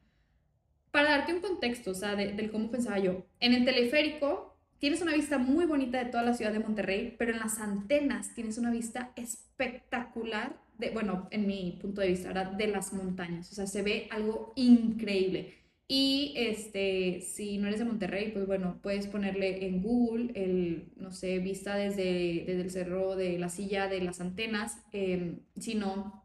Para 0.93 1.11
darte 1.11 1.35
un 1.35 1.41
contexto, 1.41 1.93
o 1.93 1.95
sea, 1.95 2.15
de, 2.15 2.49
cómo 2.51 2.71
pensaba 2.71 2.99
yo, 2.99 3.27
en 3.41 3.55
el 3.55 3.65
teleférico 3.65 4.57
tienes 4.79 5.01
una 5.03 5.15
vista 5.15 5.39
muy 5.39 5.65
bonita 5.65 5.99
de 5.99 6.11
toda 6.11 6.23
la 6.23 6.35
ciudad 6.35 6.53
de 6.53 6.61
Monterrey, 6.61 7.15
pero 7.19 7.33
en 7.33 7.41
las 7.41 7.59
antenas 7.59 8.35
tienes 8.35 8.59
una 8.59 8.71
vista 8.71 9.13
espectacular 9.17 10.61
bueno, 10.91 11.29
en 11.31 11.47
mi 11.47 11.79
punto 11.81 12.01
de 12.01 12.09
vista, 12.09 12.33
de 12.33 12.67
las 12.67 12.93
montañas. 12.93 13.51
O 13.53 13.55
sea, 13.55 13.67
se 13.67 13.83
ve 13.83 14.09
algo 14.11 14.53
increíble. 14.57 15.55
Y 15.89 16.33
este, 16.37 17.21
si 17.21 17.59
no 17.59 17.67
eres 17.69 17.81
de 17.81 17.85
Monterrey, 17.85 18.31
pues 18.33 18.47
bueno, 18.47 18.79
puedes 18.83 19.07
ponerle 19.07 19.67
en 19.67 19.83
Google 19.83 20.33
el, 20.35 20.93
no 20.97 21.13
sé, 21.13 21.39
vista 21.39 21.77
desde, 21.77 22.45
desde 22.47 22.63
el 22.63 22.71
cerro 22.71 23.15
de 23.15 23.39
la 23.39 23.49
silla 23.49 23.89
de 23.89 24.01
las 24.01 24.21
antenas. 24.21 24.79
Em, 24.93 25.41
si 25.59 25.75
no, 25.75 26.25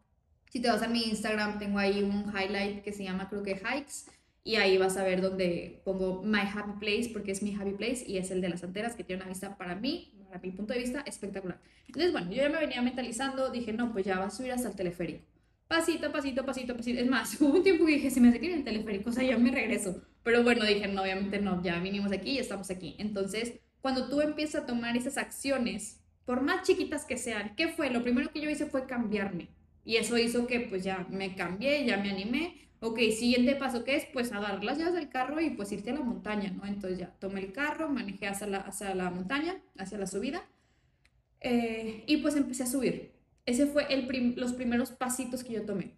si 0.50 0.62
te 0.62 0.70
vas 0.70 0.82
a 0.84 0.88
mi 0.88 1.04
Instagram, 1.04 1.60
tengo 1.60 1.80
ahí 1.80 2.02
un 2.02 2.32
highlight 2.34 2.82
que 2.82 2.93
se 2.93 3.04
llama, 3.04 3.30
creo 3.30 3.43
que 3.43 3.56
Hikes. 3.56 4.10
Y 4.48 4.56
ahí 4.56 4.78
vas 4.78 4.96
a 4.96 5.04
ver 5.04 5.20
donde 5.20 5.82
pongo 5.84 6.24
My 6.24 6.40
Happy 6.40 6.80
Place, 6.80 7.10
porque 7.12 7.34
es 7.34 7.44
mi 7.44 7.54
Happy 7.54 7.74
Place 7.74 8.06
y 8.08 8.18
es 8.18 8.32
el 8.32 8.40
de 8.40 8.48
las 8.48 8.64
antenas, 8.64 8.96
que 8.96 9.04
tiene 9.04 9.22
una 9.22 9.30
vista 9.30 9.58
para 9.58 9.76
mí 9.76 10.14
para 10.30 10.40
mi 10.40 10.52
punto 10.52 10.74
de 10.74 10.80
vista, 10.80 11.02
espectacular. 11.02 11.60
Entonces, 11.86 12.14
bueno, 12.14 12.32
yo 12.32 12.38
ya 12.38 12.50
me 12.50 12.58
venía 12.58 12.82
mentalizando, 12.82 13.50
dije, 13.52 13.74
no, 13.74 13.92
pues 13.92 14.06
ya 14.06 14.18
va 14.18 14.28
a 14.28 14.30
subir 14.30 14.54
hasta 14.54 14.70
el 14.70 14.76
teleférico. 14.78 15.26
Pasito, 15.68 16.14
pasito, 16.14 16.46
pasito, 16.46 16.78
pasito. 16.78 17.02
Es 17.02 17.10
más, 17.10 17.36
hubo 17.42 17.58
un 17.58 17.64
tiempo 17.64 17.86
que 17.86 17.96
dije, 17.96 18.10
si 18.10 18.22
me 18.22 18.30
en 18.30 18.54
el 18.54 18.64
teleférico, 18.64 19.10
o 19.10 19.14
sea, 19.14 19.24
ya 19.24 19.38
me 19.38 19.52
regreso. 19.52 20.02
Pero 20.24 20.44
bueno, 20.44 20.64
dije, 20.64 20.88
no, 20.88 21.02
obviamente 21.02 21.40
no, 21.40 21.62
ya 21.62 21.78
vinimos 21.82 22.14
aquí 22.14 22.32
y 22.32 22.38
estamos 22.38 22.72
aquí. 22.72 22.96
Entonces, 23.00 23.60
cuando 23.82 24.08
tú 24.08 24.22
empiezas 24.22 24.64
a 24.64 24.66
tomar 24.66 24.96
esas 24.96 25.18
acciones, 25.18 26.00
por 26.24 26.40
más 26.40 26.66
chiquitas 26.66 27.04
que 27.04 27.18
sean, 27.18 27.54
¿qué 27.58 27.68
fue? 27.68 27.90
Lo 27.90 28.02
primero 28.02 28.32
que 28.32 28.40
yo 28.40 28.50
hice 28.50 28.66
fue 28.66 28.86
cambiarme. 28.86 29.50
Y 29.84 29.98
eso 29.98 30.18
hizo 30.18 30.48
que 30.48 30.62
pues 30.62 30.86
ya 30.86 31.06
me 31.10 31.36
cambié, 31.36 31.86
ya 31.86 31.98
me 31.98 32.12
animé 32.12 32.66
Ok, 32.80 33.00
siguiente 33.18 33.56
paso, 33.56 33.84
¿qué 33.84 33.96
es? 33.96 34.06
Pues 34.13 34.32
agarrar 34.32 34.63
las 34.63 34.78
llaves 34.78 34.94
del 34.94 35.10
carro 35.10 35.42
y 35.42 35.50
pues 35.50 35.72
irte 35.72 35.90
a 35.90 35.94
la 35.96 36.02
montaña, 36.02 36.52
¿no? 36.52 36.66
Entonces 36.66 37.00
ya 37.00 37.08
tomé 37.20 37.40
el 37.42 37.52
carro, 37.52 37.90
manejé 37.90 38.28
hacia 38.28 38.48
la, 38.48 38.60
hacia 38.60 38.94
la 38.94 39.10
montaña, 39.10 39.60
hacia 39.78 39.98
la 39.98 40.06
subida, 40.06 40.44
eh, 41.42 42.04
y 42.08 42.18
pues 42.18 42.36
empecé 42.36 42.63
a 42.63 42.68
subir. 42.68 43.13
Ese 43.46 43.66
fue 43.68 43.92
el 43.94 44.36
los 44.36 44.54
primeros 44.54 44.92
pasitos 44.92 45.44
que 45.44 45.54
yo 45.54 45.66
tomé. 45.66 45.96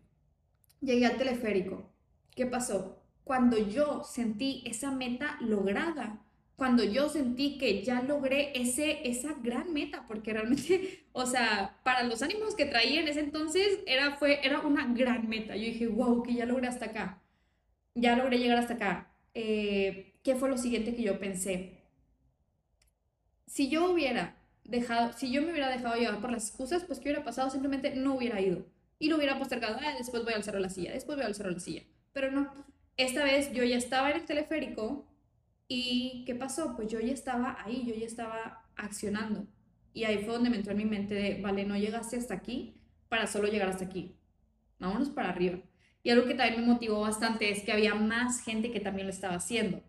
Llegué 0.81 1.05
al 1.05 1.17
teleférico. 1.17 1.91
¿Qué 2.35 2.45
pasó? 2.45 3.01
Cuando 3.25 3.57
yo 3.57 4.03
sentí 4.03 4.63
esa 4.65 4.91
meta 4.91 5.37
lograda, 5.41 6.21
cuando 6.59 6.83
yo 6.83 7.09
sentí 7.09 7.57
que 7.57 7.83
ya 7.83 8.03
logré 8.03 8.51
ese, 8.53 9.09
esa 9.09 9.33
gran 9.41 9.73
meta, 9.73 10.05
porque 10.07 10.33
realmente, 10.33 11.05
o 11.13 11.25
sea, 11.25 11.79
para 11.83 12.03
los 12.03 12.21
ánimos 12.21 12.55
que 12.55 12.65
traía 12.65 13.01
en 13.01 13.07
ese 13.07 13.21
entonces, 13.21 13.79
era, 13.87 14.17
fue, 14.17 14.45
era 14.45 14.59
una 14.59 14.85
gran 14.93 15.27
meta. 15.27 15.55
Yo 15.55 15.65
dije, 15.65 15.87
wow, 15.87 16.21
que 16.21 16.35
ya 16.35 16.45
logré 16.45 16.67
hasta 16.67 16.85
acá. 16.87 17.23
Ya 17.95 18.15
logré 18.15 18.37
llegar 18.37 18.59
hasta 18.59 18.75
acá. 18.75 19.11
Eh, 19.33 20.13
¿Qué 20.23 20.35
fue 20.35 20.49
lo 20.49 20.57
siguiente 20.57 20.95
que 20.95 21.01
yo 21.01 21.19
pensé? 21.19 21.81
Si 23.47 23.69
yo 23.69 23.91
hubiera 23.91 24.35
dejado, 24.65 25.13
si 25.13 25.31
yo 25.31 25.41
me 25.41 25.51
hubiera 25.51 25.69
dejado 25.69 25.95
llevar 25.95 26.21
por 26.21 26.31
las 26.31 26.47
excusas, 26.47 26.83
pues 26.83 26.99
¿qué 26.99 27.09
hubiera 27.09 27.23
pasado? 27.23 27.49
Simplemente 27.49 27.95
no 27.95 28.15
hubiera 28.15 28.39
ido. 28.39 28.65
Y 28.99 29.09
lo 29.09 29.15
hubiera 29.17 29.39
postergado, 29.39 29.77
ah, 29.81 29.95
después 29.97 30.23
voy 30.23 30.33
al 30.33 30.43
cerro 30.43 30.57
de 30.57 30.63
la 30.63 30.69
silla, 30.69 30.91
después 30.91 31.17
voy 31.17 31.25
al 31.25 31.33
cerro 31.33 31.49
de 31.49 31.55
la 31.55 31.61
silla. 31.61 31.83
Pero 32.13 32.31
no, 32.31 32.53
esta 32.97 33.23
vez 33.23 33.53
yo 33.53 33.63
ya 33.63 33.77
estaba 33.77 34.11
en 34.11 34.17
el 34.17 34.25
teleférico, 34.25 35.08
¿Y 35.71 36.23
qué 36.25 36.33
pasó? 36.33 36.75
Pues 36.75 36.89
yo 36.89 36.99
ya 36.99 37.13
estaba 37.13 37.55
ahí, 37.63 37.85
yo 37.85 37.93
ya 37.93 38.07
estaba 38.07 38.65
accionando. 38.75 39.47
Y 39.93 40.03
ahí 40.03 40.17
fue 40.25 40.33
donde 40.33 40.49
me 40.49 40.57
entró 40.57 40.71
en 40.71 40.79
mi 40.79 40.85
mente 40.85 41.13
de, 41.13 41.41
vale, 41.41 41.63
no 41.63 41.77
llegaste 41.77 42.17
hasta 42.17 42.33
aquí 42.33 42.81
para 43.07 43.27
solo 43.27 43.47
llegar 43.47 43.69
hasta 43.69 43.85
aquí. 43.85 44.17
Vámonos 44.79 45.09
para 45.09 45.29
arriba. 45.29 45.59
Y 46.01 46.09
algo 46.09 46.27
que 46.27 46.33
también 46.33 46.61
me 46.61 46.73
motivó 46.73 47.01
bastante 47.01 47.51
es 47.51 47.63
que 47.63 47.71
había 47.71 47.93
más 47.93 48.41
gente 48.41 48.71
que 48.71 48.79
también 48.79 49.05
lo 49.07 49.13
estaba 49.13 49.35
haciendo. 49.35 49.83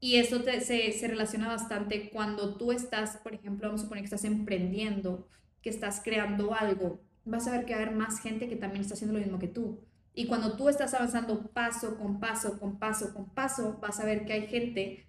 Y 0.00 0.16
eso 0.16 0.42
se, 0.42 0.92
se 0.92 1.08
relaciona 1.08 1.48
bastante 1.48 2.08
cuando 2.08 2.56
tú 2.56 2.72
estás, 2.72 3.18
por 3.18 3.34
ejemplo, 3.34 3.68
vamos 3.68 3.82
a 3.82 3.84
suponer 3.84 4.02
que 4.02 4.06
estás 4.06 4.24
emprendiendo, 4.24 5.28
que 5.60 5.68
estás 5.68 6.00
creando 6.02 6.54
algo, 6.54 7.02
vas 7.26 7.46
a 7.46 7.52
ver 7.52 7.66
que 7.66 7.74
va 7.74 7.80
a 7.80 7.82
haber 7.82 7.94
más 7.94 8.20
gente 8.20 8.48
que 8.48 8.56
también 8.56 8.82
está 8.82 8.94
haciendo 8.94 9.18
lo 9.18 9.22
mismo 9.22 9.38
que 9.38 9.48
tú. 9.48 9.84
Y 10.14 10.28
cuando 10.28 10.56
tú 10.56 10.70
estás 10.70 10.94
avanzando 10.94 11.50
paso 11.52 11.98
con 11.98 12.20
paso, 12.20 12.58
con 12.58 12.78
paso, 12.78 13.12
con 13.12 13.34
paso, 13.34 13.78
vas 13.82 14.00
a 14.00 14.06
ver 14.06 14.24
que 14.24 14.32
hay 14.32 14.46
gente 14.46 15.06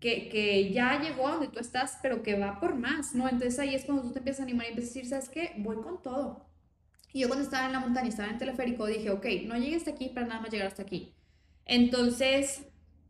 que, 0.00 0.70
ya 0.72 1.00
llegó 1.00 1.28
a 1.28 1.32
donde 1.32 1.48
tú 1.48 1.60
estás, 1.60 1.98
pero 2.02 2.22
que 2.22 2.38
va 2.38 2.58
por 2.58 2.74
más, 2.74 3.14
¿no? 3.14 3.28
Entonces 3.28 3.58
ahí 3.58 3.74
es 3.74 3.84
cuando 3.84 4.02
tú 4.02 4.12
te 4.12 4.18
empiezas 4.18 4.40
a 4.40 4.44
animar 4.44 4.66
y 4.66 4.70
empiezas 4.70 4.90
a 4.90 4.94
decir, 4.94 5.10
¿sabes 5.10 5.28
qué? 5.28 5.52
Voy 5.58 5.76
con 5.76 6.02
todo. 6.02 6.46
Y 7.12 7.20
yo 7.20 7.28
cuando 7.28 7.44
estaba 7.44 7.66
en 7.66 7.72
la 7.72 7.80
montaña, 7.80 8.08
estaba 8.08 8.28
en 8.28 8.34
el 8.34 8.38
teleférico, 8.38 8.86
dije, 8.86 9.10
ok, 9.10 9.26
no 9.44 9.56
llegué 9.56 9.76
hasta 9.76 9.90
aquí 9.90 10.08
para 10.08 10.26
nada 10.26 10.40
más 10.40 10.50
llegar 10.50 10.68
hasta 10.68 10.82
aquí. 10.82 11.14
Entonces, 11.66 12.62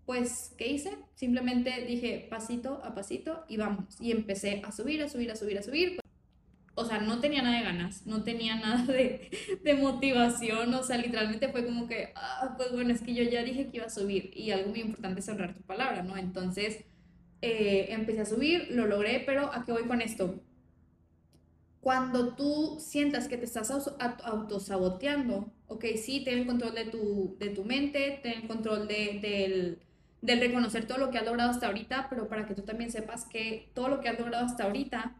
pues, 0.07 0.55
¿qué 0.59 0.69
hice? 0.69 0.99
Simplemente 1.15 1.85
dije 1.85 2.27
pasito 2.29 2.83
a 2.83 2.95
pasito 2.95 3.45
y 3.49 3.57
vamos. 3.57 4.01
Y 4.01 4.11
empecé 4.11 4.63
a 4.65 4.73
subir, 4.73 5.03
a 5.03 5.09
subir, 5.09 5.31
a 5.31 5.37
subir, 5.37 5.59
a 5.59 5.63
subir 5.63 6.01
o 6.81 6.85
sea, 6.85 6.99
no 7.01 7.21
tenía 7.21 7.43
nada 7.43 7.59
de 7.59 7.65
ganas, 7.65 8.07
no 8.07 8.23
tenía 8.25 8.57
nada 8.61 8.85
de, 8.85 9.31
de, 9.63 9.75
motivación, 9.75 10.73
o 10.75 10.83
sea, 10.83 10.97
literalmente 10.97 11.49
fue 11.49 11.65
como 11.65 11.87
que, 11.87 12.13
ah, 12.17 12.55
pues 12.57 12.73
bueno, 12.73 12.93
es 12.93 13.03
que 13.03 13.15
yo 13.15 13.23
ya 13.23 13.43
dije 13.43 13.69
que 13.69 13.79
iba 13.79 13.87
a 13.87 13.91
subir 13.91 14.31
y 14.35 14.51
algo 14.51 14.71
muy 14.71 14.81
importante 14.81 15.21
es 15.21 15.29
honrar 15.29 15.55
tu 15.55 15.63
palabra, 15.63 16.03
¿no? 16.03 16.17
Entonces, 16.17 16.85
eh, 17.43 17.87
empecé 17.91 18.23
a 18.23 18.27
subir, 18.27 18.69
lo 18.71 18.87
logré, 18.87 19.23
pero 19.25 19.53
¿a 19.53 19.65
qué 19.65 19.73
voy 19.73 19.85
con 19.85 20.01
esto? 20.01 20.41
Cuando 21.81 22.35
tú 22.35 22.79
sientas 22.79 23.29
que 23.29 23.39
te 23.39 23.47
estás 23.47 23.71
autosaboteando, 23.71 25.51
ok, 25.67 25.85
sí, 25.97 26.23
ten 26.25 26.41
el 26.41 26.47
control 26.47 26.75
de 26.75 26.85
tu, 26.85 27.37
de 27.39 27.51
tu 27.51 27.65
mente, 27.65 28.21
ten 28.23 28.43
el 28.43 28.49
control 28.49 28.87
de, 28.87 29.19
del, 29.23 29.79
del 30.21 30.41
reconocer 30.41 30.87
todo 30.87 30.99
lo 30.99 31.11
que 31.11 31.19
has 31.19 31.25
logrado 31.25 31.51
hasta 31.51 31.69
ahorita, 31.69 32.09
pero 32.11 32.29
para 32.29 32.47
que 32.47 32.55
tú 32.55 32.63
también 32.63 32.91
sepas 32.91 33.25
que 33.25 33.71
todo 33.75 33.89
lo 33.89 34.01
que 34.01 34.11
has 34.11 34.19
logrado 34.19 34.45
hasta 34.45 34.65
ahorita 34.65 35.17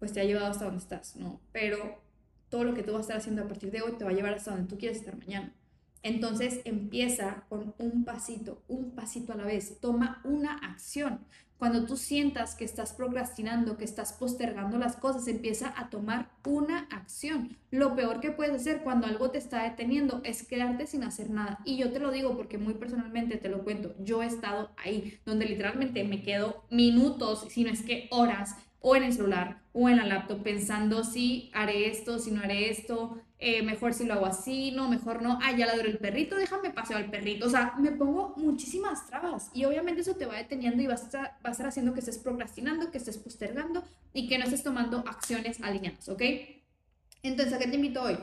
pues 0.00 0.12
te 0.12 0.20
ha 0.20 0.24
llevado 0.24 0.46
hasta 0.48 0.64
donde 0.64 0.80
estás, 0.80 1.14
¿no? 1.14 1.40
Pero 1.52 2.02
todo 2.48 2.64
lo 2.64 2.74
que 2.74 2.82
tú 2.82 2.90
vas 2.92 2.98
a 2.98 3.02
estar 3.02 3.16
haciendo 3.18 3.42
a 3.42 3.46
partir 3.46 3.70
de 3.70 3.82
hoy 3.82 3.92
te 3.92 4.04
va 4.04 4.10
a 4.10 4.14
llevar 4.14 4.34
hasta 4.34 4.50
donde 4.50 4.66
tú 4.66 4.76
quieres 4.76 4.98
estar 4.98 5.16
mañana. 5.16 5.54
Entonces 6.02 6.60
empieza 6.64 7.44
con 7.48 7.74
un 7.78 8.04
pasito, 8.04 8.62
un 8.66 8.92
pasito 8.92 9.32
a 9.32 9.36
la 9.36 9.44
vez. 9.44 9.78
Toma 9.80 10.20
una 10.24 10.54
acción. 10.54 11.20
Cuando 11.58 11.84
tú 11.84 11.98
sientas 11.98 12.54
que 12.54 12.64
estás 12.64 12.94
procrastinando, 12.94 13.76
que 13.76 13.84
estás 13.84 14.14
postergando 14.14 14.78
las 14.78 14.96
cosas, 14.96 15.28
empieza 15.28 15.74
a 15.76 15.90
tomar 15.90 16.30
una 16.46 16.88
acción. 16.90 17.58
Lo 17.70 17.94
peor 17.94 18.20
que 18.20 18.30
puedes 18.30 18.62
hacer 18.62 18.82
cuando 18.82 19.06
algo 19.06 19.30
te 19.30 19.36
está 19.36 19.64
deteniendo 19.64 20.22
es 20.24 20.42
quedarte 20.42 20.86
sin 20.86 21.04
hacer 21.04 21.28
nada. 21.28 21.58
Y 21.66 21.76
yo 21.76 21.92
te 21.92 21.98
lo 21.98 22.12
digo 22.12 22.34
porque 22.34 22.56
muy 22.56 22.72
personalmente 22.72 23.36
te 23.36 23.50
lo 23.50 23.62
cuento. 23.62 23.94
Yo 23.98 24.22
he 24.22 24.26
estado 24.26 24.70
ahí, 24.82 25.20
donde 25.26 25.44
literalmente 25.44 26.02
me 26.04 26.22
quedo 26.22 26.64
minutos, 26.70 27.44
si 27.50 27.62
no 27.62 27.70
es 27.70 27.82
que 27.82 28.08
horas, 28.10 28.56
o 28.80 28.96
en 28.96 29.04
el 29.04 29.12
celular 29.12 29.60
o 29.72 29.88
en 29.88 29.98
la 29.98 30.06
laptop 30.06 30.42
pensando 30.42 31.04
si 31.04 31.50
haré 31.54 31.88
esto, 31.88 32.18
si 32.18 32.30
no 32.30 32.42
haré 32.42 32.70
esto, 32.70 33.22
eh, 33.38 33.62
mejor 33.62 33.94
si 33.94 34.04
lo 34.04 34.14
hago 34.14 34.26
así, 34.26 34.72
no, 34.72 34.88
mejor 34.88 35.22
no, 35.22 35.38
ah, 35.42 35.52
ya 35.56 35.66
ladró 35.66 35.88
el 35.88 35.98
perrito, 35.98 36.36
déjame 36.36 36.70
paseo 36.70 36.96
al 36.96 37.10
perrito. 37.10 37.46
O 37.46 37.50
sea, 37.50 37.74
me 37.78 37.92
pongo 37.92 38.34
muchísimas 38.36 39.06
trabas 39.06 39.50
y 39.54 39.64
obviamente 39.64 40.00
eso 40.00 40.16
te 40.16 40.26
va 40.26 40.36
deteniendo 40.36 40.82
y 40.82 40.86
va 40.86 40.94
a, 40.94 41.18
va 41.18 41.34
a 41.44 41.50
estar 41.50 41.66
haciendo 41.66 41.94
que 41.94 42.00
estés 42.00 42.18
procrastinando, 42.18 42.90
que 42.90 42.98
estés 42.98 43.18
postergando 43.18 43.84
y 44.12 44.28
que 44.28 44.38
no 44.38 44.44
estés 44.44 44.62
tomando 44.62 45.04
acciones 45.06 45.62
alineadas, 45.62 46.08
¿ok? 46.08 46.22
Entonces, 47.22 47.54
¿a 47.54 47.58
qué 47.58 47.68
te 47.68 47.76
invito 47.76 48.02
hoy? 48.02 48.18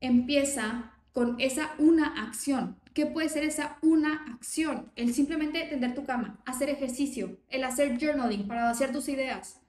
Empieza 0.00 0.92
con 1.12 1.40
esa 1.40 1.74
una 1.78 2.08
acción. 2.24 2.76
¿Qué 2.96 3.04
puede 3.04 3.28
ser 3.28 3.44
esa 3.44 3.76
una 3.82 4.24
acción? 4.32 4.90
El 4.96 5.12
simplemente 5.12 5.62
tender 5.64 5.94
tu 5.94 6.06
cama, 6.06 6.40
hacer 6.46 6.70
ejercicio, 6.70 7.36
el 7.50 7.62
hacer 7.62 7.98
journaling 8.00 8.48
para 8.48 8.70
hacer 8.70 8.90
tus 8.90 9.10
ideas. 9.10 9.60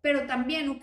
Pero 0.00 0.26
también, 0.26 0.68
ok, 0.68 0.82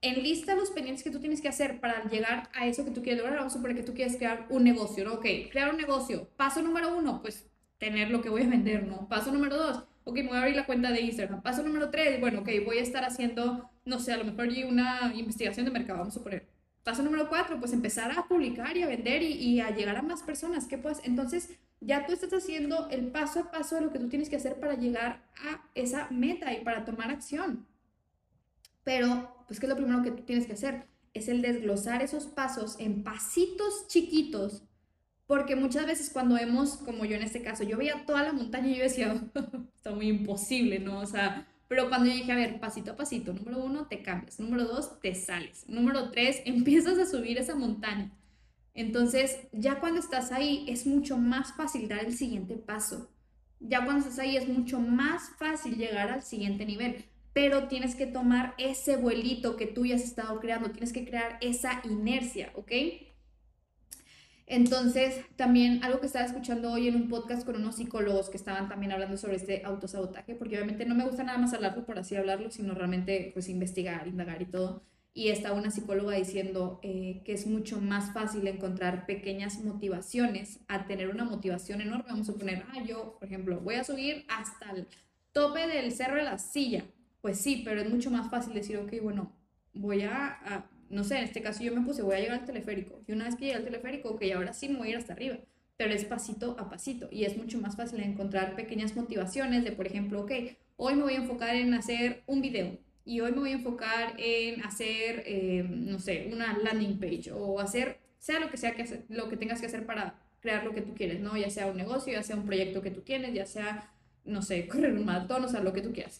enlista 0.00 0.56
los 0.56 0.72
pendientes 0.72 1.04
que 1.04 1.12
tú 1.12 1.20
tienes 1.20 1.40
que 1.40 1.46
hacer 1.46 1.78
para 1.78 2.02
llegar 2.10 2.50
a 2.52 2.66
eso 2.66 2.84
que 2.84 2.90
tú 2.90 3.04
quieres 3.04 3.20
lograr. 3.20 3.38
Vamos 3.38 3.52
a 3.52 3.56
suponer 3.56 3.76
que 3.76 3.84
tú 3.84 3.94
quieres 3.94 4.16
crear 4.16 4.46
un 4.50 4.64
negocio, 4.64 5.04
¿no? 5.04 5.12
Ok, 5.12 5.26
crear 5.52 5.70
un 5.70 5.76
negocio. 5.76 6.28
Paso 6.36 6.60
número 6.60 6.98
uno, 6.98 7.22
pues 7.22 7.48
tener 7.78 8.10
lo 8.10 8.20
que 8.20 8.28
voy 8.28 8.42
a 8.42 8.48
vender, 8.48 8.84
¿no? 8.88 9.08
Paso 9.08 9.30
número 9.30 9.56
dos, 9.56 9.84
ok, 10.02 10.16
me 10.16 10.26
voy 10.26 10.38
a 10.38 10.40
abrir 10.40 10.56
la 10.56 10.66
cuenta 10.66 10.90
de 10.90 11.02
Instagram. 11.02 11.40
Paso 11.40 11.62
número 11.62 11.90
tres, 11.90 12.18
bueno, 12.18 12.40
ok, 12.40 12.48
voy 12.64 12.78
a 12.78 12.82
estar 12.82 13.04
haciendo, 13.04 13.70
no 13.84 14.00
sé, 14.00 14.12
a 14.12 14.16
lo 14.16 14.24
mejor 14.24 14.48
una 14.68 15.12
investigación 15.14 15.66
de 15.66 15.70
mercado, 15.70 16.00
vamos 16.00 16.16
a 16.16 16.18
suponer. 16.18 16.51
Paso 16.84 17.02
número 17.02 17.28
cuatro, 17.28 17.60
pues 17.60 17.72
empezar 17.72 18.10
a 18.18 18.26
publicar 18.26 18.76
y 18.76 18.82
a 18.82 18.88
vender 18.88 19.22
y, 19.22 19.60
a 19.60 19.70
llegar 19.70 19.96
a 19.96 20.02
más 20.02 20.22
personas. 20.22 20.66
¿Qué 20.66 20.78
puedes? 20.78 20.98
Entonces, 21.04 21.50
ya 21.80 22.06
tú 22.06 22.12
estás 22.12 22.32
haciendo 22.32 22.88
el 22.90 23.08
paso 23.12 23.40
a 23.40 23.50
paso 23.50 23.76
de 23.76 23.82
lo 23.82 23.92
que 23.92 24.00
tú 24.00 24.08
tienes 24.08 24.28
que 24.28 24.36
hacer 24.36 24.58
para 24.58 24.74
llegar 24.74 25.24
a 25.36 25.62
esa 25.74 26.08
meta 26.10 26.52
y 26.52 26.64
para 26.64 26.84
tomar 26.84 27.10
acción. 27.10 27.66
Pero, 28.82 29.44
pues, 29.46 29.60
¿qué 29.60 29.66
es 29.66 29.70
lo 29.70 29.76
primero 29.76 30.02
que 30.02 30.10
tú 30.10 30.24
tienes 30.24 30.46
que 30.46 30.54
hacer? 30.54 30.86
Es 31.14 31.28
el 31.28 31.40
desglosar 31.40 32.02
esos 32.02 32.26
pasos 32.26 32.76
en 32.80 33.04
pasitos 33.04 33.86
chiquitos. 33.86 34.64
Porque 35.28 35.54
muchas 35.54 35.86
veces 35.86 36.10
cuando 36.10 36.34
vemos, 36.34 36.78
como 36.78 37.04
yo 37.04 37.14
en 37.14 37.22
este 37.22 37.42
caso, 37.42 37.62
yo 37.62 37.78
veía 37.78 38.04
toda 38.04 38.24
la 38.24 38.32
montaña 38.32 38.68
y 38.68 38.76
yo 38.76 38.82
decía, 38.82 39.14
está 39.76 39.92
muy 39.92 40.08
imposible, 40.08 40.80
¿no? 40.80 40.98
O 40.98 41.06
sea, 41.06 41.46
pero 41.72 41.88
cuando 41.88 42.10
yo 42.10 42.12
dije, 42.12 42.30
a 42.30 42.36
ver, 42.36 42.60
pasito 42.60 42.90
a 42.90 42.96
pasito, 42.96 43.32
número 43.32 43.64
uno, 43.64 43.86
te 43.86 44.02
cambias, 44.02 44.38
número 44.38 44.66
dos, 44.66 45.00
te 45.00 45.14
sales, 45.14 45.64
número 45.68 46.10
tres, 46.10 46.42
empiezas 46.44 46.98
a 46.98 47.06
subir 47.06 47.38
esa 47.38 47.54
montaña. 47.54 48.12
Entonces, 48.74 49.38
ya 49.52 49.80
cuando 49.80 49.98
estás 49.98 50.32
ahí, 50.32 50.66
es 50.68 50.86
mucho 50.86 51.16
más 51.16 51.54
fácil 51.54 51.88
dar 51.88 52.04
el 52.04 52.12
siguiente 52.12 52.56
paso. 52.56 53.10
Ya 53.58 53.86
cuando 53.86 54.00
estás 54.00 54.18
ahí, 54.18 54.36
es 54.36 54.46
mucho 54.46 54.80
más 54.80 55.30
fácil 55.38 55.78
llegar 55.78 56.10
al 56.10 56.20
siguiente 56.20 56.66
nivel. 56.66 57.06
Pero 57.32 57.68
tienes 57.68 57.94
que 57.94 58.04
tomar 58.06 58.52
ese 58.58 58.98
vuelito 58.98 59.56
que 59.56 59.64
tú 59.64 59.86
ya 59.86 59.94
has 59.94 60.02
estado 60.02 60.40
creando, 60.40 60.72
tienes 60.72 60.92
que 60.92 61.06
crear 61.06 61.38
esa 61.40 61.80
inercia, 61.84 62.52
¿ok? 62.54 62.70
Entonces, 64.46 65.24
también 65.36 65.82
algo 65.84 66.00
que 66.00 66.06
estaba 66.06 66.24
escuchando 66.24 66.72
hoy 66.72 66.88
en 66.88 66.96
un 66.96 67.08
podcast 67.08 67.44
con 67.46 67.56
unos 67.56 67.76
psicólogos 67.76 68.28
que 68.28 68.36
estaban 68.36 68.68
también 68.68 68.92
hablando 68.92 69.16
sobre 69.16 69.36
este 69.36 69.62
autosabotaje, 69.64 70.34
porque 70.34 70.56
obviamente 70.56 70.84
no 70.84 70.94
me 70.94 71.04
gusta 71.04 71.22
nada 71.22 71.38
más 71.38 71.54
hablarlo 71.54 71.86
por 71.86 71.98
así 71.98 72.16
hablarlo, 72.16 72.50
sino 72.50 72.74
realmente 72.74 73.30
pues 73.34 73.48
investigar, 73.48 74.06
indagar 74.08 74.42
y 74.42 74.46
todo. 74.46 74.82
Y 75.14 75.28
estaba 75.28 75.58
una 75.58 75.70
psicóloga 75.70 76.16
diciendo 76.16 76.80
eh, 76.82 77.22
que 77.24 77.34
es 77.34 77.46
mucho 77.46 77.80
más 77.80 78.12
fácil 78.14 78.46
encontrar 78.46 79.04
pequeñas 79.04 79.62
motivaciones 79.62 80.60
a 80.68 80.86
tener 80.86 81.08
una 81.08 81.24
motivación 81.24 81.82
enorme. 81.82 82.06
Vamos 82.08 82.30
a 82.30 82.34
poner, 82.34 82.64
ah, 82.70 82.82
yo, 82.82 83.16
por 83.18 83.28
ejemplo, 83.28 83.60
voy 83.60 83.74
a 83.74 83.84
subir 83.84 84.24
hasta 84.28 84.70
el 84.70 84.88
tope 85.32 85.66
del 85.66 85.92
cerro 85.92 86.16
de 86.16 86.24
la 86.24 86.38
silla. 86.38 86.84
Pues 87.20 87.38
sí, 87.38 87.62
pero 87.64 87.80
es 87.82 87.90
mucho 87.90 88.10
más 88.10 88.30
fácil 88.30 88.54
decir, 88.54 88.78
ok, 88.78 88.94
bueno, 89.02 89.32
voy 89.74 90.02
a 90.02 90.68
no 90.92 91.04
sé, 91.04 91.16
en 91.16 91.24
este 91.24 91.40
caso 91.40 91.64
yo 91.64 91.74
me 91.74 91.80
puse, 91.80 92.02
voy 92.02 92.16
a 92.16 92.20
llegar 92.20 92.40
al 92.40 92.44
teleférico. 92.44 93.00
Y 93.06 93.12
una 93.12 93.24
vez 93.24 93.34
que 93.34 93.46
llegue 93.46 93.56
al 93.56 93.64
teleférico, 93.64 94.10
ok, 94.10 94.22
ahora 94.34 94.52
sí 94.52 94.68
me 94.68 94.76
voy 94.76 94.88
a 94.88 94.90
ir 94.90 94.96
hasta 94.98 95.14
arriba. 95.14 95.38
Pero 95.78 95.94
es 95.94 96.04
pasito 96.04 96.54
a 96.58 96.68
pasito. 96.68 97.08
Y 97.10 97.24
es 97.24 97.36
mucho 97.36 97.58
más 97.58 97.76
fácil 97.76 98.00
encontrar 98.00 98.54
pequeñas 98.54 98.94
motivaciones 98.94 99.64
de, 99.64 99.72
por 99.72 99.86
ejemplo, 99.86 100.20
ok, 100.20 100.32
hoy 100.76 100.94
me 100.94 101.02
voy 101.02 101.14
a 101.14 101.16
enfocar 101.16 101.56
en 101.56 101.72
hacer 101.72 102.22
un 102.26 102.42
video. 102.42 102.78
Y 103.06 103.20
hoy 103.20 103.32
me 103.32 103.38
voy 103.38 103.50
a 103.50 103.54
enfocar 103.54 104.14
en 104.18 104.62
hacer, 104.64 105.24
eh, 105.26 105.64
no 105.66 105.98
sé, 105.98 106.28
una 106.30 106.58
landing 106.58 107.00
page 107.00 107.32
o 107.32 107.58
hacer, 107.58 107.98
sea 108.18 108.38
lo 108.38 108.50
que 108.50 108.58
sea 108.58 108.74
que 108.74 109.04
lo 109.08 109.30
que 109.30 109.38
tengas 109.38 109.60
que 109.60 109.66
hacer 109.66 109.86
para 109.86 110.20
crear 110.40 110.62
lo 110.62 110.74
que 110.74 110.82
tú 110.82 110.94
quieres, 110.94 111.20
¿no? 111.20 111.36
Ya 111.38 111.48
sea 111.48 111.68
un 111.68 111.76
negocio, 111.78 112.12
ya 112.12 112.22
sea 112.22 112.36
un 112.36 112.44
proyecto 112.44 112.82
que 112.82 112.90
tú 112.90 113.00
tienes, 113.00 113.32
ya 113.32 113.46
sea, 113.46 113.90
no 114.24 114.42
sé, 114.42 114.68
correr 114.68 114.92
un 114.92 115.06
maratón, 115.06 115.42
o 115.44 115.48
sea, 115.48 115.60
lo 115.60 115.72
que 115.72 115.80
tú 115.80 115.92
quieras. 115.92 116.18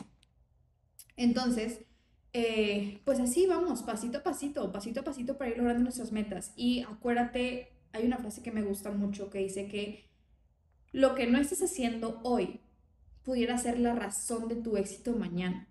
Entonces, 1.17 1.85
eh, 2.33 3.01
pues 3.05 3.21
así 3.21 3.47
vamos, 3.47 3.83
pasito 3.83 4.19
a 4.19 4.23
pasito, 4.23 4.73
pasito 4.73 5.01
a 5.01 5.05
pasito 5.05 5.37
para 5.37 5.51
ir 5.51 5.59
logrando 5.59 5.83
nuestras 5.83 6.13
metas. 6.13 6.53
Y 6.57 6.81
acuérdate, 6.83 7.73
hay 7.93 8.07
una 8.07 8.19
frase 8.19 8.43
que 8.43 8.53
me 8.53 8.63
gusta 8.63 8.91
mucho 8.91 9.31
que 9.31 9.39
dice 9.39 9.69
que 9.69 10.05
lo 10.93 11.15
que 11.15 11.27
no 11.27 11.39
estés 11.39 11.63
haciendo 11.63 12.21
hoy 12.23 12.61
pudiera 13.23 13.57
ser 13.59 13.79
la 13.79 13.95
razón 13.95 14.49
de 14.49 14.57
tu 14.57 14.77
éxito 14.77 15.13
mañana. 15.13 15.69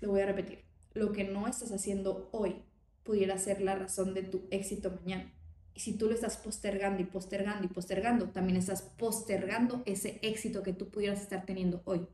Lo 0.00 0.10
voy 0.10 0.20
a 0.20 0.26
repetir. 0.26 0.64
Lo 0.92 1.12
que 1.12 1.24
no 1.24 1.48
estás 1.48 1.72
haciendo 1.72 2.28
hoy 2.32 2.56
pudiera 3.02 3.38
ser 3.38 3.60
la 3.60 3.74
razón 3.74 4.14
de 4.14 4.22
tu 4.22 4.42
éxito 4.50 4.90
mañana. 4.90 5.32
Y 5.74 5.80
si 5.80 5.96
tú 5.96 6.06
lo 6.06 6.14
estás 6.14 6.36
postergando 6.36 7.02
y 7.02 7.06
postergando 7.06 7.64
y 7.64 7.68
postergando, 7.68 8.30
también 8.30 8.58
estás 8.58 8.82
postergando 8.82 9.82
ese 9.86 10.18
éxito 10.22 10.62
que 10.62 10.72
tú 10.72 10.88
pudieras 10.88 11.20
estar 11.20 11.44
teniendo 11.44 11.82
hoy. 11.84 12.06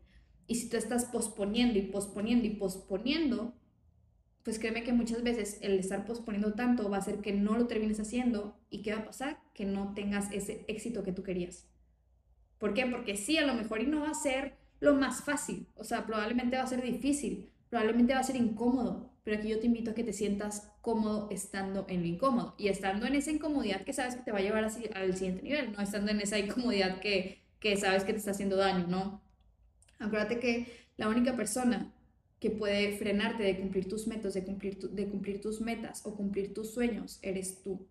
Y 0.50 0.56
si 0.56 0.68
tú 0.68 0.76
estás 0.76 1.04
posponiendo 1.04 1.78
y 1.78 1.82
posponiendo 1.82 2.44
y 2.44 2.50
posponiendo, 2.50 3.54
pues 4.42 4.58
créeme 4.58 4.82
que 4.82 4.92
muchas 4.92 5.22
veces 5.22 5.58
el 5.62 5.78
estar 5.78 6.04
posponiendo 6.04 6.54
tanto 6.54 6.90
va 6.90 6.96
a 6.96 6.98
hacer 6.98 7.20
que 7.20 7.32
no 7.32 7.56
lo 7.56 7.68
termines 7.68 8.00
haciendo 8.00 8.58
y 8.68 8.82
¿qué 8.82 8.92
va 8.92 9.02
a 9.02 9.04
pasar? 9.04 9.38
Que 9.54 9.64
no 9.64 9.94
tengas 9.94 10.32
ese 10.32 10.64
éxito 10.66 11.04
que 11.04 11.12
tú 11.12 11.22
querías. 11.22 11.68
¿Por 12.58 12.74
qué? 12.74 12.84
Porque 12.84 13.16
sí, 13.16 13.38
a 13.38 13.46
lo 13.46 13.54
mejor 13.54 13.80
y 13.80 13.86
no 13.86 14.00
va 14.00 14.10
a 14.10 14.14
ser 14.14 14.56
lo 14.80 14.96
más 14.96 15.22
fácil, 15.22 15.68
o 15.76 15.84
sea, 15.84 16.04
probablemente 16.04 16.56
va 16.56 16.64
a 16.64 16.66
ser 16.66 16.82
difícil, 16.82 17.52
probablemente 17.68 18.14
va 18.14 18.18
a 18.18 18.24
ser 18.24 18.34
incómodo, 18.34 19.12
pero 19.22 19.36
aquí 19.36 19.50
yo 19.50 19.60
te 19.60 19.66
invito 19.66 19.92
a 19.92 19.94
que 19.94 20.02
te 20.02 20.12
sientas 20.12 20.72
cómodo 20.80 21.28
estando 21.30 21.86
en 21.88 22.00
lo 22.00 22.08
incómodo 22.08 22.56
y 22.58 22.66
estando 22.66 23.06
en 23.06 23.14
esa 23.14 23.30
incomodidad 23.30 23.84
que 23.84 23.92
sabes 23.92 24.16
que 24.16 24.22
te 24.22 24.32
va 24.32 24.38
a 24.38 24.42
llevar 24.42 24.64
así 24.64 24.90
al 24.96 25.14
siguiente 25.14 25.42
nivel, 25.42 25.70
no 25.70 25.80
estando 25.80 26.10
en 26.10 26.20
esa 26.20 26.40
incomodidad 26.40 26.98
que, 26.98 27.40
que 27.60 27.76
sabes 27.76 28.02
que 28.02 28.14
te 28.14 28.18
está 28.18 28.32
haciendo 28.32 28.56
daño, 28.56 28.88
¿no? 28.88 29.29
Acuérdate 30.00 30.40
que 30.40 30.66
la 30.96 31.08
única 31.08 31.36
persona 31.36 31.92
que 32.40 32.50
puede 32.50 32.96
frenarte 32.96 33.42
de 33.42 33.58
cumplir 33.58 33.86
tus 33.86 34.06
metas, 34.06 34.34
de 34.34 34.44
cumplir, 34.44 35.40
tus 35.40 35.60
metas 35.60 36.04
o 36.06 36.16
cumplir 36.16 36.54
tus 36.54 36.72
sueños, 36.72 37.18
eres 37.22 37.62
tú. 37.62 37.86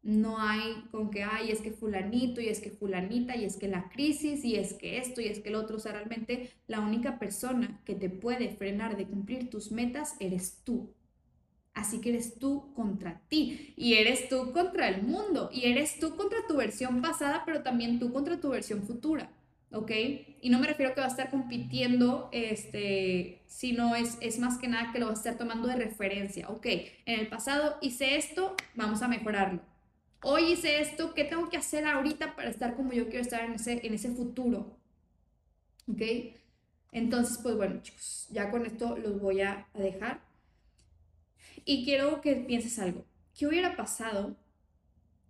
No 0.00 0.38
hay 0.38 0.84
con 0.92 1.10
que, 1.10 1.24
ay, 1.24 1.50
es 1.50 1.60
que 1.60 1.72
fulanito 1.72 2.40
y 2.40 2.48
es 2.48 2.60
que 2.60 2.70
fulanita 2.70 3.36
y 3.36 3.44
es 3.44 3.56
que 3.56 3.66
la 3.66 3.88
crisis 3.90 4.44
y 4.44 4.54
es 4.54 4.74
que 4.74 4.98
esto 4.98 5.20
y 5.20 5.26
es 5.26 5.40
que 5.40 5.48
el 5.48 5.56
otro. 5.56 5.76
O 5.76 5.80
sea, 5.80 5.92
realmente 5.92 6.50
la 6.68 6.80
única 6.80 7.18
persona 7.18 7.82
que 7.84 7.96
te 7.96 8.08
puede 8.08 8.50
frenar 8.56 8.96
de 8.96 9.06
cumplir 9.06 9.50
tus 9.50 9.72
metas 9.72 10.14
eres 10.20 10.60
tú. 10.62 10.94
Así 11.74 12.00
que 12.00 12.10
eres 12.10 12.38
tú 12.38 12.72
contra 12.74 13.22
ti 13.28 13.74
y 13.76 13.94
eres 13.94 14.28
tú 14.28 14.52
contra 14.52 14.88
el 14.88 15.02
mundo 15.02 15.50
y 15.52 15.66
eres 15.66 15.98
tú 15.98 16.16
contra 16.16 16.46
tu 16.46 16.56
versión 16.56 17.02
pasada, 17.02 17.42
pero 17.44 17.62
también 17.62 17.98
tú 17.98 18.12
contra 18.12 18.40
tu 18.40 18.50
versión 18.50 18.84
futura. 18.84 19.32
¿Ok? 19.72 19.90
Y 20.40 20.50
no 20.50 20.58
me 20.58 20.66
refiero 20.66 20.92
a 20.92 20.94
que 20.94 21.00
va 21.00 21.06
a 21.06 21.10
estar 21.10 21.30
compitiendo, 21.30 22.28
este, 22.32 23.42
sino 23.46 23.94
es, 23.96 24.18
es 24.20 24.38
más 24.38 24.58
que 24.58 24.68
nada 24.68 24.92
que 24.92 24.98
lo 24.98 25.06
va 25.06 25.12
a 25.12 25.14
estar 25.14 25.36
tomando 25.36 25.68
de 25.68 25.76
referencia, 25.76 26.48
¿ok? 26.48 26.66
En 27.06 27.20
el 27.20 27.28
pasado 27.28 27.76
hice 27.80 28.16
esto, 28.16 28.54
vamos 28.74 29.02
a 29.02 29.08
mejorarlo. 29.08 29.60
Hoy 30.22 30.52
hice 30.52 30.80
esto, 30.80 31.14
¿qué 31.14 31.24
tengo 31.24 31.48
que 31.48 31.56
hacer 31.58 31.86
ahorita 31.86 32.34
para 32.34 32.50
estar 32.50 32.74
como 32.76 32.92
yo 32.92 33.08
quiero 33.08 33.22
estar 33.22 33.44
en 33.44 33.52
ese, 33.52 33.86
en 33.86 33.94
ese 33.94 34.10
futuro? 34.10 34.76
¿Ok? 35.88 36.02
Entonces, 36.92 37.38
pues 37.42 37.56
bueno, 37.56 37.80
chicos, 37.82 38.26
ya 38.30 38.50
con 38.50 38.66
esto 38.66 38.96
los 38.96 39.20
voy 39.20 39.42
a, 39.42 39.68
a 39.74 39.78
dejar. 39.78 40.20
Y 41.64 41.84
quiero 41.84 42.20
que 42.20 42.34
pienses 42.36 42.78
algo. 42.78 43.04
¿Qué 43.36 43.46
hubiera 43.46 43.76
pasado 43.76 44.36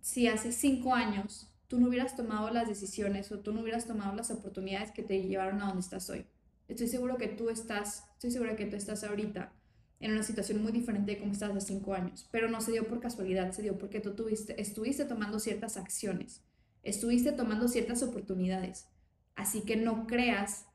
si 0.01 0.27
hace 0.27 0.51
cinco 0.51 0.95
años 0.95 1.48
tú 1.69 1.79
no 1.79 1.87
hubieras 1.87 2.15
tomado 2.15 2.49
las 2.49 2.67
decisiones 2.67 3.31
o 3.31 3.39
tú 3.39 3.53
no 3.53 3.61
hubieras 3.61 3.85
tomado 3.85 4.13
las 4.15 4.31
oportunidades 4.31 4.91
que 4.91 5.03
te 5.03 5.21
llevaron 5.21 5.61
a 5.61 5.67
donde 5.67 5.81
estás 5.81 6.09
hoy. 6.09 6.25
Estoy 6.67 6.87
seguro 6.87 7.17
que 7.17 7.27
tú 7.27 7.49
estás, 7.49 8.05
estoy 8.13 8.31
segura 8.31 8.55
que 8.55 8.65
tú 8.65 8.75
estás 8.75 9.03
ahorita 9.03 9.53
en 9.99 10.11
una 10.13 10.23
situación 10.23 10.63
muy 10.63 10.71
diferente 10.71 11.11
de 11.11 11.19
como 11.19 11.31
estabas 11.31 11.57
hace 11.57 11.67
cinco 11.67 11.93
años, 11.93 12.27
pero 12.31 12.49
no 12.49 12.59
se 12.59 12.71
dio 12.71 12.87
por 12.87 12.99
casualidad, 12.99 13.51
se 13.51 13.61
dio 13.61 13.77
porque 13.77 13.99
tú 13.99 14.15
tuviste, 14.15 14.59
estuviste 14.59 15.05
tomando 15.05 15.39
ciertas 15.39 15.77
acciones, 15.77 16.43
estuviste 16.83 17.31
tomando 17.33 17.67
ciertas 17.67 18.01
oportunidades. 18.01 18.87
Así 19.35 19.61
que 19.61 19.75
no 19.75 20.07
creas 20.07 20.65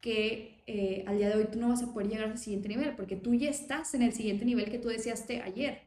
que 0.00 0.64
eh, 0.66 1.04
al 1.06 1.18
día 1.18 1.28
de 1.28 1.36
hoy 1.36 1.48
tú 1.52 1.58
no 1.58 1.68
vas 1.68 1.82
a 1.82 1.92
poder 1.92 2.08
llegar 2.08 2.30
al 2.30 2.38
siguiente 2.38 2.68
nivel, 2.68 2.96
porque 2.96 3.16
tú 3.16 3.34
ya 3.34 3.50
estás 3.50 3.92
en 3.94 4.02
el 4.02 4.12
siguiente 4.12 4.46
nivel 4.46 4.70
que 4.70 4.78
tú 4.78 4.88
deseaste 4.88 5.42
ayer. 5.42 5.82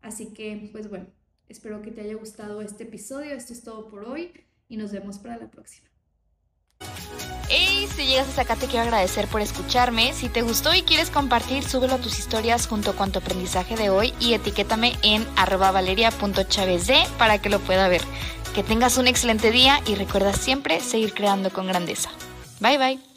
Así 0.00 0.32
que, 0.32 0.68
pues 0.70 0.88
bueno, 0.88 1.06
Espero 1.48 1.82
que 1.82 1.90
te 1.90 2.00
haya 2.00 2.14
gustado 2.14 2.62
este 2.62 2.84
episodio. 2.84 3.34
Esto 3.34 3.52
es 3.52 3.62
todo 3.62 3.88
por 3.88 4.04
hoy 4.04 4.32
y 4.68 4.76
nos 4.76 4.92
vemos 4.92 5.18
para 5.18 5.36
la 5.36 5.50
próxima. 5.50 5.88
Hey, 7.48 7.86
si 7.94 8.06
llegas 8.06 8.28
hasta 8.28 8.42
acá 8.42 8.56
te 8.56 8.66
quiero 8.66 8.82
agradecer 8.82 9.28
por 9.28 9.42
escucharme. 9.42 10.12
Si 10.14 10.28
te 10.28 10.42
gustó 10.42 10.74
y 10.74 10.82
quieres 10.82 11.10
compartir, 11.10 11.62
súbelo 11.62 11.94
a 11.94 11.98
tus 11.98 12.18
historias 12.18 12.66
junto 12.66 12.96
con 12.96 13.12
tu 13.12 13.18
aprendizaje 13.18 13.76
de 13.76 13.90
hoy 13.90 14.14
y 14.20 14.32
etiquétame 14.34 14.94
en 15.02 15.26
arroba 15.36 15.72
para 17.18 17.38
que 17.38 17.50
lo 17.50 17.60
pueda 17.60 17.88
ver. 17.88 18.02
Que 18.54 18.62
tengas 18.62 18.96
un 18.96 19.06
excelente 19.06 19.50
día 19.50 19.80
y 19.86 19.94
recuerda 19.94 20.32
siempre 20.32 20.80
seguir 20.80 21.12
creando 21.12 21.50
con 21.52 21.66
grandeza. 21.66 22.10
Bye 22.60 22.78
bye. 22.78 23.11